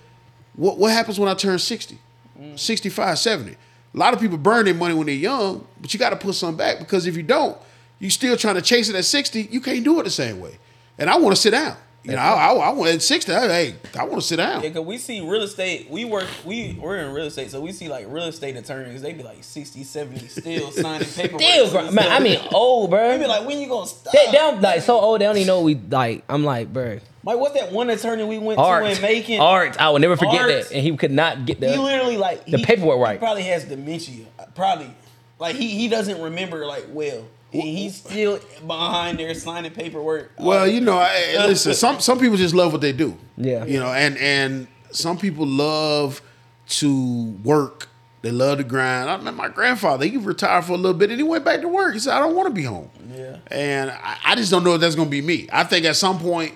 [0.55, 1.99] what what happens when I turn 60,
[2.41, 2.59] mm.
[2.59, 3.53] 65, 70?
[3.53, 3.57] A
[3.97, 6.57] lot of people burn their money when they're young, but you got to put some
[6.57, 7.57] back because if you don't,
[7.99, 10.59] you're still trying to chase it at 60, you can't do it the same way.
[10.99, 11.77] And I want to sit down.
[12.05, 14.63] You know, I, I, I want at 60, I- hey, I want to sit down.
[14.63, 15.89] Yeah, cause we see real estate.
[15.89, 16.27] We work.
[16.45, 19.01] We we're in real estate, so we see like real estate attorneys.
[19.01, 21.41] They be like 60, 70, still signing paperwork.
[21.43, 22.13] Still, man.
[22.13, 23.09] I mean, old, bro.
[23.09, 24.13] they be like, when you gonna stop?
[24.13, 25.21] they, they don't like so old.
[25.21, 26.25] They don't even know we like.
[26.29, 26.99] I'm like, bro.
[27.25, 29.41] Like what's that one attorney we went Art, to in Macon?
[29.41, 29.81] art.
[29.81, 30.49] I will never forget Art.
[30.51, 31.73] that, and he could not get the.
[31.73, 33.19] He literally like the he- paperwork He right.
[33.19, 34.27] probably has dementia.
[34.55, 34.91] Probably
[35.39, 37.25] like he he doesn't remember like well.
[37.55, 40.33] And he's still behind there signing paperwork.
[40.39, 41.75] Well, uh, you know, I, listen.
[41.85, 43.17] Some some people just love what they do.
[43.37, 43.65] Yeah.
[43.65, 46.21] You know, and and some people love
[46.67, 47.89] to work
[48.23, 49.11] They love to grind.
[49.11, 50.07] I met my grandfather.
[50.07, 51.93] He retired for a little bit and he went back to work.
[51.95, 52.91] He said, I don't want to be home.
[53.15, 53.37] Yeah.
[53.51, 55.47] And I, I just don't know if that's going to be me.
[55.53, 56.55] I think at some point,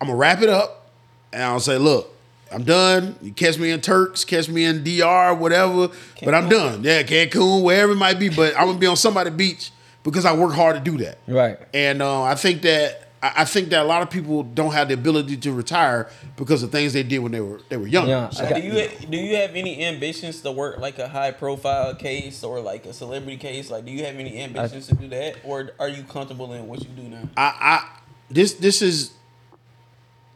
[0.00, 0.90] I'm going to wrap it up
[1.32, 2.12] and I'll say, look,
[2.52, 3.14] I'm done.
[3.22, 5.90] You catch me in Turks, catch me in DR, whatever,
[6.24, 6.82] but I'm done.
[6.82, 9.70] Yeah, Cancun, wherever it might be, but I'm going to be on somebody's beach
[10.10, 11.18] because I work hard to do that.
[11.26, 11.58] Right.
[11.74, 14.88] And uh, I think that I I think that a lot of people don't have
[14.88, 18.08] the ability to retire because of things they did when they were they were young.
[18.08, 18.30] Yeah.
[18.30, 21.94] So- I do you do you have any ambitions to work like a high profile
[21.94, 23.70] case or like a celebrity case?
[23.70, 26.80] Like, do you have any ambitions to do that, or are you comfortable in what
[26.82, 27.28] you do now?
[27.36, 27.88] I, I
[28.30, 29.12] this this is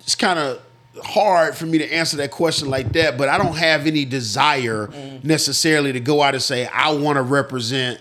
[0.01, 0.61] it's kind of
[1.05, 4.89] hard for me to answer that question like that, but I don't have any desire
[4.89, 5.23] Mm.
[5.23, 8.01] necessarily to go out and say I want to represent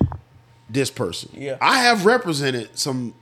[0.70, 1.30] this person.
[1.34, 1.58] Yeah.
[1.62, 3.14] I have represented some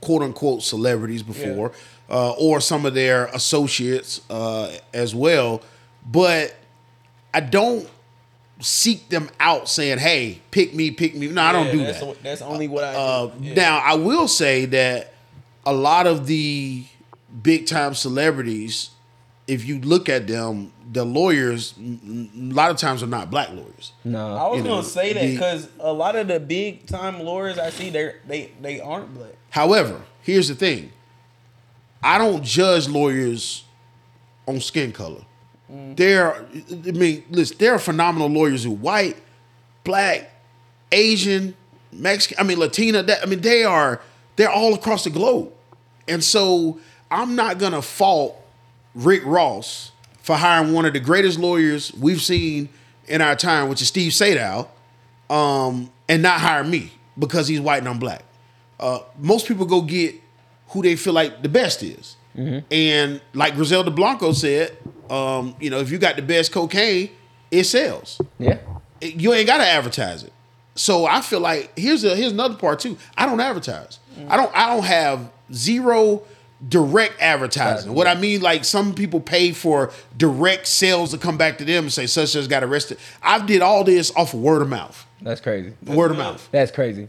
[0.00, 1.72] quote unquote celebrities before,
[2.08, 5.62] uh, or some of their associates uh, as well,
[6.06, 6.54] but
[7.32, 7.88] I don't
[8.60, 12.22] seek them out saying, "Hey, pick me, pick me." No, I don't do that's, that.
[12.22, 12.94] That's only what I.
[12.94, 13.44] Uh, do.
[13.44, 13.54] Yeah.
[13.54, 15.14] Now, I will say that
[15.64, 16.84] a lot of the
[17.42, 18.90] big time celebrities,
[19.46, 23.92] if you look at them, the lawyers, a lot of times are not black lawyers.
[24.02, 24.34] No.
[24.34, 27.58] I was you know, gonna say that because a lot of the big time lawyers
[27.58, 29.32] I see, they they they aren't black.
[29.50, 30.90] However, here's the thing
[32.02, 33.64] I don't judge lawyers
[34.48, 35.20] on skin color.
[35.70, 35.96] Mm.
[35.98, 39.18] There, I mean, listen, there are phenomenal lawyers who white,
[39.84, 40.30] black,
[40.92, 41.54] Asian,
[41.92, 43.02] Mexican, I mean Latina.
[43.02, 44.00] That, I mean, they are
[44.36, 45.52] they're all across the globe,
[46.08, 48.40] and so I'm not gonna fault
[48.94, 49.92] Rick Ross
[50.26, 52.68] for hiring one of the greatest lawyers we've seen
[53.06, 54.66] in our time, which is Steve Sadow,
[55.30, 58.24] um, and not hire me because he's white and I'm black.
[58.80, 60.16] Uh, most people go get
[60.70, 62.16] who they feel like the best is.
[62.36, 64.76] And like Griselda Blanco said,
[65.08, 67.10] um, you know, if you got the best cocaine,
[67.52, 68.20] it sells.
[68.40, 68.58] Yeah.
[69.00, 70.32] You ain't got to advertise it.
[70.74, 72.98] So I feel like here's a here's another part too.
[73.16, 74.00] I don't advertise.
[74.28, 76.24] I don't I don't have zero
[76.66, 77.92] direct advertising.
[77.92, 81.84] What I mean, like some people pay for direct sales to come back to them
[81.84, 82.98] and say such as got arrested.
[83.22, 85.06] I did all this off of word of mouth.
[85.20, 85.74] That's crazy.
[85.84, 86.48] word of mouth.
[86.52, 87.08] That's crazy.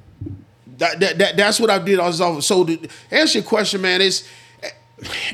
[0.77, 1.99] That, that, that that's what I did.
[1.99, 2.43] I was off.
[2.43, 4.27] So to answer your question, man, it's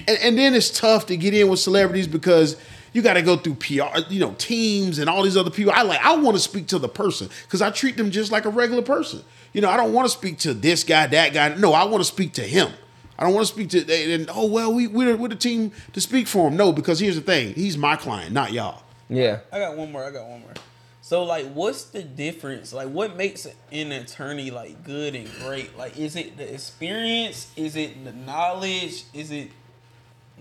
[0.07, 2.57] and, and then it's tough to get in with celebrities because
[2.93, 5.73] you got to go through PR, you know, teams and all these other people.
[5.75, 8.45] I like I want to speak to the person because I treat them just like
[8.45, 9.23] a regular person.
[9.51, 11.55] You know, I don't want to speak to this guy, that guy.
[11.55, 12.71] No, I want to speak to him.
[13.17, 16.01] I don't want to speak to and oh well, we we're, we're the team to
[16.01, 16.57] speak for him.
[16.57, 18.83] No, because here's the thing: he's my client, not y'all.
[19.09, 19.39] Yeah.
[19.51, 20.03] I got one more.
[20.03, 20.53] I got one more.
[21.01, 22.73] So like, what's the difference?
[22.73, 25.77] Like, what makes an attorney like good and great?
[25.77, 27.51] Like, is it the experience?
[27.55, 29.03] Is it the knowledge?
[29.13, 29.51] Is it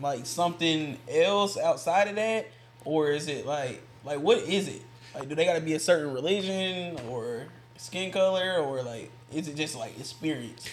[0.01, 2.47] like something else outside of that,
[2.85, 4.83] or is it like like what is it?
[5.15, 7.47] Like, do they got to be a certain religion or
[7.77, 10.67] skin color, or like is it just like experience?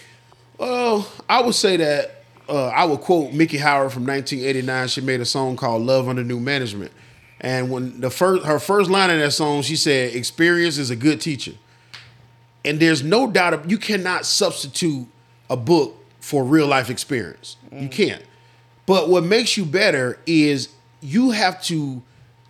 [0.60, 4.88] Well, I would say that uh, I would quote Miki Howard from 1989.
[4.88, 6.92] She made a song called "Love Under New Management,"
[7.40, 10.96] and when the first her first line in that song, she said, "Experience is a
[10.96, 11.52] good teacher."
[12.62, 15.06] And there's no doubt of, you cannot substitute
[15.48, 17.56] a book for real life experience.
[17.72, 18.22] You can't.
[18.84, 20.68] But what makes you better is
[21.00, 22.02] you have to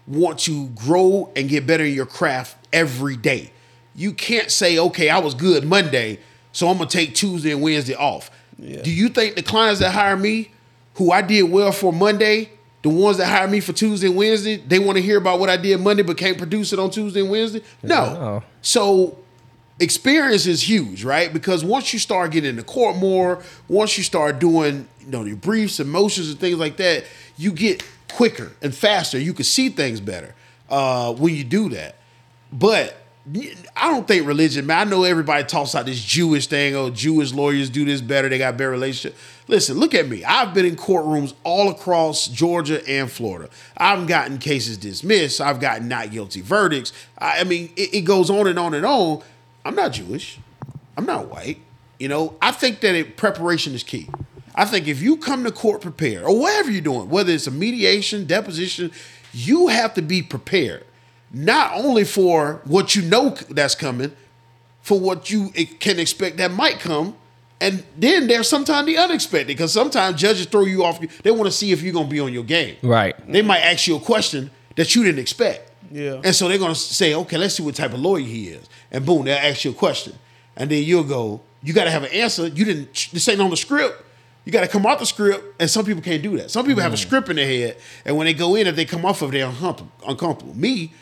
[0.08, 3.52] want to grow and get better in your craft every day.
[3.94, 6.18] You can't say, okay, I was good Monday,
[6.52, 8.30] so I'm gonna take Tuesday and Wednesday off.
[8.58, 10.50] Do you think the clients that hire me,
[10.94, 12.50] who I did well for Monday,
[12.82, 15.48] the ones that hire me for Tuesday and Wednesday, they want to hear about what
[15.48, 17.62] I did Monday but can't produce it on Tuesday and Wednesday?
[17.82, 18.04] No.
[18.14, 18.42] No.
[18.62, 19.18] So
[19.78, 21.32] experience is huge, right?
[21.32, 25.24] Because once you start getting in the court more, once you start doing, you know,
[25.24, 27.04] your briefs and motions and things like that,
[27.36, 27.82] you get
[28.12, 29.18] quicker and faster.
[29.18, 30.34] You can see things better
[30.68, 31.96] uh, when you do that.
[32.52, 32.96] But
[33.76, 34.88] I don't think religion, man.
[34.88, 36.74] I know everybody talks about this Jewish thing.
[36.74, 38.28] Oh, Jewish lawyers do this better.
[38.28, 39.16] They got better relationship.
[39.46, 40.24] Listen, look at me.
[40.24, 43.50] I've been in courtrooms all across Georgia and Florida.
[43.76, 45.40] I've gotten cases dismissed.
[45.40, 46.92] I've gotten not guilty verdicts.
[47.18, 49.22] I, I mean, it, it goes on and on and on.
[49.66, 50.38] I'm not Jewish.
[50.96, 51.60] I'm not white.
[51.98, 54.08] You know, I think that it, preparation is key.
[54.54, 57.50] I think if you come to court prepared, or whatever you're doing, whether it's a
[57.50, 58.90] mediation, deposition,
[59.32, 60.84] you have to be prepared.
[61.32, 64.12] Not only for what you know that's coming,
[64.82, 67.16] for what you can expect that might come,
[67.60, 69.46] and then there's sometimes the unexpected.
[69.46, 71.00] Because sometimes judges throw you off.
[71.22, 72.76] They want to see if you're gonna be on your game.
[72.82, 73.14] Right.
[73.30, 75.70] They might ask you a question that you didn't expect.
[75.90, 76.20] Yeah.
[76.24, 78.66] And so they're gonna say, okay, let's see what type of lawyer he is.
[78.90, 80.14] And boom, they'll ask you a question.
[80.56, 82.46] And then you'll go, you gotta have an answer.
[82.46, 84.04] You didn't this ain't on the script.
[84.44, 86.50] You gotta come off the script, and some people can't do that.
[86.50, 87.06] Some people have a mm.
[87.06, 89.32] script in their head, and when they go in, if they come off of it,
[89.32, 89.92] they're uncomfortable.
[90.06, 90.56] uncomfortable.
[90.56, 90.92] Me,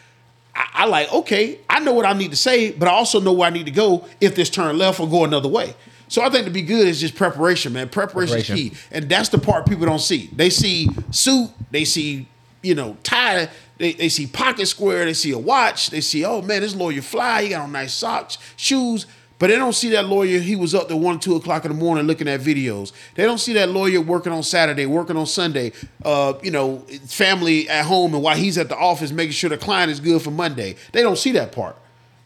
[0.59, 3.33] I, I like, okay, I know what I need to say, but I also know
[3.33, 5.75] where I need to go if this turn left or go another way.
[6.09, 7.89] So I think to be good is just preparation, man.
[7.89, 8.57] Preparation, Preparation.
[8.57, 8.77] is key.
[8.91, 10.31] And that's the part people don't see.
[10.35, 12.27] They see suit, they see,
[12.63, 16.43] you know, tie, they, they see pocket square, they see a watch, they see, oh
[16.43, 19.07] man, this lawyer fly, he got on nice socks, shoes.
[19.39, 21.77] But they don't see that lawyer, he was up to one, two o'clock in the
[21.77, 22.93] morning looking at videos.
[23.15, 25.73] They don't see that lawyer working on Saturday, working on Sunday,
[26.05, 29.59] uh, you know, family at home, and while he's at the office making sure the
[29.59, 30.75] client is good for Monday.
[30.93, 31.77] They don't see that part.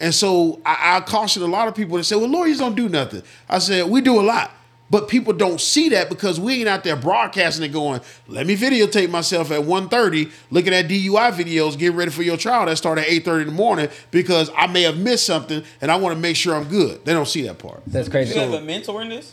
[0.01, 2.89] And so I, I caution a lot of people that say, well, lawyers don't do
[2.89, 3.23] nothing.
[3.49, 4.51] I said, we do a lot.
[4.93, 8.55] But people don't see that because we ain't out there broadcasting and going, let me
[8.55, 12.99] videotape myself at 1.30 looking at DUI videos, getting ready for your trial that start
[12.99, 16.21] at 8.30 in the morning because I may have missed something and I want to
[16.21, 17.07] make sure I'm good.
[17.07, 17.83] They don't see that part.
[17.87, 18.35] That's crazy.
[18.35, 19.33] You have a mentor in this?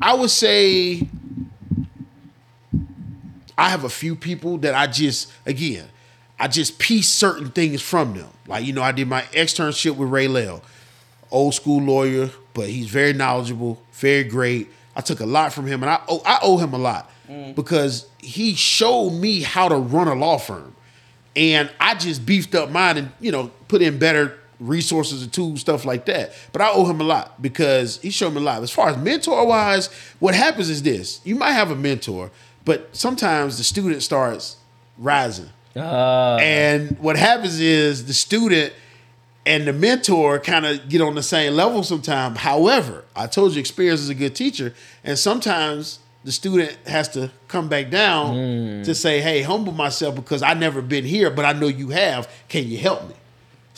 [0.00, 1.06] I would say
[3.58, 5.86] I have a few people that I just again,
[6.38, 8.30] I just piece certain things from them.
[8.46, 10.62] Like you know, I did my externship with Ray Lell,
[11.30, 14.68] old school lawyer, but he's very knowledgeable, very great.
[14.96, 17.10] I took a lot from him, and I owe, I owe him a lot
[17.54, 20.74] because he showed me how to run a law firm,
[21.36, 25.60] and I just beefed up mine and you know put in better resources and tools,
[25.60, 26.32] stuff like that.
[26.52, 28.62] But I owe him a lot because he showed me a lot.
[28.62, 32.30] As far as mentor wise, what happens is this: you might have a mentor,
[32.64, 34.56] but sometimes the student starts
[34.98, 35.48] rising.
[35.76, 38.72] Uh, And what happens is the student
[39.46, 42.38] and the mentor kind of get on the same level sometimes.
[42.38, 47.30] However, I told you experience is a good teacher, and sometimes the student has to
[47.48, 48.82] come back down Hmm.
[48.82, 52.28] to say, "Hey, humble myself because I never been here, but I know you have.
[52.48, 53.14] Can you help me?"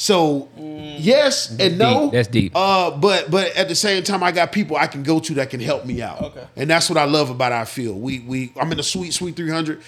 [0.02, 2.06] So yes and no.
[2.06, 2.12] deep.
[2.12, 2.52] That's deep.
[2.56, 5.50] Uh, but but at the same time, I got people I can go to that
[5.50, 6.20] can help me out.
[6.20, 6.44] Okay.
[6.56, 8.02] And that's what I love about our field.
[8.02, 9.80] We we I'm in the suite suite 300.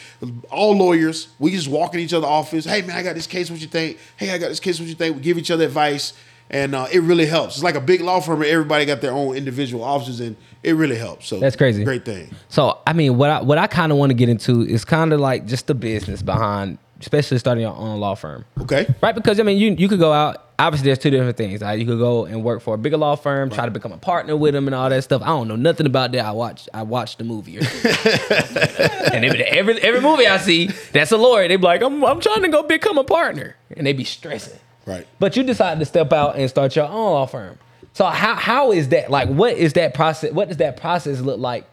[0.53, 1.31] All lawyers.
[1.41, 2.65] We just walk in each other's office.
[2.65, 3.51] Hey man, I got this case.
[3.51, 3.99] What you think?
[4.17, 4.79] Hey, I got this case.
[4.79, 5.17] What you think?
[5.17, 6.13] We give each other advice,
[6.49, 7.57] and uh, it really helps.
[7.57, 8.41] It's like a big law firm.
[8.41, 11.27] and Everybody got their own individual offices, and it really helps.
[11.27, 11.83] So That's crazy.
[11.83, 12.33] Great thing.
[12.51, 15.13] So I mean, what I what I kind of want to get into is kind
[15.13, 18.87] of like just the business behind, especially starting your own law firm, Okay.
[19.03, 19.15] right?
[19.15, 20.41] Because I mean, you you could go out.
[20.59, 21.61] Obviously, there's two different things.
[21.63, 21.79] Right?
[21.79, 24.37] You could go and work for a bigger law firm, try to become a partner
[24.37, 25.21] with them, and all that stuff.
[25.23, 26.25] I don't know nothing about that.
[26.25, 31.17] I watch I watched the movie, and every, every every movie I see, that's a
[31.17, 31.49] lawyer.
[31.49, 34.59] They be like, I'm I'm trying to go become a partner, and they be stressing.
[34.87, 35.07] Right.
[35.19, 37.59] But you decided to step out and start your own law firm.
[37.95, 39.29] So how how is that like?
[39.29, 40.33] What is that process?
[40.33, 41.67] What does that process look like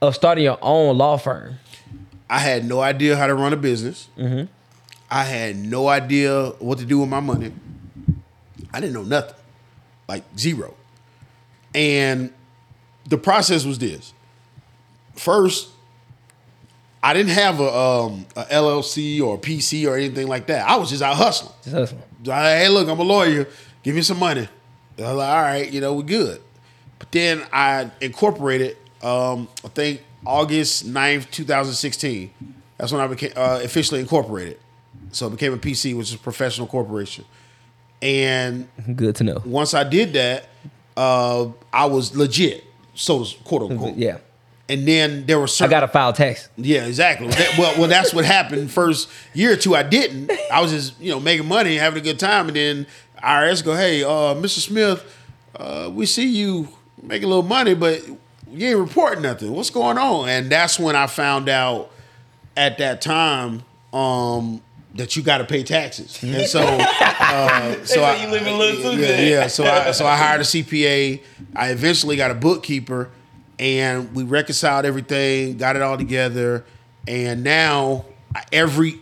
[0.00, 1.56] of starting your own law firm?
[2.30, 4.08] I had no idea how to run a business.
[5.10, 7.52] I had no idea what to do with my money.
[8.72, 9.34] I didn't know nothing,
[10.08, 10.74] like zero.
[11.74, 12.32] And
[13.08, 14.14] the process was this:
[15.16, 15.70] first,
[17.02, 20.68] I didn't have a, um, a LLC or a PC or anything like that.
[20.68, 21.52] I was just out hustling.
[21.64, 22.02] Just hustling.
[22.24, 23.48] Hey, look, I'm a lawyer.
[23.82, 24.48] Give me some money.
[24.98, 26.40] I was like, all right, you know, we're good.
[26.98, 32.30] But then I incorporated, um, I think August 9th, 2016.
[32.76, 34.58] That's when I became uh, officially incorporated.
[35.12, 37.24] So it became a PC, which is a professional corporation.
[38.02, 39.42] And Good to know.
[39.44, 40.48] once I did that,
[40.96, 42.64] uh, I was legit,
[42.94, 43.96] so quote unquote.
[43.96, 44.18] Yeah.
[44.68, 45.70] And then there were certain.
[45.74, 46.48] I got to file tax.
[46.56, 47.26] yeah, exactly.
[47.28, 48.70] That- well, well, that's what happened.
[48.70, 50.30] First year or two, I didn't.
[50.52, 52.86] I was just you know making money, having a good time, and then
[53.22, 54.60] IRS go, "Hey, uh, Mr.
[54.60, 55.04] Smith,
[55.56, 56.68] uh, we see you
[57.02, 58.00] making a little money, but
[58.52, 59.52] you ain't reporting nothing.
[59.52, 61.90] What's going on?" And that's when I found out
[62.56, 63.62] at that time
[63.92, 64.60] um,
[64.94, 68.92] that you got to pay taxes, and so uh, so I, you living a little
[68.92, 69.28] yeah, good.
[69.28, 69.46] yeah.
[69.46, 71.22] So I so I hired a CPA.
[71.54, 73.10] I eventually got a bookkeeper,
[73.58, 76.64] and we reconciled everything, got it all together,
[77.06, 78.04] and now
[78.52, 79.00] every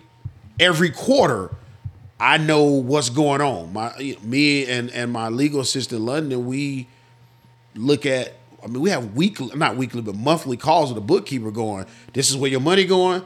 [0.60, 1.50] every quarter,
[2.20, 3.72] I know what's going on.
[3.72, 6.86] My me and and my legal assistant London, we
[7.74, 8.34] look at.
[8.62, 11.86] I mean, we have weekly, not weekly, but monthly calls with the bookkeeper going.
[12.12, 13.22] This is where your money going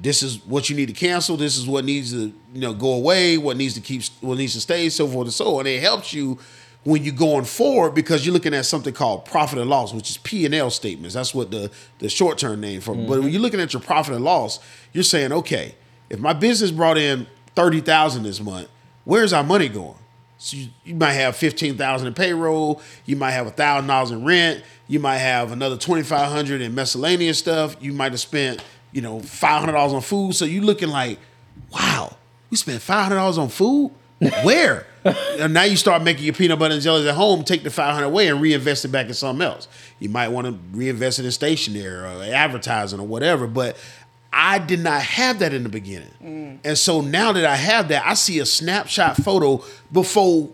[0.00, 1.36] this is what you need to cancel.
[1.36, 3.38] This is what needs to you know go away.
[3.38, 4.02] What needs to keep.
[4.20, 4.88] What needs to stay.
[4.88, 5.60] So forth and so on.
[5.60, 6.38] And it helps you
[6.84, 10.16] when you're going forward because you're looking at something called profit and loss, which is
[10.18, 11.14] P and L statements.
[11.14, 12.94] That's what the the short term name for.
[12.94, 14.60] But when you're looking at your profit and loss,
[14.92, 15.74] you're saying, okay,
[16.08, 18.68] if my business brought in thirty thousand this month,
[19.04, 19.96] where's our money going?
[20.38, 22.80] So you, you might have fifteen thousand in payroll.
[23.04, 24.62] You might have thousand dollars in rent.
[24.86, 27.76] You might have another twenty five hundred in miscellaneous stuff.
[27.80, 28.62] You might have spent
[28.92, 30.34] you know five hundred dollars on food.
[30.34, 31.18] So you looking like,
[31.72, 32.16] wow,
[32.50, 33.90] we spent five hundred dollars on food.
[34.42, 34.86] Where?
[35.38, 37.44] and now you start making your peanut butter and jellies at home.
[37.44, 39.68] Take the five hundred away and reinvest it back in something else.
[39.98, 43.46] You might want to reinvest it in stationery or advertising or whatever.
[43.46, 43.76] But
[44.32, 46.60] I did not have that in the beginning.
[46.64, 50.50] And so now that I have that, I see a snapshot photo before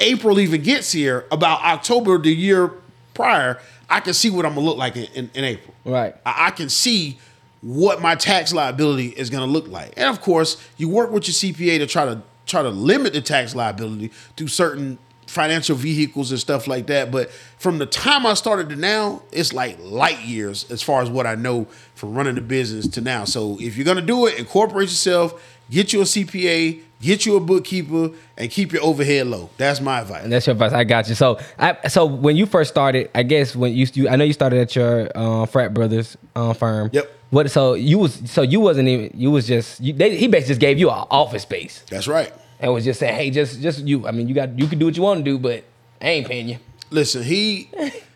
[0.00, 2.72] April even gets here, about October the year
[3.12, 5.74] prior, I can see what I'm gonna look like in, in, in April.
[5.84, 6.16] Right.
[6.24, 7.18] I, I can see
[7.60, 9.92] what my tax liability is gonna look like.
[9.96, 13.20] And of course, you work with your CPA to try to try to limit the
[13.20, 14.98] tax liability through certain
[15.34, 17.10] financial vehicles and stuff like that.
[17.10, 21.10] But from the time I started to now, it's like light years as far as
[21.10, 23.24] what I know from running the business to now.
[23.24, 27.40] So if you're gonna do it, incorporate yourself, get you a CPA, get you a
[27.40, 29.50] bookkeeper, and keep your overhead low.
[29.56, 30.28] That's my advice.
[30.28, 30.72] That's your advice.
[30.72, 31.14] I got you.
[31.14, 34.32] So, I, so when you first started, I guess when you, you I know you
[34.32, 36.90] started at your uh, frat brothers uh, firm.
[36.92, 37.10] Yep.
[37.30, 37.50] What?
[37.50, 40.60] So you was so you wasn't even you was just you, they, he basically just
[40.60, 42.32] gave you an office space That's right.
[42.64, 44.06] And was just saying, hey, just just you.
[44.06, 45.64] I mean, you got you can do what you want to do, but
[46.00, 46.58] I ain't paying you.
[46.90, 47.68] Listen, he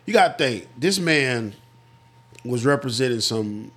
[0.05, 1.53] you gotta think, this man
[2.43, 3.71] was representing some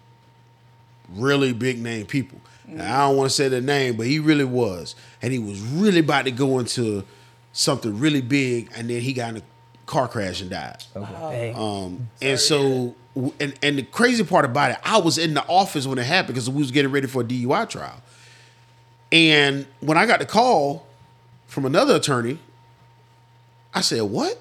[1.10, 2.40] really big name people.
[2.66, 4.94] Now, I don't want to say the name, but he really was.
[5.20, 7.04] And he was really about to go into
[7.52, 9.42] something really big, and then he got in a
[9.84, 10.82] car crash and died.
[10.96, 11.52] Okay.
[11.54, 15.86] Um, and so, and, and the crazy part about it, I was in the office
[15.86, 18.00] when it happened because we was getting ready for a DUI trial.
[19.12, 20.86] And when I got the call
[21.46, 22.38] from another attorney,
[23.74, 24.40] I said, "What?"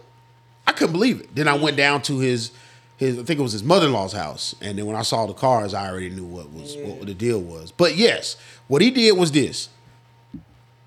[0.66, 1.36] I couldn't believe it.
[1.36, 2.52] Then I went down to his
[2.98, 5.74] his I think it was his mother-in-law's house, and then when I saw the cars,
[5.74, 7.72] I already knew what was what the deal was.
[7.72, 8.38] But yes,
[8.68, 9.70] what he did was this: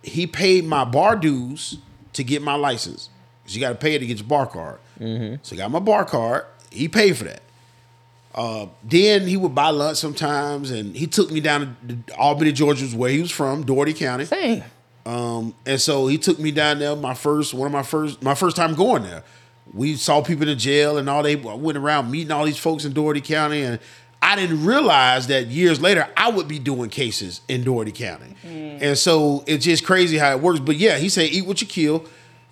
[0.02, 1.78] he paid my bar dues
[2.14, 3.10] to get my license.
[3.44, 4.78] 'Cause you got to pay it to get your bar card.
[4.98, 5.34] Mm-hmm.
[5.42, 6.46] So I got my bar card.
[6.70, 7.42] He paid for that.
[8.34, 12.84] Uh, then he would buy lunch sometimes, and he took me down to Albany, Georgia,
[12.96, 14.24] where he was from, Dougherty County.
[14.24, 14.64] Dang.
[15.06, 16.96] Um, and so he took me down there.
[16.96, 19.22] My first, one of my first, my first time going there.
[19.72, 21.22] We saw people in jail and all.
[21.22, 23.78] They went around meeting all these folks in Dougherty County, and
[24.20, 28.34] I didn't realize that years later I would be doing cases in Dougherty County.
[28.44, 30.60] And so it's just crazy how it works.
[30.60, 32.04] But yeah, he said, "Eat what you kill."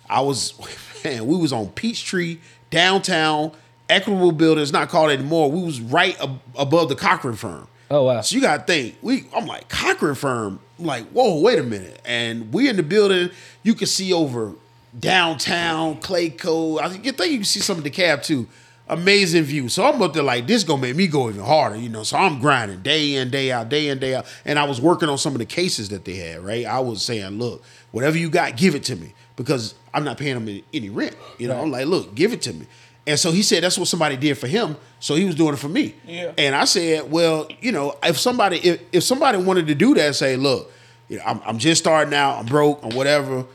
[0.09, 0.53] I was,
[1.03, 2.39] man, we was on Peachtree
[2.69, 3.51] downtown,
[3.89, 4.61] Equitable Building.
[4.61, 5.51] It's not called anymore.
[5.51, 7.67] We was right ab- above the Cochran firm.
[7.91, 8.21] Oh wow.
[8.21, 10.59] So you gotta think, we I'm like Cochran firm.
[10.79, 12.01] I'm like, whoa, wait a minute.
[12.05, 13.29] And we in the building,
[13.61, 14.53] you can see over
[14.99, 16.81] downtown, Clayco.
[16.81, 18.47] I think you think you can see some of the cab too.
[18.89, 19.69] Amazing view.
[19.69, 22.03] So I'm up there like this gonna make me go even harder, you know.
[22.03, 24.25] So I'm grinding day in, day out, day in, day out.
[24.43, 26.65] And I was working on some of the cases that they had, right?
[26.65, 29.13] I was saying, look, whatever you got, give it to me.
[29.35, 31.15] Because I'm not paying them any, any rent.
[31.39, 32.67] You know, I'm like, look, give it to me.
[33.05, 34.77] And so he said that's what somebody did for him.
[34.99, 35.95] So he was doing it for me.
[36.07, 36.31] Yeah.
[36.37, 40.15] And I said, well, you know, if somebody if, if somebody wanted to do that,
[40.15, 40.71] say, look,
[41.09, 43.45] you know, I'm, I'm just starting out, I'm broke, or whatever.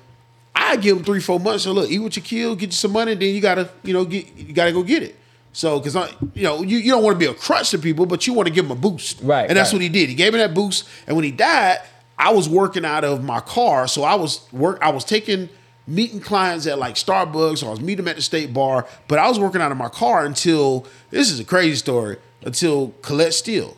[0.55, 1.65] I give them three, four months.
[1.65, 4.05] So look, eat what you kill, get you some money, then you gotta, you know,
[4.05, 5.17] get you gotta go get it.
[5.55, 8.05] So, because I, you know, you, you don't want to be a crutch to people,
[8.07, 9.77] but you want to give them a boost, Right, And that's right.
[9.77, 10.09] what he did.
[10.11, 11.79] He gave me that boost, and when he died,
[12.19, 14.79] I was working out of my car, so I was work.
[14.83, 15.49] I was taking
[15.89, 19.19] meeting clients at like Starbucks, or I was meeting them at the state bar, but
[19.19, 22.19] I was working out of my car until this is a crazy story.
[22.43, 23.77] Until Colette Steel,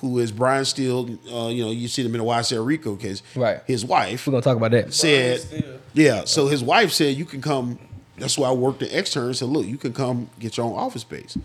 [0.00, 3.22] who is Brian Steel, uh, you know, you see them in the YSL RICO case,
[3.34, 3.60] Right.
[3.66, 4.94] His wife We're gonna talk about that.
[4.94, 6.24] said, yeah.
[6.24, 7.78] So his wife said, you can come.
[8.16, 9.34] That's why I worked at extern.
[9.34, 11.36] Said, look, you can come get your own office space.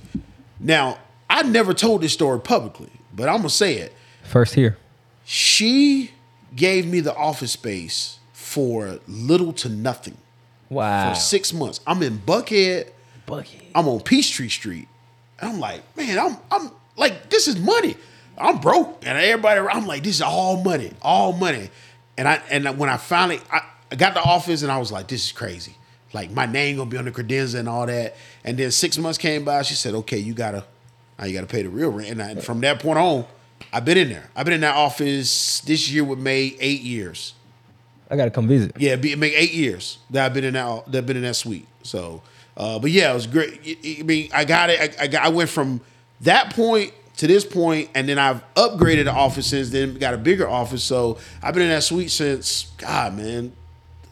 [0.59, 3.93] Now, I never told this story publicly, but I'm gonna say it.
[4.23, 4.77] First here.
[5.25, 6.11] She
[6.55, 8.19] gave me the office space
[8.51, 10.17] for little to nothing
[10.69, 11.09] Wow.
[11.13, 11.79] for six months.
[11.87, 12.89] I'm in Buckhead.
[13.25, 13.61] Buckhead.
[13.73, 14.89] I'm on Peachtree Street.
[15.39, 17.95] And I'm like, man, I'm I'm like, this is money.
[18.37, 19.03] I'm broke.
[19.05, 21.69] And everybody around, I'm like, this is all money, all money.
[22.17, 25.07] And I and when I finally I, I got the office and I was like,
[25.07, 25.75] this is crazy.
[26.13, 28.17] Like my name gonna be on the credenza and all that.
[28.43, 30.65] And then six months came by, she said, okay, you gotta
[31.17, 32.09] now you gotta pay the real rent.
[32.09, 33.25] And, I, and from that point on,
[33.71, 34.29] I've been in there.
[34.35, 37.33] I've been in that office this year would May eight years.
[38.11, 38.73] I gotta come visit.
[38.77, 41.35] Yeah, be, make eight years that I've been in that that I've been in that
[41.35, 41.67] suite.
[41.83, 42.21] So,
[42.57, 43.59] uh, but yeah, it was great.
[43.65, 44.79] I- I mean, I got it.
[44.99, 45.81] I, I, got, I went from
[46.21, 50.17] that point to this point, and then I've upgraded the office since Then got a
[50.17, 50.83] bigger office.
[50.83, 53.53] So I've been in that suite since God, man,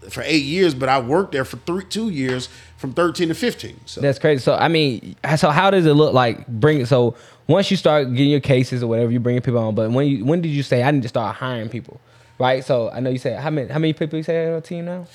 [0.09, 0.73] for eight years.
[0.73, 2.47] But I worked there for three, two years,
[2.77, 3.79] from thirteen to fifteen.
[3.85, 4.41] So That's crazy.
[4.41, 6.47] So I mean, so how does it look like?
[6.47, 7.15] Bring so
[7.47, 9.75] once you start getting your cases or whatever, you bringing people on.
[9.75, 11.99] But when you when did you say I need to start hiring people?
[12.39, 12.63] Right.
[12.65, 14.85] So I know you said how many how many people you say on your team
[14.85, 15.07] now?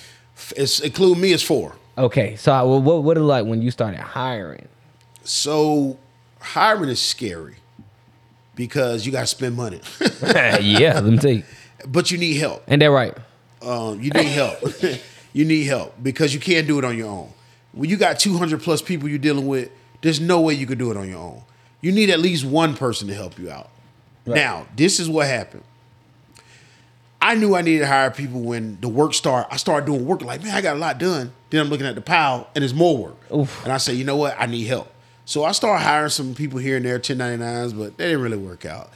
[0.57, 1.75] it's include me as four.
[1.97, 2.37] Okay.
[2.37, 4.69] So I, well, what what it like when you started hiring?
[5.25, 5.99] So
[6.41, 7.57] hiring is scary
[8.55, 9.81] because you got to spend money,
[10.23, 11.43] yeah, let me tell you.
[11.89, 12.63] but you need help.
[12.69, 13.17] Ain't that right?
[13.63, 14.59] Um, you need help.
[15.33, 17.33] you need help because you can't do it on your own.
[17.73, 19.71] When you got 200 plus people you're dealing with,
[20.03, 21.43] there's no way you could do it on your own.
[21.81, 23.71] You need at least one person to help you out.
[24.27, 25.65] Now, this is what happened.
[27.25, 29.51] I knew I needed to hire people when the work started.
[29.51, 31.33] I started doing work like, man, I got a lot done.
[31.49, 33.33] Then I'm looking at the pile and there's more work.
[33.33, 33.65] Oof.
[33.65, 34.37] And I say, you know what?
[34.39, 34.93] I need help.
[35.25, 38.67] So I started hiring some people here and there, 1099s, but they didn't really work
[38.67, 38.91] out.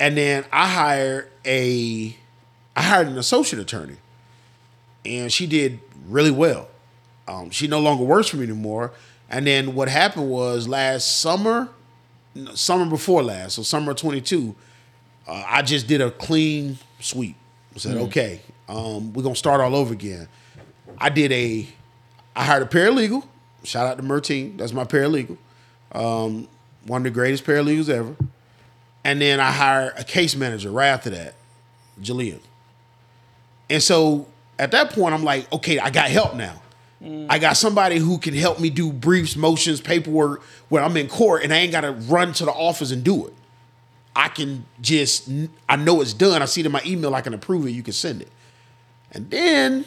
[0.00, 2.16] And then I hired a,
[2.74, 3.98] I hired an associate attorney,
[5.04, 5.78] and she did
[6.08, 6.66] really well.
[7.28, 8.92] Um, she no longer works for me anymore.
[9.28, 11.68] And then what happened was last summer,
[12.54, 14.56] summer before last, so summer 22,
[15.28, 17.36] uh, I just did a clean sweep.
[17.76, 20.28] Said, okay, um, we're gonna start all over again.
[20.98, 21.66] I did a,
[22.36, 23.24] I hired a paralegal.
[23.64, 25.36] Shout out to Mertine, that's my paralegal.
[25.92, 26.48] Um,
[26.86, 28.16] one of the greatest paralegals ever.
[29.04, 31.34] And then I hired a case manager right after that,
[32.00, 32.40] Jillian.
[33.70, 34.26] And so
[34.58, 36.60] at that point, I'm like, okay, I got help now.
[37.30, 41.42] I got somebody who can help me do briefs, motions, paperwork when I'm in court
[41.42, 43.32] and I ain't got to run to the office and do it.
[44.14, 45.28] I can just,
[45.68, 46.42] I know it's done.
[46.42, 48.28] I see it in my email, I can approve it, you can send it.
[49.12, 49.84] And then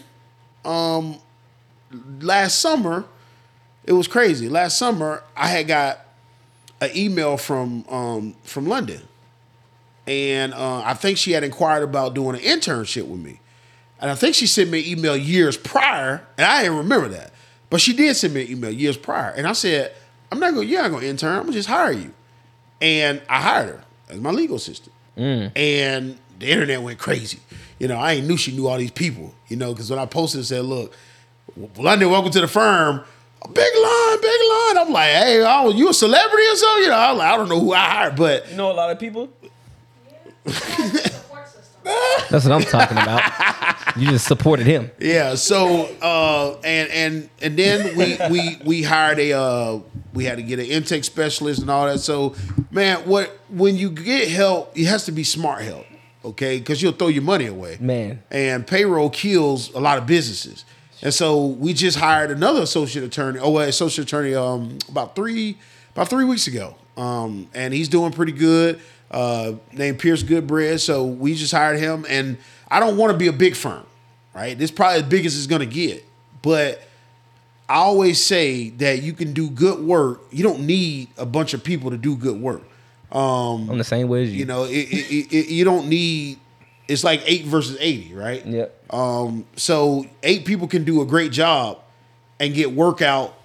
[0.66, 1.18] um,
[2.22, 3.06] last summer,
[3.84, 4.48] it was crazy.
[4.50, 6.00] Last summer, I had got
[6.82, 9.02] an email from um, from London,
[10.08, 13.40] and uh, I think she had inquired about doing an internship with me.
[14.00, 17.34] And I think she sent me an email years prior, and I didn't remember that.
[17.70, 19.32] But she did send me an email years prior.
[19.32, 19.94] And I said,
[20.32, 21.32] I'm not going, you're not going to intern.
[21.32, 22.14] I'm going to just hire you.
[22.82, 23.84] And I hired her
[24.14, 24.94] as my legal assistant.
[25.18, 25.52] Mm.
[25.56, 27.40] And the internet went crazy.
[27.80, 30.06] You know, I ain't knew she knew all these people, you know, because when I
[30.06, 30.94] posted and said, look,
[31.77, 33.03] London, welcome to the firm.
[33.41, 34.77] A big line, big line.
[34.77, 36.84] I'm like, hey, oh, you a celebrity or something?
[36.84, 38.90] You know, I'm like, I don't know who I hired, but You know a lot
[38.90, 39.30] of people.
[42.30, 43.97] That's what I'm talking about.
[43.97, 44.91] you just supported him.
[44.99, 45.35] Yeah.
[45.35, 49.80] So uh, and and and then we we we hired a uh,
[50.14, 51.99] we had to get an intake specialist and all that.
[51.99, 52.35] So
[52.72, 55.85] man, what when you get help, it has to be smart help,
[56.26, 56.57] okay?
[56.60, 58.23] Because you'll throw your money away, Man.
[58.31, 60.65] And payroll kills a lot of businesses.
[61.01, 65.57] And so we just hired another associate attorney, oh, well, associate attorney, um, about three
[65.91, 68.80] about three weeks ago, um, and he's doing pretty good.
[69.14, 70.81] Uh, named Pierce Goodbread.
[70.81, 72.38] So we just hired him, and
[72.69, 73.85] I don't want to be a big firm,
[74.34, 74.57] right?
[74.57, 76.03] This probably as big as it's gonna get,
[76.41, 76.81] but
[77.69, 80.23] I always say that you can do good work.
[80.31, 82.64] You don't need a bunch of people to do good work.
[83.11, 84.40] Um, I'm the same way as you.
[84.40, 86.40] you know, it, it, it, you don't need.
[86.88, 88.44] It's like eight versus eighty, right?
[88.44, 88.94] Yep.
[88.94, 91.80] Um, so eight people can do a great job
[92.40, 93.35] and get work out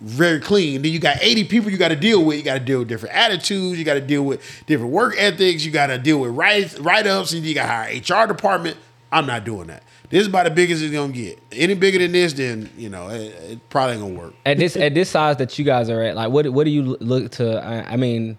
[0.00, 0.82] very clean.
[0.82, 2.36] Then you got 80 people you got to deal with.
[2.36, 3.78] You got to deal with different attitudes.
[3.78, 5.64] You got to deal with different work ethics.
[5.64, 8.76] You got to deal with write write ups, and you got hire HR department.
[9.10, 9.82] I'm not doing that.
[10.10, 11.40] This is about the biggest it's gonna get.
[11.50, 14.34] Any bigger than this, then you know it, it probably ain't gonna work.
[14.44, 16.96] At this at this size that you guys are at, like what what do you
[17.00, 17.64] look to?
[17.64, 18.38] I, I mean,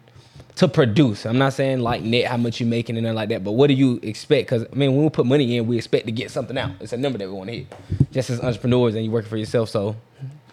[0.56, 1.26] to produce.
[1.26, 3.68] I'm not saying like net how much you're making and nothing like that, but what
[3.68, 4.48] do you expect?
[4.48, 6.72] Because I mean, when we put money in, we expect to get something out.
[6.80, 7.74] It's a number that we want to hit.
[8.12, 9.96] Just as entrepreneurs, and you working for yourself, so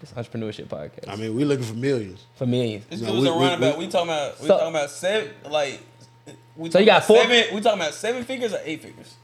[0.05, 2.25] it's entrepreneurship podcast I mean, we looking for millions.
[2.37, 2.85] for millions.
[2.87, 3.79] This No, dude's we- a we- roundabout.
[3.79, 5.81] we- We, talking about we So- talking about seven like.
[6.57, 9.15] We So you got four- Seven, we talking about seven figures or eight figures?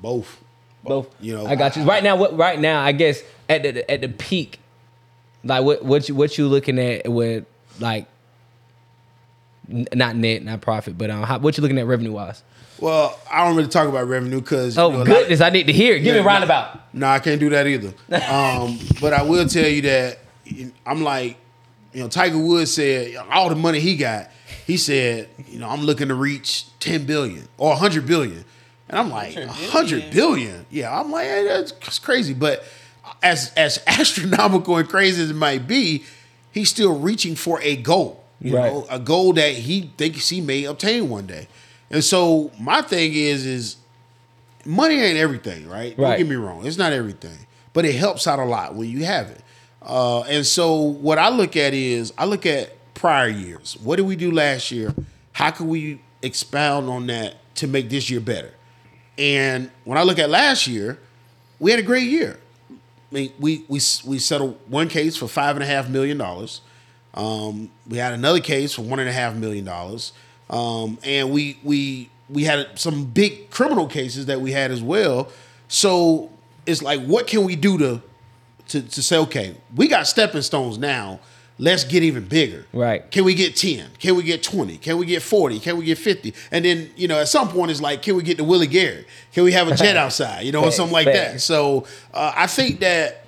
[0.00, 0.38] Both.
[0.84, 1.08] Both.
[1.20, 1.82] You know, I got you.
[1.84, 2.36] Right now, what?
[2.36, 4.58] Right now, I guess at the at the peak,
[5.44, 7.44] like what what you what you looking at with
[7.80, 8.06] like,
[9.68, 12.42] not net, not profit, but um, how, what you looking at revenue wise?
[12.82, 15.94] Well, I don't really talk about revenue because Oh goodness, I need to hear.
[15.94, 16.00] it.
[16.00, 16.92] Give me a roundabout.
[16.92, 17.94] No, I can't do that either.
[18.28, 20.18] Um, but I will tell you that
[20.84, 21.36] I'm like,
[21.92, 24.30] you know, Tiger Woods said all the money he got,
[24.66, 28.44] he said, you know, I'm looking to reach 10 billion or 100 billion.
[28.88, 30.66] And I'm like, 100 100 billion?
[30.70, 32.34] Yeah, I'm like, hey, that's crazy.
[32.34, 32.64] But
[33.22, 36.02] as as astronomical and crazy as it might be,
[36.50, 38.24] he's still reaching for a goal.
[38.40, 38.72] You Right.
[38.72, 41.46] know, a goal that he thinks he may obtain one day.
[41.92, 43.76] And so my thing is, is
[44.64, 45.96] money ain't everything, right?
[45.96, 46.66] Don't get me wrong.
[46.66, 47.38] It's not everything,
[47.72, 49.42] but it helps out a lot when you have it.
[49.82, 53.76] Uh, and so what I look at is I look at prior years.
[53.82, 54.94] What did we do last year?
[55.32, 58.54] How can we expound on that to make this year better?
[59.18, 60.98] And when I look at last year,
[61.58, 62.38] we had a great year.
[62.70, 66.62] I mean, we we we settled one case for five and a half million dollars.
[67.14, 70.12] Um, we had another case for one and a half million dollars,
[70.52, 75.28] um, and we we we had some big criminal cases that we had as well.
[75.68, 76.30] So
[76.66, 78.02] it's like, what can we do to
[78.68, 81.18] to to say, okay, we got stepping stones now.
[81.58, 82.66] Let's get even bigger.
[82.72, 83.08] Right.
[83.10, 83.90] Can we get 10?
[84.00, 84.78] Can we get 20?
[84.78, 85.60] Can we get 40?
[85.60, 86.34] Can we get 50?
[86.50, 89.06] And then, you know, at some point it's like, can we get to Willie Gary?
[89.32, 90.40] Can we have a jet outside?
[90.44, 91.40] You know, or something like that.
[91.40, 93.26] So uh, I think that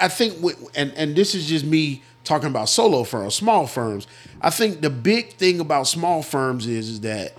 [0.00, 0.42] I- think,
[0.74, 4.06] and and this is just me talking about solo firms, small firms.
[4.40, 7.34] I think the big thing about small firms is, is that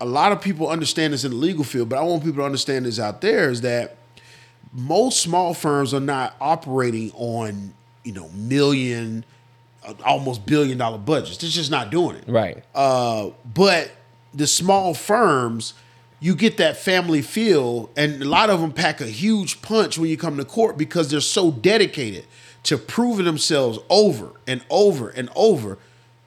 [0.00, 2.44] a lot of people understand this in the legal field, but I want people to
[2.44, 3.96] understand this out there is that
[4.72, 7.72] most small firms are not operating on
[8.04, 9.24] you know million,
[9.86, 11.38] uh, almost billion dollar budgets.
[11.38, 12.24] They're just not doing it.
[12.28, 12.62] Right.
[12.74, 13.90] Uh, but
[14.34, 15.74] the small firms,
[16.20, 20.10] you get that family feel, and a lot of them pack a huge punch when
[20.10, 22.24] you come to court because they're so dedicated
[22.64, 25.78] to proving themselves over and over and over.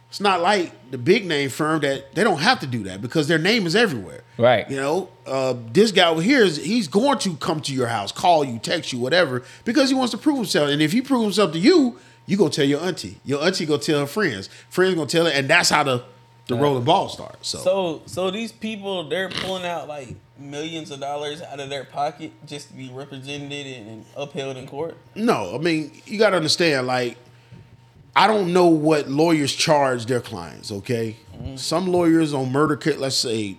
[0.09, 3.27] It's not like the big name firm that they don't have to do that because
[3.27, 4.23] their name is everywhere.
[4.37, 4.69] Right.
[4.69, 8.11] You know, uh, this guy over here is he's going to come to your house,
[8.11, 10.69] call you, text you, whatever, because he wants to prove himself.
[10.69, 13.17] And if he proves himself to you, you go tell your auntie.
[13.23, 14.49] Your auntie go tell her friends.
[14.69, 16.03] Friends gonna tell her, and that's how the
[16.51, 17.47] the rolling ball starts.
[17.49, 21.83] So, So so these people they're pulling out like millions of dollars out of their
[21.85, 24.97] pocket just to be represented and, upheld in court.
[25.15, 26.87] no, I mean you got to understand.
[26.87, 27.17] Like,
[28.15, 30.71] I don't know what lawyers charge their clients.
[30.71, 31.55] Okay, mm-hmm.
[31.55, 33.57] some lawyers on murder case, let's say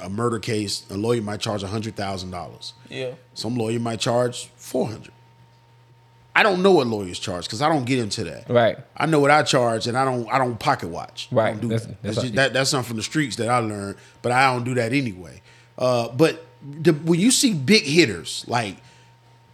[0.00, 2.74] a murder case, a lawyer might charge a hundred thousand dollars.
[2.88, 3.12] Yeah.
[3.34, 5.12] Some lawyer might charge four hundred.
[6.34, 8.48] I don't know what lawyers charge because I don't get into that.
[8.48, 8.78] Right.
[8.96, 10.26] I know what I charge, and I don't.
[10.32, 11.28] I don't pocket watch.
[11.30, 11.50] I Right.
[11.52, 12.02] don't do That's- that.
[12.02, 14.52] that's That's, what- just, that, that's something from the streets that I learned, but I
[14.52, 15.42] don't do that anyway.
[15.76, 16.44] Uh, but
[16.80, 18.76] the, when you see big hitters like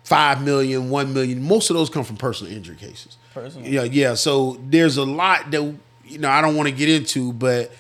[0.05, 3.17] five million, one million, most of those come from personal injury cases.
[3.35, 3.67] Personal.
[3.69, 4.15] Yeah, yeah.
[4.15, 5.75] So there's a lot that
[6.05, 7.73] you know I don't want to get into, but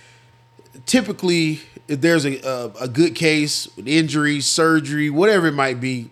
[0.86, 6.10] typically if there's a, a a good case with injury, surgery, whatever it might be,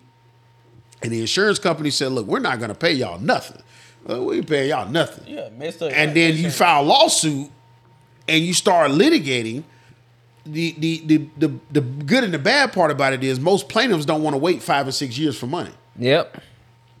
[1.01, 3.61] and the insurance company said, "Look, we're not going to pay y'all nothing.
[4.05, 5.91] Well, we ain't paying y'all nothing." Yeah, messed up.
[5.93, 7.49] and then you file a lawsuit
[8.27, 9.63] and you start litigating.
[10.45, 14.05] The, the the the the good and the bad part about it is most plaintiffs
[14.05, 15.71] don't want to wait five or six years for money.
[15.97, 16.41] Yep.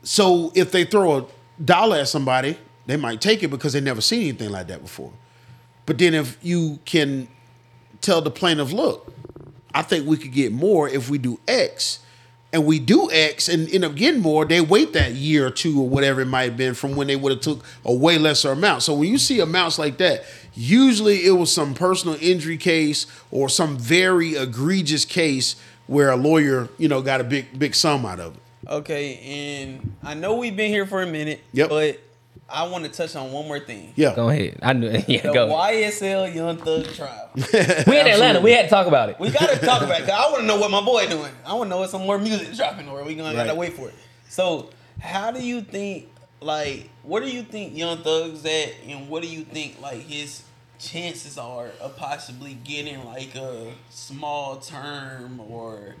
[0.03, 1.25] So if they throw a
[1.63, 5.13] dollar at somebody, they might take it because they never seen anything like that before.
[5.85, 7.29] But then if you can
[8.01, 9.13] tell the plaintiff, look,
[9.73, 11.99] I think we could get more if we do X,
[12.53, 15.81] and we do X and end up getting more, they wait that year or two
[15.81, 18.51] or whatever it might have been from when they would have took a way lesser
[18.51, 18.83] amount.
[18.83, 23.49] So when you see amounts like that, usually it was some personal injury case or
[23.49, 25.55] some very egregious case
[25.87, 28.41] where a lawyer, you know, got a big big sum out of it.
[28.69, 31.41] Okay, and I know we've been here for a minute.
[31.53, 31.69] Yep.
[31.69, 31.99] But
[32.49, 33.91] I want to touch on one more thing.
[33.95, 34.15] Yeah.
[34.15, 34.59] Go ahead.
[34.61, 34.89] I knew.
[35.07, 35.21] Yeah.
[35.21, 35.47] The Go.
[35.49, 37.29] YSL Young Thug trial.
[37.35, 38.39] we in Atlanta.
[38.41, 39.19] We had to talk about it.
[39.19, 40.07] We gotta talk about it.
[40.07, 41.31] 'cause I want to know what my boy doing.
[41.45, 43.89] I want to know what some more music dropping, or we gonna gotta wait for
[43.89, 43.95] it.
[44.29, 44.69] So,
[44.99, 46.07] how do you think?
[46.39, 50.43] Like, what do you think Young Thug's at, and what do you think like his
[50.79, 55.95] chances are of possibly getting like a small term, or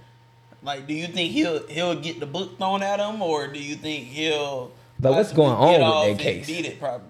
[0.63, 3.75] like, do you think he'll he'll get the book thrown at him, or do you
[3.75, 4.71] think he'll?
[4.99, 6.47] But what's going on with that case?
[6.47, 7.07] Beat it probably.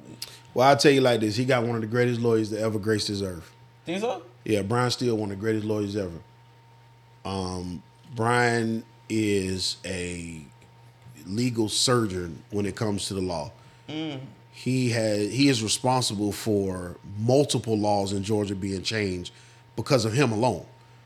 [0.53, 2.79] Well, I'll tell you like this: he got one of the greatest lawyers that ever
[2.79, 3.51] graced this earth.
[3.85, 4.23] Think so?
[4.43, 6.19] Yeah, Brian Steel, one of the greatest lawyers ever.
[7.23, 7.83] Um,
[8.15, 10.41] Brian is a
[11.25, 13.51] legal surgeon when it comes to the law.
[14.51, 19.31] He has he is responsible for multiple laws in Georgia being changed
[19.75, 20.65] because of him alone.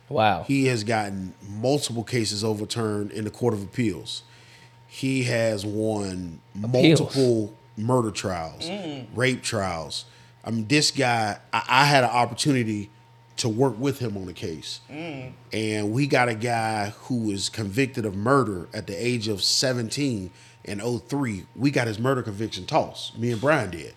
[0.09, 0.43] Wow.
[0.43, 4.23] He has gotten multiple cases overturned in the Court of Appeals.
[4.93, 6.99] He has won Appeals.
[6.99, 9.07] multiple murder trials, mm.
[9.15, 10.03] rape trials.
[10.43, 12.89] I mean, this guy, I, I had an opportunity
[13.37, 14.81] to work with him on a case.
[14.91, 15.31] Mm.
[15.53, 20.29] And we got a guy who was convicted of murder at the age of 17
[20.65, 21.45] in 03.
[21.55, 23.17] We got his murder conviction tossed.
[23.17, 23.93] Me and Brian did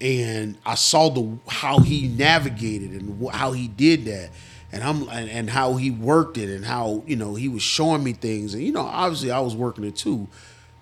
[0.00, 4.30] and I saw the how he navigated and how he did that,
[4.74, 8.02] and I'm and, and how he worked it, and how you know he was showing
[8.02, 10.26] me things, and you know obviously I was working it too,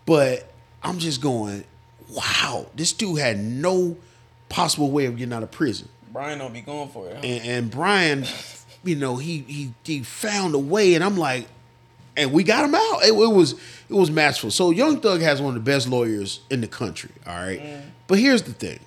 [0.06, 0.50] but
[0.82, 1.64] I'm just going,
[2.10, 3.96] wow, this dude had no
[4.48, 7.16] possible way of getting out of prison, Brian don't be going for it.
[7.16, 7.20] huh?
[7.22, 8.24] and, and Brian,
[8.82, 11.46] you know he he he found a way, and I'm like,
[12.16, 13.02] and we got him out.
[13.02, 14.50] It, it was it was matchful.
[14.50, 17.10] So Young Thug has one of the best lawyers in the country.
[17.26, 17.82] All right, mm.
[18.06, 18.80] but here's the thing.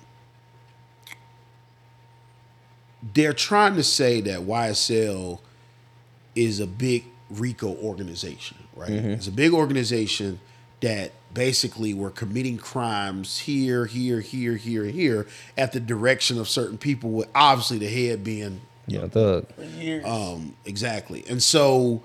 [3.14, 5.40] They're trying to say that YSL
[6.34, 8.90] is a big RICO organization, right?
[9.12, 10.40] It's a big organization
[10.80, 15.26] that basically were committing crimes here, here, here, here, here
[15.56, 19.46] at the direction of certain people, with obviously the head being Yeah, thug.
[20.04, 21.24] Um, exactly.
[21.28, 22.02] And so,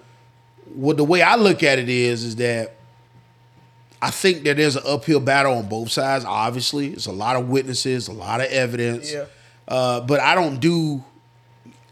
[0.73, 2.75] what the way I look at it is, is that
[4.01, 6.25] I think that there's an uphill battle on both sides.
[6.25, 9.13] Obviously, it's a lot of witnesses, a lot of evidence.
[9.13, 9.25] Yeah.
[9.71, 11.03] Uh, but I don't do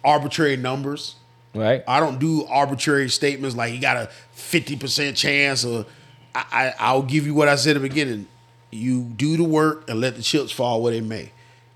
[0.04, 1.16] arbitrary numbers.
[1.56, 1.84] Right.
[1.88, 5.86] I don't do arbitrary statements like you got a fifty percent chance, or
[6.36, 8.28] I, I, I'll give you what I said at the beginning.
[8.70, 11.32] You do the work and let the chips fall where they may.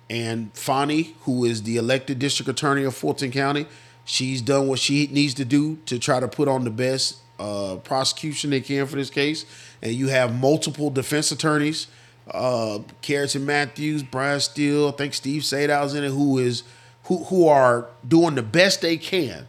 [0.10, 3.66] And Fani, who is the elected district attorney of Fulton County,
[4.06, 7.78] She's done what she needs to do to try to put on the best uh,
[7.84, 9.46] prosecution they can for this case.
[9.82, 11.88] And you have multiple defense attorneys,
[12.34, 16.64] uh, Carrington Matthews, Brian Steel, I think Steve Sadow's in it, who is
[17.05, 19.47] who who are doing the best they can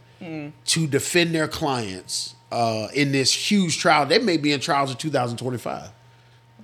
[0.65, 4.05] to defend their clients uh, in this huge trial.
[4.07, 5.89] They may be in trials in 2025.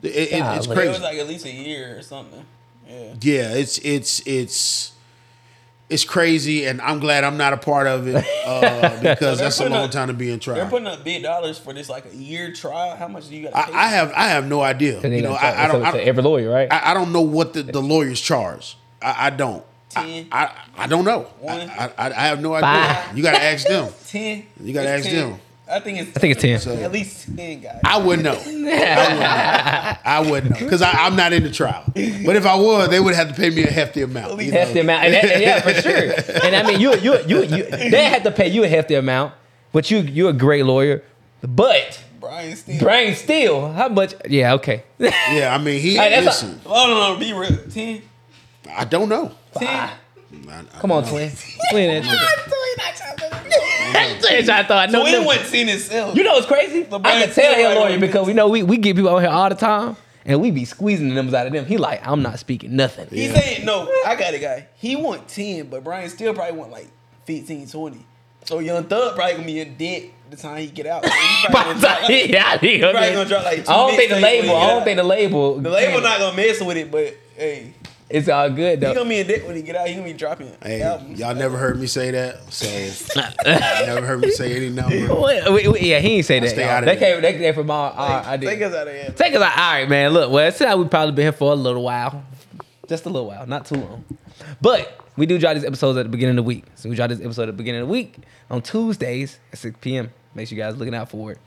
[0.02, 0.86] It- it- it's Golly.
[0.88, 2.44] It was like at least a year or something.
[2.90, 3.14] Yeah.
[3.22, 4.92] Yeah, it's it's it's
[5.92, 8.16] it's crazy, and I'm glad I'm not a part of it
[8.46, 10.56] uh, because they're that's a long up- time to be in trial.
[10.58, 12.96] They're putting up big dollars for this like a year trial.
[12.96, 13.56] How much do you got?
[13.56, 15.02] I, I have I have no idea.
[15.02, 16.72] You know, gonna I, I don't so- so I, every lawyer, right?
[16.72, 18.78] I, I don't know what the, the lawyers charge.
[19.02, 19.64] I, I don't.
[19.96, 20.28] I, Ten?
[20.32, 21.24] I, I don't know.
[21.40, 21.60] One?
[21.70, 22.70] I, I, I have no idea.
[22.70, 23.18] Five.
[23.18, 23.92] You got to ask them.
[24.08, 24.46] ten.
[24.62, 25.16] You gotta ask 10.
[25.32, 25.40] them.
[25.72, 26.18] I think it's.
[26.18, 26.60] I think it's 10.
[26.60, 27.80] So- At least ten guys.
[27.86, 28.34] I wouldn't know.
[28.34, 29.98] I wouldn't know.
[30.06, 31.84] I wouldn't because I'm not in the trial.
[31.88, 34.42] But if I was, they would have to pay me a hefty amount.
[34.42, 34.58] you know?
[34.60, 36.42] hefty amount, and, that- and yeah, for sure.
[36.44, 39.34] And I mean, you, you, you, you, they have to pay you a hefty amount,
[39.72, 41.04] but you, you're a great lawyer.
[41.42, 42.80] But Brian Steel.
[42.80, 44.14] Brian Steel, how much?
[44.30, 44.84] Yeah, okay.
[45.00, 45.96] Yeah, I mean, he.
[45.96, 47.58] Hey, that's a- listen, Oh no, no, be real.
[47.70, 48.02] Ten.
[48.70, 49.32] I don't know.
[49.56, 49.68] Ten.
[49.68, 49.94] I-
[50.50, 51.18] I Come on, don't know.
[51.18, 51.32] twin.
[51.72, 52.04] Twin,
[53.94, 54.50] that shit.
[54.50, 54.90] I thought.
[54.92, 55.18] No, So we no.
[55.18, 56.16] didn't want ten itself.
[56.18, 56.84] You know what's crazy?
[56.86, 58.96] LeBron I can tell he a Steel lawyer right because we know we, we get
[58.96, 59.96] people out here all the time
[60.26, 61.66] and we be squeezing the numbers out of them.
[61.66, 63.08] He like, I'm not speaking nothing.
[63.10, 63.34] He Yeah.
[63.40, 63.90] saying no.
[64.06, 64.68] I got a guy.
[64.76, 66.88] He want ten, but Brian Steel probably want like
[67.26, 68.06] 15, 20.
[68.44, 71.06] So Young Thug probably gonna be in debt the time he get out.
[71.06, 71.12] So
[71.42, 74.10] he probably gonna drop, like, yeah, he probably gonna drop like two I don't think
[74.12, 74.56] the label.
[74.56, 75.56] I don't think the label.
[75.60, 77.74] the label not gonna mess with it, but hey,
[78.14, 78.90] It's all good though.
[78.90, 79.00] he though.
[79.02, 79.88] gonna be in debt when he get out.
[79.88, 81.20] He gonna be dropping Hey, albums.
[81.20, 82.66] y'all never heard me say that, so
[83.46, 84.96] never heard me say any number.
[85.16, 86.50] Wait, wait, wait, yeah, he ain't say that.
[86.50, 87.14] stay out of They there.
[87.16, 87.22] came.
[87.22, 88.50] They came from our, our idea.
[88.50, 89.14] Take us out of here.
[89.16, 89.58] Take us out.
[89.58, 90.12] All right, man.
[90.12, 92.24] Look, well, it said we probably been here for a little while,
[92.88, 94.04] just a little while, not too long.
[94.62, 96.66] But we do drop these episodes at the beginning of the week.
[96.76, 98.16] So we drop this episode at the beginning of the week
[98.50, 100.12] on Tuesdays at 6 p.m.
[100.36, 101.38] Make sure you guys looking out for it.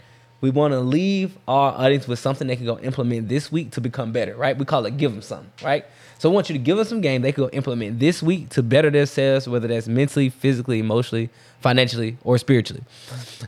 [0.44, 3.80] We want to leave our audience with something they can go implement this week to
[3.80, 4.54] become better, right?
[4.54, 5.86] We call it give them something, right?
[6.18, 8.50] So I want you to give them some game they can go implement this week
[8.50, 11.30] to better themselves, whether that's mentally, physically, emotionally,
[11.60, 12.82] financially, or spiritually.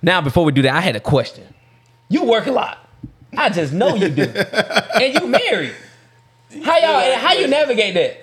[0.01, 1.45] Now, before we do that, I had a question.
[2.09, 2.79] You work a lot.
[3.37, 4.23] I just know you do.
[4.95, 5.75] and you married.
[6.65, 8.23] How y'all how you navigate that?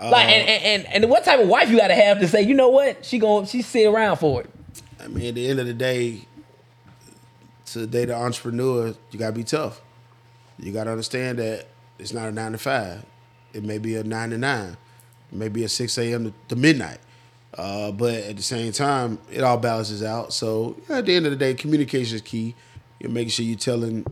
[0.00, 2.54] Like and, and, and, and what type of wife you gotta have to say, you
[2.54, 3.04] know what?
[3.04, 4.50] She going she sit around for it.
[5.02, 6.26] I mean, at the end of the day,
[7.72, 9.80] to date an entrepreneur, you gotta be tough.
[10.58, 11.66] You gotta understand that
[11.98, 13.04] it's not a nine to five.
[13.52, 14.76] It may be a nine to nine.
[15.32, 16.34] It may be a six a.m.
[16.48, 16.98] to, midnight.
[17.56, 20.32] Uh, but at the same time, it all balances out.
[20.32, 22.54] So at the end of the day, communication is key.
[23.00, 24.06] You're making sure you're telling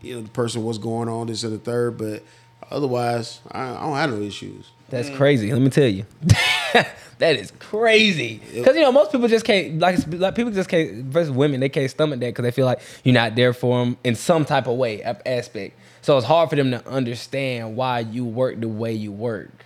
[0.00, 1.96] you know the person what's going on, this and the third.
[1.96, 2.22] But
[2.70, 4.70] otherwise, I, I don't have no issues.
[4.88, 5.52] That's crazy.
[5.52, 6.04] Let me tell you.
[7.18, 8.40] that is crazy.
[8.52, 11.68] Because you know most people just can't like, like people just can't versus women they
[11.68, 14.66] can't stomach that because they feel like you're not there for them in some type
[14.66, 15.78] of way aspect.
[16.02, 19.64] So it's hard for them to understand why you work the way you work.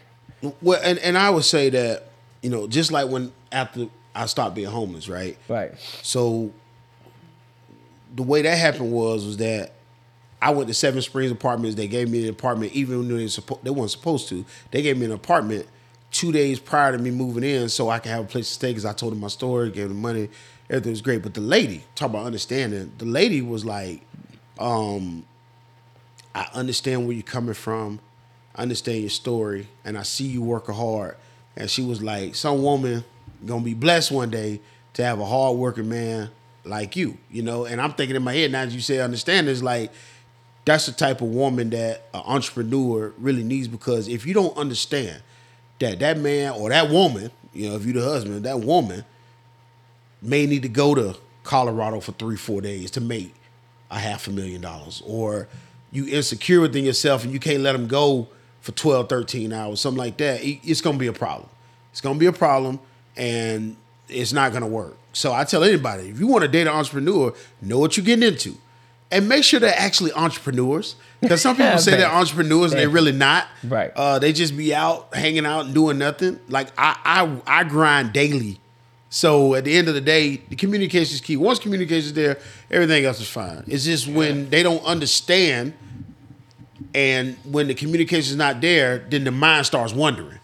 [0.60, 2.10] Well, and, and I would say that,
[2.42, 5.38] you know, just like when after I stopped being homeless, right?
[5.48, 5.72] Right.
[6.02, 6.52] So
[8.14, 9.72] the way that happened was was that
[10.40, 11.76] I went to Seven Springs Apartments.
[11.76, 14.44] They gave me an apartment, even though they suppo- they weren't supposed to.
[14.70, 15.66] They gave me an apartment
[16.16, 18.70] two days prior to me moving in, so I could have a place to stay.
[18.70, 20.28] Because I told him my story, gave him money,
[20.70, 21.22] everything was great.
[21.22, 24.02] But the lady, talk about understanding, the lady was like,
[24.58, 25.24] um,
[26.34, 28.00] I understand where you're coming from.
[28.54, 31.16] I understand your story, and I see you working hard.
[31.56, 33.04] And she was like, some woman
[33.44, 34.60] gonna be blessed one day
[34.94, 36.30] to have a hard working man
[36.64, 37.66] like you, you know.
[37.66, 39.92] And I'm thinking in my head now, as you say, understand is like
[40.64, 45.22] that's the type of woman that an entrepreneur really needs because if you don't understand
[45.78, 49.04] that that man or that woman, you know, if you're the husband, that woman
[50.22, 53.34] may need to go to Colorado for three, four days to make
[53.90, 55.02] a half a million dollars.
[55.06, 55.48] Or
[55.92, 58.28] you insecure within yourself and you can't let them go
[58.60, 60.40] for 12, 13 hours, something like that.
[60.42, 61.48] It's gonna be a problem.
[61.92, 62.80] It's gonna be a problem
[63.16, 63.76] and
[64.08, 64.96] it's not gonna work.
[65.12, 67.32] So I tell anybody, if you want to date an entrepreneur,
[67.62, 68.56] know what you're getting into.
[69.16, 70.96] And make sure they're actually entrepreneurs.
[71.20, 73.48] Because some people say they're entrepreneurs and they're really not.
[73.64, 73.90] Right.
[73.96, 76.38] Uh, they just be out hanging out and doing nothing.
[76.48, 76.96] Like I,
[77.46, 78.60] I, I grind daily.
[79.08, 81.38] So at the end of the day, the communication is key.
[81.38, 82.38] Once communication is there,
[82.70, 83.64] everything else is fine.
[83.66, 85.72] It's just when they don't understand,
[86.94, 90.38] and when the communication is not there, then the mind starts wondering.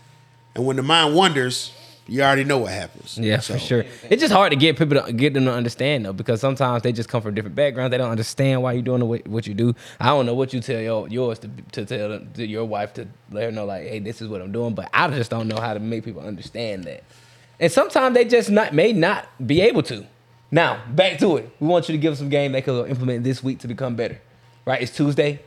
[0.55, 1.73] And when the mind wonders,
[2.08, 3.16] you already know what happens.
[3.16, 3.84] Yeah, So, for sure.
[4.10, 6.92] It's just hard to get people to get them to understand though, because sometimes they
[6.92, 7.90] just come from different backgrounds.
[7.92, 9.74] They don't understand why you're doing the way, what you do.
[10.00, 12.92] I don't know what you tell your, yours to to tell them, to your wife
[12.94, 14.74] to let her know like, hey, this is what I'm doing.
[14.74, 17.04] But I just don't know how to make people understand that.
[17.60, 20.04] And sometimes they just not may not be able to.
[20.50, 21.50] Now, back to it.
[21.60, 23.96] We want you to give them some game they could implement this week to become
[23.96, 24.20] better.
[24.66, 24.82] Right?
[24.82, 25.40] It's Tuesday.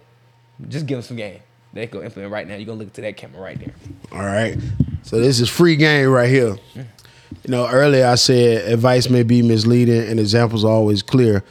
[0.68, 1.42] Just give them some game.
[1.74, 2.56] They could implement right now.
[2.56, 3.74] You're gonna look to that camera right there.
[4.12, 4.58] All right.
[5.06, 6.58] So this is free game right here.
[6.74, 11.44] You know, earlier I said advice may be misleading and examples are always clear.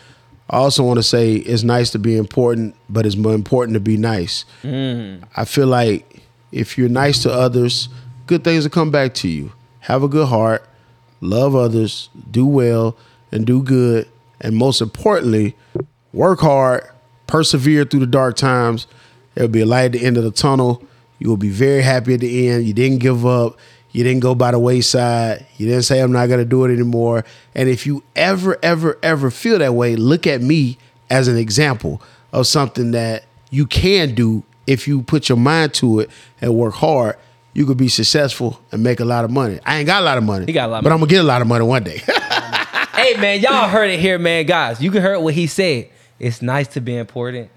[0.50, 3.80] I also want to say it's nice to be important, but it's more important to
[3.80, 4.44] be nice.
[4.64, 5.22] Mm.
[5.36, 7.88] I feel like if you're nice to others,
[8.26, 9.52] good things will come back to you.
[9.80, 10.68] Have a good heart,
[11.20, 12.96] love others, do well,
[13.30, 14.08] and do good.
[14.40, 15.56] And most importantly,
[16.12, 16.88] work hard,
[17.28, 18.88] persevere through the dark times.
[19.34, 20.82] There'll be a light at the end of the tunnel.
[21.18, 22.64] You will be very happy at the end.
[22.64, 23.56] You didn't give up.
[23.92, 25.46] You didn't go by the wayside.
[25.56, 27.24] You didn't say, I'm not going to do it anymore.
[27.54, 30.78] And if you ever, ever, ever feel that way, look at me
[31.08, 36.00] as an example of something that you can do if you put your mind to
[36.00, 36.10] it
[36.40, 37.16] and work hard.
[37.52, 39.60] You could be successful and make a lot of money.
[39.64, 40.46] I ain't got a lot of money.
[40.46, 40.94] He got a lot but money.
[40.94, 41.98] I'm gonna get a lot of money one day.
[42.96, 44.44] hey man, y'all heard it here, man.
[44.44, 45.88] Guys, you can hear what he said.
[46.18, 47.48] It's nice to be important,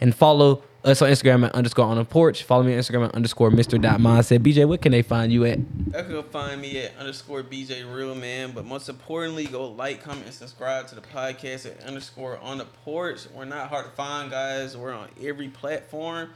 [0.00, 2.42] and follow Uh, us on Instagram at underscore on the porch.
[2.42, 3.78] Follow me on Instagram at underscore Mr.
[3.98, 4.40] Mindset.
[4.40, 5.58] BJ, what can they find you at?
[5.96, 10.26] I can find me at underscore BJ Real Man, but most importantly, go like, comment,
[10.26, 13.26] and subscribe to the podcast at underscore on the porch.
[13.34, 14.76] We're not hard to find, guys.
[14.76, 16.30] We're on every platform.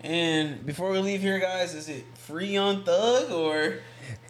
[0.00, 3.78] And before we leave here, guys, is it free on Thug or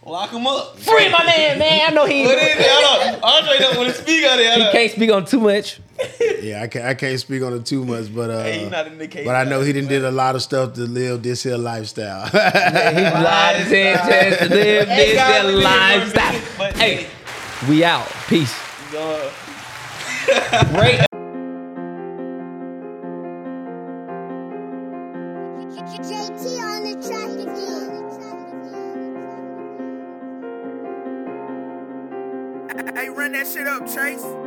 [0.07, 0.79] lock him up?
[0.79, 1.91] Free my man, man.
[1.91, 2.61] I know he, What is it?
[2.61, 3.23] I don't.
[3.23, 4.53] Andre don't want to speak on it.
[4.53, 5.81] He can't speak on too much.
[6.43, 8.87] Yeah, I can't, I can't speak on it too much, but uh, Hey, he not
[8.89, 11.23] in the case, but I know he didn't did a lot of stuff to live
[11.23, 12.27] this here lifestyle.
[12.33, 16.67] He lied his head to live Hey, this guys, their we did lifestyle.
[16.69, 17.07] it, Hey,
[17.69, 18.07] we out.
[18.29, 18.55] Peace.
[20.75, 21.01] Great.
[33.45, 34.44] Shit up, Chase.